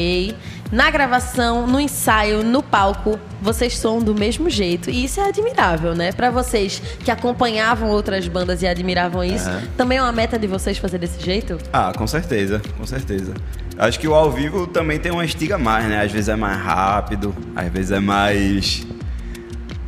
na 0.72 0.88
gravação, 0.90 1.66
no 1.66 1.80
ensaio, 1.80 2.44
no 2.44 2.62
palco, 2.62 3.18
vocês 3.42 3.76
são 3.76 3.98
do 4.00 4.14
mesmo 4.14 4.48
jeito. 4.48 4.88
E 4.88 5.04
isso 5.04 5.20
é 5.20 5.28
admirável, 5.28 5.94
né? 5.94 6.12
Pra 6.12 6.30
vocês 6.30 6.80
que 7.04 7.10
acompanhavam 7.10 7.88
outras 7.90 8.28
bandas 8.28 8.62
e 8.62 8.66
admiravam 8.68 9.24
isso, 9.24 9.50
também 9.76 9.98
é 9.98 10.02
uma 10.02 10.12
meta 10.12 10.38
de 10.38 10.46
vocês 10.46 10.78
fazer 10.78 10.98
desse 10.98 11.20
jeito? 11.24 11.58
Ah, 11.72 11.92
com 11.96 12.06
certeza, 12.06 12.60
com 12.78 12.86
certeza. 12.86 13.34
Acho 13.78 13.98
que 13.98 14.06
o 14.06 14.14
ao 14.14 14.30
vivo 14.30 14.66
também 14.66 14.98
tem 14.98 15.10
uma 15.10 15.24
estiga 15.24 15.56
mais, 15.58 15.86
né? 15.86 16.02
Às 16.04 16.12
vezes 16.12 16.28
é 16.28 16.36
mais 16.36 16.56
rápido, 16.60 17.34
às 17.56 17.68
vezes 17.72 17.90
é 17.90 17.98
mais. 18.00 18.86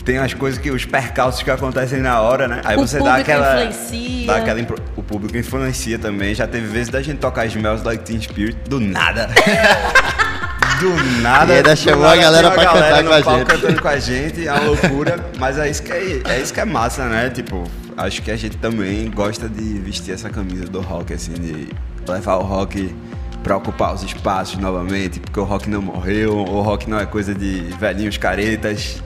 Tem 0.04 0.18
as 0.18 0.34
coisas 0.34 0.58
que 0.58 0.68
os 0.70 0.84
percalços 0.84 1.44
que 1.44 1.50
acontecem 1.50 2.00
na 2.00 2.20
hora, 2.20 2.48
né? 2.48 2.60
Aí 2.64 2.76
O 2.76 2.80
você 2.80 2.98
dá 2.98 3.16
aquela. 3.16 3.64
influencia. 3.64 4.26
Dá 4.26 4.36
aquela 4.38 4.60
impro- 4.60 4.82
O 5.02 5.04
público 5.04 5.36
influencia 5.36 5.98
também. 5.98 6.32
Já 6.32 6.46
teve 6.46 6.68
vezes 6.68 6.88
da 6.88 7.02
gente 7.02 7.18
tocar 7.18 7.44
Smells 7.46 7.84
Like 7.84 8.04
Teen 8.04 8.20
Spirit 8.20 8.56
do 8.68 8.78
nada. 8.78 9.28
do 10.78 11.20
nada. 11.20 11.52
E 11.52 11.56
ainda 11.56 11.74
do 11.74 11.76
chamou 11.76 12.02
nada 12.04 12.14
a 12.14 12.22
galera 12.22 12.50
pra 12.52 12.62
uma 12.62 12.72
galera 12.72 13.02
cantar 13.02 13.22
com 13.24 13.30
a 13.30 13.36
gente. 13.36 13.46
cantando 13.46 13.82
com 13.82 13.88
a 13.88 13.98
gente, 13.98 14.46
é 14.46 14.52
uma 14.52 14.60
loucura. 14.60 15.30
Mas 15.38 15.58
é 15.58 15.68
isso 15.68 15.82
que 15.82 15.92
é, 15.92 16.22
é 16.24 16.40
isso 16.40 16.54
que 16.54 16.60
é 16.60 16.64
massa, 16.64 17.06
né? 17.06 17.30
Tipo, 17.30 17.68
acho 17.96 18.22
que 18.22 18.30
a 18.30 18.36
gente 18.36 18.56
também 18.58 19.10
gosta 19.10 19.48
de 19.48 19.80
vestir 19.80 20.14
essa 20.14 20.30
camisa 20.30 20.66
do 20.66 20.80
rock, 20.80 21.12
assim, 21.12 21.32
de 21.32 21.68
levar 22.08 22.36
o 22.36 22.42
rock 22.42 22.94
pra 23.42 23.56
ocupar 23.56 23.92
os 23.92 24.04
espaços 24.04 24.56
novamente, 24.58 25.18
porque 25.18 25.40
o 25.40 25.44
rock 25.44 25.68
não 25.68 25.82
morreu, 25.82 26.36
o 26.36 26.62
rock 26.62 26.88
não 26.88 27.00
é 27.00 27.06
coisa 27.06 27.34
de 27.34 27.62
velhinhos 27.78 28.16
caretas. 28.16 29.02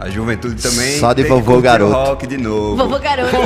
A 0.00 0.08
juventude 0.08 0.60
também. 0.62 0.98
Só 0.98 1.12
de 1.12 1.24
vovô 1.24 1.60
garoto. 1.60 1.92
Rock 1.92 2.26
de 2.26 2.38
novo. 2.38 2.76
Vovô 2.76 2.98
Garoto. 2.98 3.36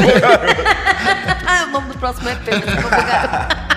ah, 1.47 1.65
o 1.67 1.73
nome 1.73 1.89
do 1.89 1.99
próximo 1.99 2.29
é 2.29 2.37
Pedro, 2.37 2.71
Vovô 2.71 2.89
Garoto. 2.89 3.65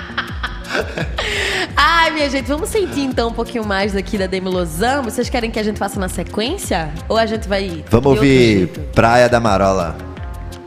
Ai, 1.75 2.11
minha 2.11 2.29
gente, 2.29 2.47
vamos 2.47 2.69
sentir 2.69 3.01
então 3.01 3.29
um 3.29 3.33
pouquinho 3.33 3.65
mais 3.65 3.93
daqui 3.93 4.17
da 4.17 4.27
Demi 4.27 4.49
Lozamo. 4.49 5.09
Vocês 5.09 5.29
querem 5.29 5.49
que 5.49 5.59
a 5.59 5.63
gente 5.63 5.77
faça 5.77 5.99
na 5.99 6.09
sequência? 6.09 6.91
Ou 7.07 7.17
a 7.17 7.25
gente 7.25 7.47
vai. 7.47 7.83
Vamos 7.89 8.13
ouvir? 8.13 8.67
Praia 8.93 9.27
da 9.29 9.39
Marola. 9.39 9.97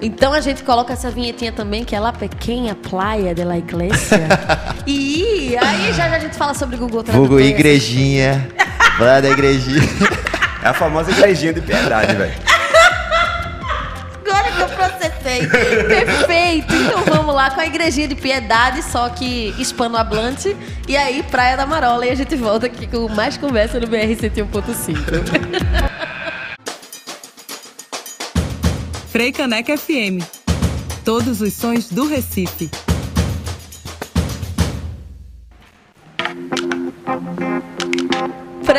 Então 0.03 0.33
a 0.33 0.41
gente 0.41 0.63
coloca 0.63 0.95
essa 0.95 1.11
vinhetinha 1.11 1.53
também, 1.53 1.85
que 1.85 1.95
é 1.95 2.01
La 2.01 2.13
Pequena 2.13 2.75
Praia 2.75 3.35
de 3.35 3.45
la 3.45 3.59
Iglesia. 3.59 4.29
e 4.87 5.55
aí 5.59 5.93
já, 5.93 6.09
já 6.09 6.17
a 6.17 6.19
gente 6.19 6.37
fala 6.37 6.55
sobre 6.55 6.77
Google 6.77 7.03
Tradutor. 7.03 7.29
Vulgo 7.29 7.41
e 7.41 7.45
essas 7.45 7.59
Igrejinha. 7.59 8.49
Praia 8.97 9.23
da 9.23 9.31
Igrejinha. 9.31 9.83
É 10.63 10.69
a 10.69 10.75
famosa 10.75 11.11
igrejinha 11.11 11.53
de 11.53 11.61
piedade, 11.61 12.15
velho. 12.15 12.35
Agora 14.27 14.53
que 14.53 14.61
eu 14.61 14.69
processei. 14.69 15.49
Perfeito. 15.49 16.75
Então 16.75 17.03
vamos 17.05 17.35
lá 17.35 17.51
com 17.51 17.61
a 17.61 17.67
igrejinha 17.67 18.09
de 18.09 18.15
piedade, 18.15 18.83
só 18.83 19.09
que 19.09 19.55
hispanohablante. 19.59 20.57
E 20.87 20.97
aí, 20.97 21.23
Praia 21.23 21.57
da 21.57 21.67
Marola. 21.67 22.05
E 22.07 22.11
a 22.11 22.15
gente 22.15 22.37
volta 22.37 22.67
aqui 22.67 22.87
com 22.87 23.09
mais 23.09 23.37
conversa 23.37 23.81
no 23.81 23.87
BR 23.87 24.15
101.5. 24.21 24.99
Frei 29.11 29.33
Caneca 29.33 29.77
FM. 29.77 30.23
Todos 31.05 31.41
os 31.41 31.55
sons 31.55 31.89
do 31.89 32.07
Recife. 32.07 32.71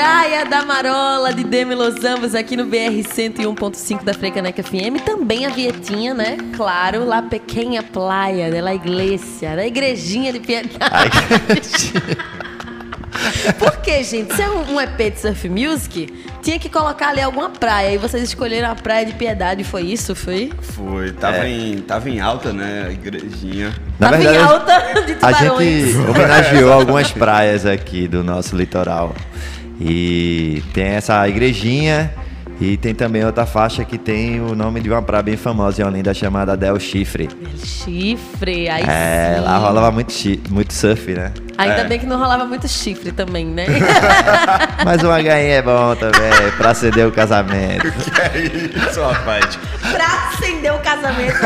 Praia 0.01 0.43
da 0.45 0.65
Marola 0.65 1.31
de 1.31 1.43
Demi 1.43 1.75
Los 1.75 2.03
Ambos 2.03 2.33
aqui 2.33 2.57
no 2.57 2.65
BR 2.65 3.03
101.5 3.07 4.03
da 4.03 4.15
Frecaneca 4.15 4.63
FM. 4.63 4.99
Também 5.05 5.45
a 5.45 5.49
vietinha, 5.49 6.15
né? 6.15 6.37
Claro, 6.57 7.05
La 7.05 7.21
Pequena 7.21 7.83
Praia 7.83 8.49
de 8.49 8.59
la 8.61 8.73
Iglesia, 8.73 9.55
da 9.55 9.63
igrejinha 9.63 10.33
de 10.33 10.39
piedade. 10.39 10.79
Por 13.59 13.77
que, 13.77 14.03
gente? 14.03 14.33
Se 14.33 14.41
é 14.41 14.49
um, 14.49 14.81
EP 14.81 15.13
de 15.13 15.19
surf 15.19 15.47
music, 15.47 16.11
tinha 16.41 16.57
que 16.57 16.67
colocar 16.67 17.09
ali 17.09 17.21
alguma 17.21 17.51
praia. 17.51 17.93
E 17.93 17.99
vocês 17.99 18.23
escolheram 18.23 18.71
a 18.71 18.75
Praia 18.75 19.05
de 19.05 19.13
Piedade, 19.13 19.63
foi 19.63 19.83
isso? 19.83 20.15
Foi? 20.15 20.51
Foi. 20.61 21.11
Tava, 21.11 21.47
em, 21.47 21.77
tava 21.77 22.09
em 22.09 22.19
alta, 22.19 22.51
né? 22.51 22.85
A 22.87 22.91
igrejinha. 22.91 23.71
Na 23.99 24.09
Tava 24.09 24.17
verdade, 24.17 24.39
em 24.39 24.41
alta 24.41 24.79
de 25.05 25.11
A 25.11 25.15
tubarões. 25.15 25.91
gente 25.91 26.09
homenageou 26.09 26.73
algumas 26.73 27.11
praias 27.11 27.67
aqui 27.67 28.07
do 28.07 28.23
nosso 28.23 28.55
litoral. 28.55 29.13
E 29.83 30.61
tem 30.73 30.83
essa 30.83 31.27
igrejinha 31.27 32.13
e 32.59 32.77
tem 32.77 32.93
também 32.93 33.25
outra 33.25 33.45
faixa 33.45 33.83
que 33.83 33.97
tem 33.97 34.39
o 34.39 34.53
nome 34.53 34.79
de 34.81 34.89
uma 34.89 35.01
praia 35.01 35.23
bem 35.23 35.35
famosa 35.35 35.81
em 35.81 35.85
Olinda 35.85 36.13
chamada 36.13 36.55
Del 36.55 36.79
Chifre. 36.79 37.27
Chifre, 37.57 38.69
aí 38.69 38.83
É, 38.87 39.35
sim. 39.37 39.41
lá 39.43 39.57
rolava 39.57 39.91
muito, 39.91 40.13
muito 40.51 40.71
surf, 40.71 41.11
né? 41.11 41.31
Ainda 41.61 41.81
É. 41.81 41.83
bem 41.87 41.99
que 41.99 42.05
não 42.05 42.17
rolava 42.17 42.45
muito 42.45 42.67
chifre 42.67 43.11
também, 43.11 43.45
né? 43.45 43.65
Mas 44.83 45.03
um 45.03 45.09
HM 45.11 45.29
é 45.29 45.61
bom 45.61 45.95
também, 45.95 46.51
pra 46.57 46.71
acender 46.71 47.07
o 47.07 47.11
casamento. 47.11 47.91
Que 48.11 48.21
é 48.21 48.87
isso, 48.89 49.01
rapaz? 49.01 49.57
pra 49.91 50.29
acender 50.29 50.73
o 50.73 50.79
casamento. 50.79 51.37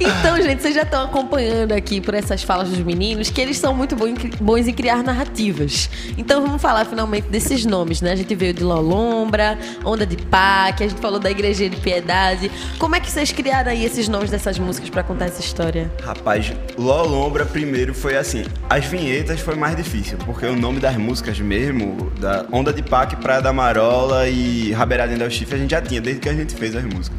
então, 0.00 0.40
gente, 0.40 0.62
vocês 0.62 0.74
já 0.74 0.82
estão 0.82 1.04
acompanhando 1.04 1.72
aqui 1.72 2.00
por 2.00 2.14
essas 2.14 2.42
falas 2.42 2.68
dos 2.68 2.78
meninos 2.78 3.30
que 3.30 3.40
eles 3.40 3.58
são 3.58 3.74
muito 3.74 3.96
bons 4.40 4.66
em 4.68 4.72
criar 4.72 5.02
narrativas. 5.02 5.88
Então 6.16 6.40
vamos 6.42 6.60
falar 6.62 6.84
finalmente 6.84 7.28
desses 7.28 7.64
nomes, 7.64 8.00
né? 8.00 8.12
A 8.12 8.16
gente 8.16 8.34
veio 8.34 8.52
de 8.54 8.62
Lolombra, 8.62 9.58
Onda 9.84 10.06
de 10.06 10.16
Pá, 10.16 10.72
que 10.72 10.84
a 10.84 10.88
gente 10.88 11.00
falou 11.00 11.18
da 11.18 11.30
Igrejinha 11.30 11.70
de 11.70 11.76
Piedade. 11.76 12.50
Como 12.78 12.94
é 12.96 13.00
que 13.00 13.10
vocês 13.10 13.32
criaram 13.32 13.70
aí 13.72 13.84
esses 13.84 14.08
nomes 14.08 14.30
dessas 14.30 14.58
músicas 14.58 14.90
pra 14.90 15.02
contar 15.02 15.26
essa 15.26 15.40
história? 15.40 15.90
Rapaz, 16.04 16.52
Lolombra 16.78 17.44
primeiro 17.44 17.94
foi 17.94 18.16
assim. 18.16 18.44
As 18.68 18.84
vinhetas 18.84 19.40
foi 19.40 19.54
mais 19.54 19.76
difícil, 19.76 20.18
porque 20.26 20.44
o 20.46 20.56
nome 20.56 20.80
das 20.80 20.96
músicas 20.96 21.38
mesmo, 21.38 22.10
da 22.20 22.44
Onda 22.50 22.72
de 22.72 22.82
Pac, 22.82 23.14
Praia 23.16 23.40
da 23.40 23.52
Marola 23.52 24.28
e 24.28 24.72
Rabeirada 24.72 25.12
em 25.12 25.16
Del 25.18 25.30
Chifre, 25.30 25.54
a 25.54 25.58
gente 25.58 25.70
já 25.70 25.80
tinha 25.80 26.00
desde 26.00 26.20
que 26.20 26.28
a 26.28 26.34
gente 26.34 26.54
fez 26.54 26.74
as 26.74 26.82
músicas. 26.84 27.18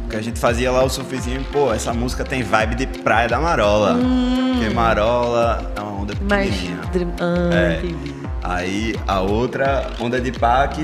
Porque 0.00 0.16
a 0.16 0.22
gente 0.22 0.40
fazia 0.40 0.72
lá 0.72 0.82
o 0.82 0.88
surfzinho, 0.88 1.44
pô, 1.52 1.72
essa 1.72 1.92
música 1.92 2.24
tem 2.24 2.42
vibe 2.42 2.74
de 2.74 2.86
Praia 2.86 3.28
da 3.28 3.38
Marola. 3.38 3.96
Porque 4.54 4.74
Marola 4.74 5.72
é 5.76 5.80
uma 5.80 6.02
onda 6.02 6.14
pequenininha. 6.16 6.78
dr- 6.92 7.06
Ah, 7.20 7.54
É. 7.54 7.78
entendi. 7.78 8.14
Aí 8.42 8.96
a 9.06 9.20
outra, 9.20 9.86
Onda 10.00 10.18
de 10.18 10.32
Pac, 10.32 10.74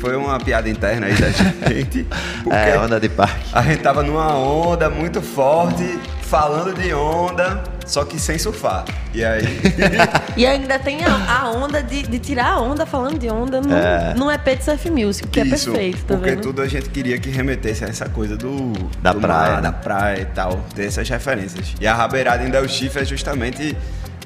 foi 0.00 0.16
uma 0.16 0.38
piada 0.40 0.68
interna 0.70 1.06
aí 1.06 1.14
da 1.14 1.28
gente. 1.68 2.06
É, 2.50 2.78
onda 2.78 2.98
de 2.98 3.10
parque. 3.10 3.44
A 3.52 3.60
gente 3.60 3.82
tava 3.82 4.02
numa 4.02 4.32
onda 4.34 4.88
muito 4.88 5.20
forte, 5.20 5.98
falando 6.24 6.74
de 6.74 6.92
onda, 6.92 7.62
só 7.86 8.04
que 8.04 8.18
sem 8.18 8.38
surfar. 8.38 8.84
E 9.12 9.24
aí. 9.24 9.44
E 10.36 10.44
ainda 10.46 10.78
tem 10.80 11.04
a, 11.04 11.40
a 11.42 11.50
onda 11.50 11.80
de, 11.82 12.02
de 12.02 12.18
tirar 12.18 12.54
a 12.54 12.60
onda 12.60 12.84
falando 12.84 13.16
de 13.18 13.30
onda 13.30 13.60
no, 13.60 13.72
É. 13.72 14.14
no 14.14 14.30
EP 14.30 14.58
de 14.58 14.64
Surf 14.64 14.90
Music, 14.90 15.28
que 15.28 15.40
é 15.40 15.46
Isso, 15.46 15.70
perfeito, 15.70 16.04
tá 16.04 16.14
porque 16.16 16.30
vendo? 16.30 16.40
tudo 16.42 16.60
a 16.62 16.66
gente 16.66 16.88
queria 16.90 17.18
que 17.18 17.28
remetesse 17.30 17.84
a 17.84 17.88
essa 17.88 18.08
coisa 18.08 18.36
do 18.36 18.72
Da 19.00 19.12
do 19.12 19.20
praia, 19.20 19.52
mar, 19.52 19.56
né? 19.56 19.62
da 19.62 19.72
praia 19.72 20.20
e 20.22 20.24
tal, 20.26 20.64
ter 20.74 20.86
essas 20.86 21.08
referências. 21.08 21.74
E 21.80 21.86
a 21.86 21.94
rabeirada 21.94 22.42
em 22.42 22.50
Del 22.50 22.68
Chifre 22.68 23.02
é 23.02 23.04
justamente 23.04 23.76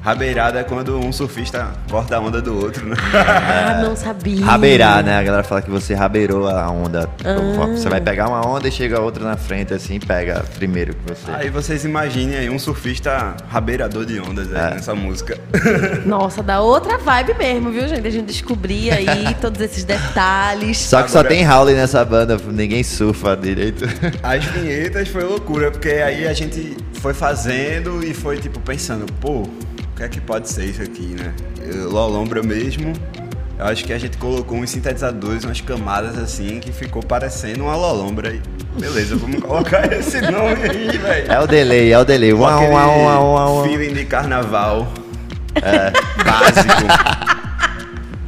rabeirada 0.09 0.59
é 0.61 0.65
quando 0.65 0.99
um 0.99 1.13
surfista 1.13 1.69
corta 1.91 2.17
a 2.17 2.21
onda 2.21 2.41
do 2.41 2.57
outro, 2.59 2.87
né? 2.87 2.97
Ah, 3.15 3.83
não 3.83 3.95
sabia. 3.95 4.43
Rabeirar, 4.45 5.05
né? 5.05 5.19
A 5.19 5.23
galera 5.23 5.43
fala 5.45 5.61
que 5.61 5.71
você 5.71 5.95
rabeirou 5.95 6.49
a 6.49 6.71
onda. 6.71 7.09
Ah. 7.25 7.67
Você 7.67 7.89
vai 7.91 8.01
pegar 8.01 8.27
uma 8.29 8.47
onda 8.47 8.67
e 8.67 8.73
chega 8.73 9.01
outra 9.01 9.23
na 9.23 9.37
frente, 9.37 9.75
assim, 9.75 10.01
pega 10.01 10.43
primeiro 10.57 10.95
que 10.95 11.13
você. 11.15 11.31
Aí 11.31 11.51
vocês 11.51 11.85
imaginem 11.85 12.37
aí 12.39 12.49
um 12.49 12.59
surfista 12.59 13.37
rabeirador 13.51 14.07
de 14.07 14.19
ondas 14.19 14.51
aí 14.51 14.73
É. 14.73 14.75
nessa 14.77 14.95
música. 14.95 15.39
Nossa, 16.07 16.43
dá 16.43 16.61
outra 16.61 16.97
vibe 16.97 17.35
mesmo, 17.39 17.71
viu, 17.71 17.87
gente? 17.87 18.07
A 18.07 18.11
gente 18.11 18.27
descobrir 18.27 18.91
aí 18.91 19.35
todos 19.41 19.61
esses 19.61 19.85
detalhes. 19.85 20.79
Só 20.79 21.03
que 21.03 21.11
só 21.11 21.19
Agora- 21.19 21.35
tem 21.35 21.47
Howley 21.47 21.75
nessa 21.75 22.03
banda, 22.03 22.39
ninguém 22.51 22.83
surfa 22.83 23.37
direito. 23.37 23.85
As 24.23 24.43
vinhetas 24.47 25.09
foi 25.09 25.23
loucura, 25.25 25.71
porque 25.71 25.91
aí 25.91 26.27
a 26.27 26.33
gente 26.33 26.77
foi 26.95 27.13
fazendo 27.13 28.03
e 28.03 28.15
foi 28.15 28.39
tipo 28.39 28.59
pensando, 28.61 29.05
pô, 29.21 29.47
que 29.99 30.05
é 30.05 30.09
que 30.09 30.21
pode 30.21 30.49
ser 30.49 30.65
isso 30.67 30.81
aqui, 30.83 31.17
né? 31.19 31.33
Eu- 31.61 31.91
Lolombra 31.91 32.41
mesmo, 32.43 32.93
eu 33.59 33.65
acho 33.67 33.85
que 33.85 33.93
a 33.93 33.99
gente 33.99 34.17
colocou 34.17 34.57
uns 34.59 34.71
sintetizadores, 34.71 35.45
umas 35.45 35.61
camadas 35.61 36.17
assim, 36.17 36.61
que 36.61 36.71
ficou 36.73 37.03
parecendo 37.03 37.65
uma 37.65 37.75
Lolombra 37.77 38.31
aí. 38.31 38.41
Beleza, 38.79 39.17
vamos 39.17 39.41
colocar 39.43 39.91
esse 39.93 40.21
nome 40.21 40.63
aí, 40.71 40.97
velho. 40.97 41.33
É 41.33 41.41
o 41.41 41.47
delay, 41.49 41.93
é 41.93 41.99
o 41.99 42.05
delay. 42.05 42.33
Uau, 42.33 42.63
uau, 42.63 42.73
uau, 42.73 43.01
uau, 43.01 43.57
uau. 43.57 43.65
feeling 43.65 43.93
de 43.93 44.05
carnaval. 44.05 44.87
Básico. 46.25 46.87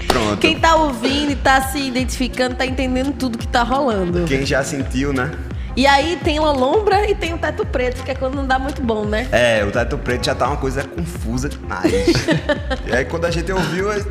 Pronto. 0.08 0.38
Quem 0.40 0.58
tá 0.58 0.74
ouvindo 0.74 1.30
e 1.30 1.36
tá 1.36 1.60
se 1.62 1.78
identificando, 1.78 2.56
tá 2.56 2.66
entendendo 2.66 3.12
tudo 3.12 3.38
que 3.38 3.46
tá 3.46 3.62
rolando. 3.62 4.24
Quem 4.24 4.44
já 4.44 4.64
sentiu, 4.64 5.12
né? 5.12 5.30
E 5.76 5.86
aí 5.86 6.18
tem 6.22 6.38
lombra 6.38 7.08
e 7.08 7.14
tem 7.14 7.32
o 7.32 7.38
teto 7.38 7.64
preto, 7.64 8.02
que 8.02 8.10
é 8.10 8.14
quando 8.14 8.34
não 8.34 8.46
dá 8.46 8.58
muito 8.58 8.82
bom, 8.82 9.04
né? 9.04 9.28
É, 9.30 9.64
o 9.64 9.70
teto 9.70 9.96
preto 9.98 10.26
já 10.26 10.34
tá 10.34 10.48
uma 10.48 10.56
coisa 10.56 10.82
confusa 10.82 11.48
demais. 11.48 11.92
e 12.86 12.92
aí 12.92 13.04
quando 13.04 13.24
a 13.24 13.30
gente 13.30 13.50
ouviu, 13.52 13.90
aí, 13.90 14.04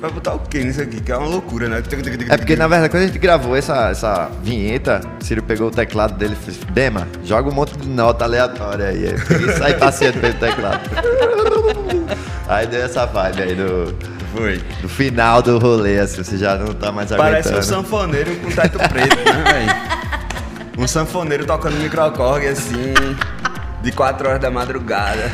vai 0.00 0.10
botar 0.10 0.34
o 0.34 0.40
que 0.40 0.58
nisso 0.58 0.80
aqui? 0.80 1.00
Que 1.00 1.12
é 1.12 1.16
uma 1.16 1.28
loucura, 1.28 1.68
né? 1.68 1.82
É 2.28 2.36
porque, 2.36 2.56
na 2.56 2.66
verdade, 2.66 2.90
quando 2.90 3.02
a 3.02 3.06
gente 3.06 3.18
gravou 3.18 3.56
essa, 3.56 3.90
essa 3.90 4.30
vinheta, 4.42 5.00
Ciro 5.20 5.42
pegou 5.42 5.68
o 5.68 5.70
teclado 5.70 6.14
dele 6.14 6.36
e 6.40 6.44
fez: 6.44 6.58
Dema, 6.72 7.06
joga 7.24 7.48
um 7.48 7.54
monte 7.54 7.76
de 7.76 7.88
nota 7.88 8.24
aleatória 8.24 8.86
aí. 8.86 9.04
E 9.04 9.58
saí 9.58 9.74
passeando 9.74 10.20
pelo 10.20 10.34
teclado. 10.34 10.80
Aí 12.48 12.66
deu 12.66 12.82
essa 12.82 13.04
vibe 13.04 13.42
aí 13.42 13.54
do, 13.54 13.94
Foi. 14.34 14.56
do 14.80 14.88
final 14.88 15.42
do 15.42 15.58
rolê, 15.58 15.98
assim, 15.98 16.24
você 16.24 16.38
já 16.38 16.56
não 16.56 16.72
tá 16.72 16.90
mais 16.90 17.10
Parece 17.10 17.48
um 17.48 17.52
aguentando. 17.52 17.62
sanfoneiro 17.62 18.36
com 18.36 18.50
teto 18.50 18.78
preto, 18.88 19.16
né, 19.16 19.44
velho? 19.52 19.97
Um 20.78 20.86
sanfoneiro 20.86 21.44
tocando 21.44 21.76
microcorg 21.76 22.46
assim, 22.46 22.94
de 23.82 23.90
4 23.90 24.28
horas 24.28 24.40
da 24.40 24.48
madrugada. 24.48 25.28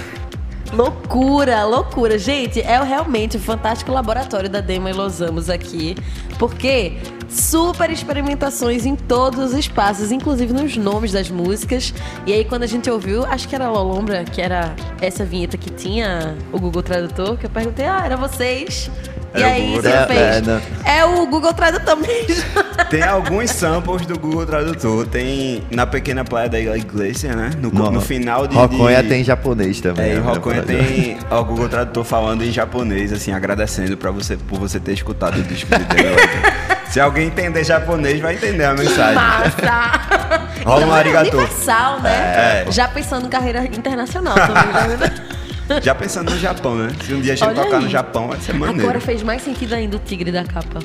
Loucura, 0.73 1.65
loucura. 1.65 2.19
Gente, 2.19 2.63
é 2.63 2.83
realmente 2.83 3.37
o 3.37 3.41
fantástico 3.41 3.93
laboratório 3.93 4.49
da 4.49 4.63
Dema 4.63 4.89
e 4.89 4.95
Los 4.95 5.21
Amos 5.21 5.51
aqui. 5.51 5.97
Porque 6.39 6.97
super 7.29 7.91
experimentações 7.91 8.87
em 8.87 8.95
todos 8.97 9.53
os 9.53 9.59
espaços, 9.59 10.13
inclusive 10.13 10.53
nos 10.53 10.77
nomes 10.77 11.13
das 11.13 11.31
músicas. 11.31 11.93
E 12.27 12.33
aí, 12.33 12.45
quando 12.45 12.63
a 12.63 12.67
gente 12.67 12.89
ouviu, 12.91 13.25
acho 13.27 13.49
que 13.49 13.55
era 13.55 13.69
Lolombra, 13.69 14.25
que 14.25 14.41
era 14.41 14.75
essa 15.01 15.25
vinheta 15.25 15.57
que 15.57 15.71
tinha 15.71 16.37
o 16.53 16.59
Google 16.59 16.83
Tradutor, 16.83 17.37
que 17.37 17.47
eu 17.47 17.51
perguntei, 17.51 17.87
ah, 17.87 18.03
era 18.05 18.17
vocês? 18.17 18.91
E 19.35 19.43
Era 19.43 19.49
o 19.49 19.53
aí 19.53 19.67
Google 19.67 19.83
você 19.83 20.07
fez. 20.07 20.21
é, 20.21 20.41
não. 20.41 20.63
É 20.85 21.05
o 21.05 21.27
Google 21.27 21.53
Tradutor 21.53 21.97
mesmo. 21.97 22.45
Tem 22.89 23.03
alguns 23.03 23.51
samples 23.51 24.07
do 24.07 24.17
Google 24.17 24.47
Tradutor. 24.47 25.07
Tem 25.09 25.61
na 25.73 25.85
pequena 25.85 26.25
praia 26.25 26.49
da 26.49 26.61
igreja, 26.61 27.35
né? 27.35 27.51
No, 27.61 27.91
no 27.91 28.01
final 28.01 28.47
de. 28.47 28.55
Roconha 28.55 29.03
de... 29.03 29.09
tem 29.09 29.25
japonês 29.25 29.81
também. 29.81 30.05
É, 30.05 30.13
e 30.13 30.21
né, 30.21 30.21
Roconha 30.21 30.63
tem 30.63 31.17
o 31.29 31.43
Google 31.45 31.69
Tradutor 31.69 32.05
falando 32.05 32.45
em 32.45 32.53
japonês, 32.53 33.13
assim, 33.13 33.33
agradecendo 33.33 33.97
pra 33.97 34.13
você, 34.13 34.37
por 34.37 34.61
você 34.61 34.79
ter 34.79 34.93
escutado 34.93 35.39
o 35.39 35.43
disco 35.43 35.71
de. 35.71 35.75
Se 36.95 37.01
alguém 37.01 37.27
entender 37.27 37.65
japonês, 37.65 38.21
vai 38.21 38.37
entender 38.37 38.63
a 38.63 38.73
mensagem. 38.73 39.17
Massa! 39.17 40.47
Rola 40.65 40.87
um 40.87 40.95
é 40.95 40.99
arigato. 41.01 41.37
universal, 41.37 42.01
né? 42.01 42.67
É. 42.69 42.71
Já 42.71 42.87
pensando 42.87 43.27
em 43.27 43.29
carreira 43.29 43.65
internacional 43.65 44.37
também, 44.37 44.97
né? 44.97 45.13
Já 45.83 45.93
pensando 45.93 46.31
no 46.31 46.39
Japão, 46.39 46.77
né? 46.77 46.93
Se 47.05 47.13
um 47.13 47.21
dia 47.21 47.33
a 47.33 47.37
gente 47.37 47.49
Olha 47.49 47.65
tocar 47.65 47.79
aí. 47.79 47.83
no 47.83 47.91
Japão, 47.91 48.29
vai 48.29 48.39
ser 48.39 48.53
maneiro. 48.53 48.83
Agora 48.83 49.01
fez 49.01 49.25
mais 49.25 49.43
sentido 49.43 49.75
ainda 49.75 49.97
o 49.97 49.99
tigre 49.99 50.31
da 50.31 50.45
capa. 50.45 50.79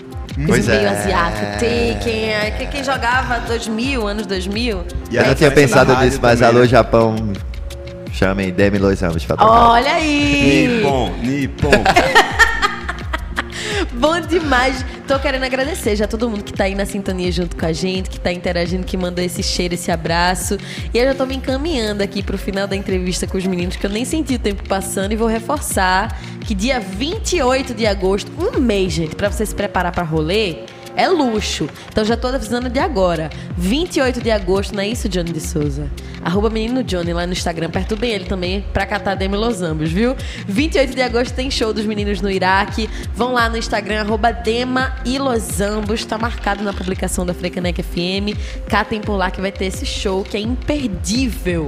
Pois 0.48 0.68
Esse 0.68 0.72
meio 0.72 0.88
é. 0.88 0.90
asiático. 0.90 1.60
Tem 1.60 2.00
quem, 2.00 2.34
é- 2.34 2.52
quem, 2.58 2.68
quem 2.70 2.84
jogava 2.84 3.42
2000, 3.42 4.08
anos 4.08 4.26
2000. 4.26 4.86
E 5.12 5.16
Eu 5.16 5.28
não 5.28 5.36
tinha 5.36 5.52
pensado 5.52 5.96
nisso, 5.98 6.18
mas 6.20 6.40
também, 6.40 6.56
alô 6.56 6.62
né? 6.62 6.68
Japão, 6.68 7.16
chamem 8.12 8.50
Demi 8.50 8.80
Los 8.80 9.00
Ramos 9.00 9.24
pra 9.24 9.38
tocar. 9.38 9.70
Olha 9.70 9.94
aí! 9.94 10.80
Nippon, 10.82 11.14
Nippon. 11.22 11.84
Bom 13.94 14.20
demais. 14.22 14.84
Tô 15.10 15.18
querendo 15.18 15.44
agradecer 15.44 15.96
já 15.96 16.08
todo 16.08 16.30
mundo 16.30 16.44
que 16.44 16.54
tá 16.54 16.66
aí 16.66 16.76
na 16.76 16.86
sintonia 16.86 17.32
junto 17.32 17.56
com 17.56 17.66
a 17.66 17.74
gente, 17.74 18.12
que 18.12 18.20
tá 18.20 18.32
interagindo, 18.32 18.86
que 18.86 18.96
mandou 18.96 19.26
esse 19.26 19.42
cheiro, 19.42 19.74
esse 19.74 19.92
abraço. 19.92 20.56
E 20.94 21.00
eu 21.00 21.04
já 21.04 21.16
tô 21.16 21.26
me 21.26 21.36
encaminhando 21.36 22.04
aqui 22.04 22.22
pro 22.22 22.38
final 22.38 22.68
da 22.68 22.76
entrevista 22.76 23.26
com 23.26 23.36
os 23.36 23.44
meninos, 23.48 23.76
que 23.76 23.84
eu 23.84 23.90
nem 23.90 24.06
senti 24.06 24.36
o 24.36 24.40
tempo 24.40 24.70
passando 24.70 25.12
e 25.12 25.16
vou 25.16 25.28
reforçar 25.28 26.16
que 26.46 26.54
dia 26.54 26.80
28 26.80 27.74
de 27.74 27.88
agosto, 27.88 28.32
um 28.38 28.60
mês, 28.60 28.94
gente, 28.94 29.16
pra 29.16 29.32
você 29.32 29.44
se 29.48 29.56
preparar 29.56 29.92
pra 29.92 30.04
rolê, 30.04 30.58
é 31.00 31.08
luxo. 31.08 31.68
Então 31.90 32.04
já 32.04 32.18
tô 32.18 32.28
avisando 32.28 32.70
de 32.70 32.80
agora. 32.80 33.30
28 33.58 34.22
de 34.22 34.32
agosto, 34.32 34.76
não 34.76 34.82
é 34.84 34.88
isso, 34.88 35.08
Johnny 35.10 35.32
de 35.32 35.40
Souza? 35.40 35.88
Arroba 36.24 36.50
menino 36.50 36.84
Johnny 36.84 37.14
lá 37.14 37.26
no 37.26 37.32
Instagram. 37.34 37.70
Perturbem 37.70 38.12
ele 38.12 38.26
também 38.26 38.64
pra 38.74 38.86
catar 38.86 39.16
Demi 39.16 39.38
Los 39.38 39.62
Ambos, 39.62 39.90
viu? 39.92 40.16
28 40.48 40.94
de 40.94 41.02
agosto 41.02 41.34
tem 41.34 41.50
show 41.50 41.74
dos 41.74 41.86
meninos 41.86 42.20
no 42.22 42.30
Iraque. 42.30 42.90
Vão 43.16 43.34
lá 43.34 43.48
no 43.50 43.58
Instagram, 43.58 44.02
arroba 44.02 44.32
Dema 44.32 44.96
e 45.06 45.18
Los 45.18 45.62
Ambos. 45.62 46.04
Tá 46.04 46.18
marcado 46.18 46.62
na 46.64 46.74
publicação 46.74 47.26
da 47.26 47.34
Frecanec 47.34 47.82
FM. 47.82 48.38
Catem 48.68 49.00
por 49.00 49.16
lá 49.16 49.32
que 49.32 49.40
vai 49.40 49.52
ter 49.52 49.66
esse 49.66 49.86
show 49.86 50.24
que 50.24 50.36
é 50.36 50.42
imperdível. 50.42 51.68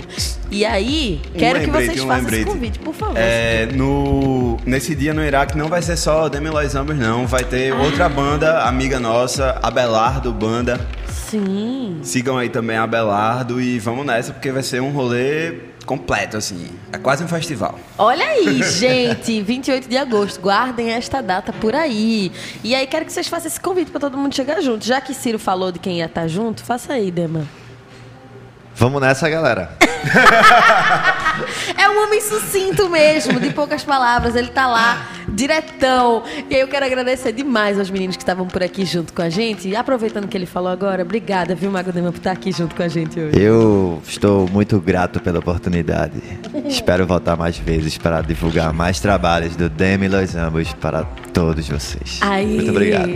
E 0.49 0.65
aí, 0.65 1.21
Um 1.33 1.39
quero 1.39 1.59
que 1.61 1.65
lembrete, 1.67 1.85
vocês 1.85 2.01
um 2.01 2.07
façam 2.07 2.27
esse 2.27 2.35
lembrete. 2.35 2.53
convite, 2.53 2.79
por 2.79 2.93
favor. 2.93 3.15
É, 3.17 3.67
no, 3.67 4.57
nesse 4.65 4.93
dia 4.95 5.13
no 5.13 5.23
Iraque 5.23 5.57
não 5.57 5.69
vai 5.69 5.81
ser 5.81 5.95
só 5.95 6.27
Demi 6.27 6.49
Los 6.49 6.75
Ambos, 6.75 6.97
não. 6.97 7.25
Vai 7.25 7.45
ter 7.45 7.73
outra 7.73 8.09
banda, 8.09 8.63
amiga 8.63 8.99
nossa, 8.99 9.20
Abelardo 9.61 10.31
Banda. 10.31 10.79
Sim. 11.07 11.99
Sigam 12.03 12.37
aí 12.37 12.49
também 12.49 12.77
a 12.77 12.83
Abelardo 12.83 13.61
e 13.61 13.79
vamos 13.79 14.05
nessa, 14.05 14.33
porque 14.33 14.51
vai 14.51 14.63
ser 14.63 14.81
um 14.81 14.91
rolê 14.91 15.71
completo, 15.85 16.37
assim. 16.37 16.69
É 16.91 16.97
quase 16.97 17.23
um 17.23 17.27
festival. 17.27 17.79
Olha 17.97 18.25
aí, 18.25 18.61
gente, 18.71 19.41
28 19.41 19.87
de 19.87 19.97
agosto, 19.97 20.41
guardem 20.41 20.91
esta 20.91 21.21
data 21.21 21.53
por 21.53 21.75
aí. 21.75 22.31
E 22.63 22.75
aí 22.75 22.85
quero 22.87 23.05
que 23.05 23.13
vocês 23.13 23.27
façam 23.27 23.47
esse 23.47 23.59
convite 23.59 23.91
pra 23.91 23.99
todo 23.99 24.17
mundo 24.17 24.35
chegar 24.35 24.61
junto. 24.61 24.85
Já 24.85 24.99
que 24.99 25.13
Ciro 25.13 25.39
falou 25.39 25.71
de 25.71 25.79
quem 25.79 25.99
ia 25.99 26.05
estar 26.05 26.27
junto, 26.27 26.63
faça 26.63 26.93
aí, 26.93 27.11
Dema. 27.11 27.47
Vamos 28.75 29.01
nessa, 29.01 29.29
galera. 29.29 29.77
É 31.77 31.89
um 31.89 32.03
homem 32.03 32.21
sucinto 32.21 32.89
mesmo, 32.89 33.39
de 33.39 33.51
poucas 33.51 33.83
palavras. 33.83 34.35
Ele 34.35 34.49
tá 34.49 34.67
lá, 34.67 35.07
diretão. 35.41 36.23
E 36.49 36.55
aí 36.55 36.61
eu 36.61 36.67
quero 36.67 36.85
agradecer 36.85 37.31
demais 37.31 37.79
aos 37.79 37.89
meninos 37.89 38.15
que 38.15 38.21
estavam 38.21 38.47
por 38.47 38.61
aqui 38.61 38.85
junto 38.85 39.11
com 39.11 39.21
a 39.21 39.29
gente. 39.29 39.67
E 39.67 39.75
aproveitando 39.75 40.27
que 40.27 40.37
ele 40.37 40.45
falou 40.45 40.69
agora, 40.69 41.01
obrigada, 41.01 41.55
viu, 41.55 41.71
Mago 41.71 41.91
Dema, 41.91 42.11
por 42.11 42.17
estar 42.17 42.31
aqui 42.31 42.51
junto 42.51 42.75
com 42.75 42.83
a 42.83 42.87
gente 42.87 43.19
hoje. 43.19 43.39
Eu 43.39 44.01
estou 44.07 44.47
muito 44.49 44.79
grato 44.79 45.19
pela 45.19 45.39
oportunidade. 45.39 46.13
Espero 46.67 47.07
voltar 47.07 47.35
mais 47.35 47.57
vezes 47.57 47.97
para 47.97 48.21
divulgar 48.21 48.71
mais 48.71 48.99
trabalhos 48.99 49.55
do 49.55 49.67
Demi 49.69 50.07
Los 50.07 50.35
Ambos 50.35 50.73
para 50.73 51.03
todos 51.33 51.67
vocês. 51.67 52.19
Aí. 52.21 52.55
Muito 52.55 52.71
obrigado. 52.71 53.09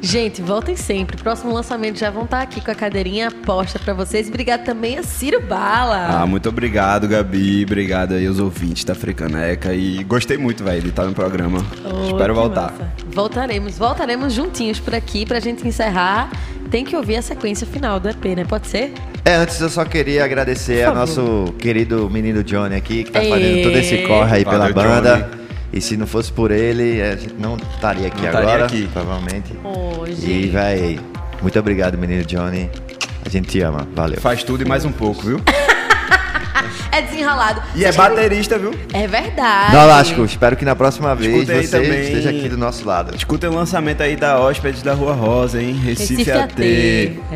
Gente, 0.00 0.40
voltem 0.40 0.76
sempre. 0.76 1.16
Próximo 1.16 1.52
lançamento 1.52 1.98
já 1.98 2.10
vão 2.10 2.24
estar 2.24 2.40
aqui 2.40 2.60
com 2.60 2.70
a 2.70 2.74
cadeirinha 2.74 3.30
posta 3.30 3.78
pra 3.78 3.92
vocês. 3.92 4.28
Obrigado 4.28 4.64
também 4.64 4.98
a 4.98 5.02
Ciro 5.02 5.40
Bala. 5.40 6.22
Ah, 6.22 6.26
muito 6.26 6.48
obrigado, 6.48 7.06
Gabi. 7.06 7.64
Obrigado 7.64 8.14
aí 8.14 8.26
aos 8.26 8.38
ouvintes 8.38 8.84
da 8.84 8.94
Frecaneca. 8.94 9.74
E 9.74 10.02
gostei 10.04 10.38
muito, 10.38 10.64
velho, 10.64 10.82
de 10.82 10.88
estar 10.88 11.04
no 11.04 11.12
programa. 11.12 11.57
Oh, 11.84 12.08
Espero 12.10 12.34
voltar. 12.34 12.72
massa. 12.72 12.92
Voltaremos, 13.12 13.78
voltaremos 13.78 14.32
juntinhos 14.32 14.78
por 14.80 14.94
aqui 14.94 15.24
pra 15.26 15.40
gente 15.40 15.66
encerrar. 15.66 16.30
Tem 16.70 16.84
que 16.84 16.94
ouvir 16.94 17.16
a 17.16 17.22
sequência 17.22 17.66
final 17.66 17.98
do 17.98 18.08
EP, 18.08 18.24
né? 18.36 18.44
Pode 18.44 18.66
ser? 18.68 18.92
É, 19.24 19.34
antes 19.36 19.58
eu 19.60 19.68
só 19.70 19.84
queria 19.84 20.24
agradecer 20.24 20.84
ao 20.84 20.94
nosso 20.94 21.54
querido 21.58 22.08
menino 22.10 22.44
Johnny 22.44 22.76
aqui, 22.76 23.04
que 23.04 23.10
tá 23.10 23.24
Ê. 23.24 23.28
fazendo 23.30 23.62
todo 23.62 23.78
esse 23.78 23.98
corre 24.06 24.36
aí 24.36 24.44
pela 24.44 24.68
Valeu, 24.70 24.74
banda. 24.74 25.16
Johnny. 25.16 25.38
E 25.72 25.80
se 25.80 25.96
não 25.96 26.06
fosse 26.06 26.32
por 26.32 26.50
ele, 26.50 27.00
a 27.02 27.14
gente 27.16 27.34
não 27.38 27.56
estaria 27.74 28.06
aqui 28.08 28.18
Não 28.20 28.26
estaria 28.26 28.48
agora, 28.48 28.64
aqui. 28.66 28.88
provavelmente. 28.92 29.52
Ô, 29.64 30.06
E, 30.06 30.46
véi, 30.48 31.00
muito 31.42 31.58
obrigado, 31.58 31.96
menino 31.98 32.24
Johnny. 32.24 32.70
A 33.24 33.28
gente 33.28 33.48
te 33.48 33.60
ama. 33.60 33.86
Valeu. 33.94 34.20
Faz 34.20 34.42
tudo 34.42 34.62
e 34.62 34.66
mais 34.66 34.84
um 34.86 34.92
pouco, 34.92 35.22
viu? 35.22 35.40
É 36.90 37.02
desenrolado. 37.02 37.62
E 37.74 37.84
é 37.84 37.92
querem- 37.92 37.96
baterista, 38.16 38.58
viu? 38.58 38.74
É 38.92 39.06
verdade. 39.06 39.74
Nolasco, 39.74 40.24
espero 40.24 40.56
que 40.56 40.64
na 40.64 40.74
próxima 40.74 41.14
vez 41.14 41.46
você 41.46 41.68
também. 41.68 42.00
esteja 42.00 42.30
aqui 42.30 42.48
do 42.48 42.56
nosso 42.56 42.84
lado. 42.86 43.14
Escutem 43.14 43.48
o 43.50 43.54
lançamento 43.54 44.02
aí 44.02 44.16
da 44.16 44.40
Hóspedes 44.40 44.82
da 44.82 44.94
Rua 44.94 45.12
Rosa, 45.12 45.60
hein? 45.62 45.72
Recife, 45.74 46.14
Recife 46.24 46.30
AT. 46.32 46.42
AT. 46.52 46.60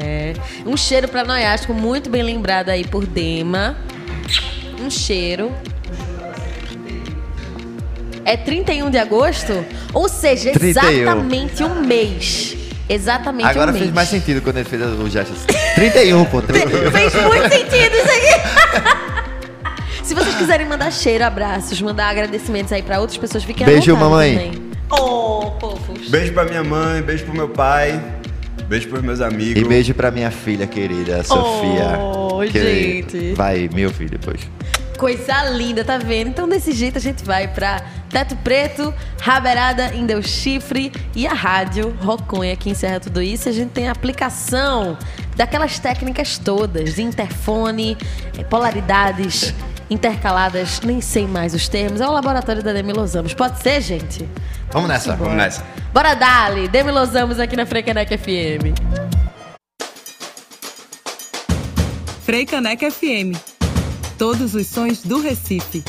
É. 0.03 0.33
Um 0.67 0.77
cheiro 0.77 1.07
pra 1.09 1.23
Noiasco, 1.25 1.73
muito 1.75 2.09
bem 2.11 2.23
lembrado 2.23 2.71
aí 2.71 2.85
por 2.85 3.07
Dema. 3.07 3.77
Um 4.81 4.91
cheiro. 4.91 5.53
É 8.25 8.37
31 8.37 8.91
de 8.91 8.99
agosto? 8.99 9.65
Ou 9.93 10.09
seja, 10.09 10.53
31. 10.53 10.89
exatamente 11.01 11.65
um 11.65 11.85
mês. 11.85 12.57
Exatamente 12.89 13.47
Agora 13.49 13.71
um 13.71 13.73
mês. 13.75 13.85
fez 13.85 13.95
mais 13.95 14.09
sentido 14.09 14.41
quando 14.43 14.57
ele 14.59 14.69
fez 14.69 14.83
o 14.83 15.09
gesto. 15.11 15.33
assim. 15.33 15.47
31, 15.75 16.25
pô, 16.27 16.41
31. 16.43 16.91
Fez 16.91 17.15
muito 17.15 17.49
sentido 17.49 17.95
isso 17.97 18.11
aí. 18.11 19.03
Se 20.03 20.15
vocês 20.15 20.35
quiserem 20.35 20.67
mandar 20.67 20.91
cheiro, 20.93 21.25
abraços, 21.25 21.81
mandar 21.81 22.09
agradecimentos 22.09 22.73
aí 22.73 22.83
pra 22.83 23.01
outras 23.01 23.17
pessoas, 23.19 23.45
fiquem 23.45 23.65
Beijo, 23.65 23.93
à 23.93 23.95
vontade 23.95 24.11
mamãe. 24.11 24.35
também. 24.35 24.73
Oh, 24.91 25.53
fofos. 25.61 26.09
Beijo 26.09 26.33
pra 26.33 26.45
minha 26.45 26.65
mãe, 26.65 27.01
beijo 27.03 27.25
pro 27.25 27.35
meu 27.35 27.49
pai, 27.49 28.03
beijo 28.69 28.89
pros 28.89 29.03
meus 29.03 29.21
amigos. 29.21 29.63
E 29.63 29.65
beijo 29.65 29.95
pra 29.95 30.11
minha 30.11 30.31
filha 30.31 30.67
querida, 30.67 31.23
Sofia. 31.23 31.99
Oh, 31.99 32.41
que 32.41 33.03
gente. 33.03 33.35
Vai 33.35 33.69
mil 33.73 33.91
filhos 33.91 34.11
depois. 34.11 34.41
Coisa 34.99 35.45
linda, 35.51 35.85
tá 35.85 35.99
vendo? 35.99 36.29
Então 36.29 36.49
desse 36.49 36.73
jeito 36.73 36.99
a 36.99 37.01
gente 37.01 37.25
vai 37.25 37.49
pra 37.49 37.81
Teto 38.11 38.37
Preto, 38.37 38.93
Raberada, 39.21 39.95
Indeu 39.95 40.23
Chifre 40.23 40.93
e 41.15 41.27
a 41.27 41.33
rádio 41.33 41.97
Roconha 42.01 42.55
que 42.55 42.69
encerra 42.71 43.01
tudo 43.01 43.23
isso. 43.23 43.49
A 43.49 43.53
gente 43.53 43.71
tem 43.71 43.89
a 43.89 43.93
aplicação 43.93 44.97
daquelas 45.35 45.79
técnicas 45.79 46.39
todas, 46.39 46.95
de 46.95 47.03
interfone, 47.03 47.97
eh, 48.39 48.45
polaridades, 48.45 49.53
intercaladas, 49.93 50.81
nem 50.81 51.01
sei 51.01 51.27
mais 51.27 51.55
os 51.55 51.69
termos. 51.69 52.01
É 52.01 52.09
o 52.09 52.13
laboratório 52.13 52.63
da 52.63 52.73
Demi 52.73 52.93
Losamos. 52.93 53.35
Pode 53.35 53.61
ser, 53.61 53.81
gente? 53.81 54.29
Vamos 54.71 54.89
nessa. 54.89 55.15
Vamos 55.17 55.35
nessa. 55.35 55.65
Bora 55.93 56.15
dali, 56.15 56.69
Demi 56.69 56.91
Losamos 56.91 57.39
aqui 57.39 57.57
na 57.57 57.67
Frecanec 57.67 58.17
FM. 58.17 58.75
Frei 62.25 62.47
Caneca 62.47 62.91
FM. 62.91 63.37
Todos 64.17 64.55
os 64.55 64.67
sons 64.67 65.03
do 65.03 65.21
Recife. 65.21 65.83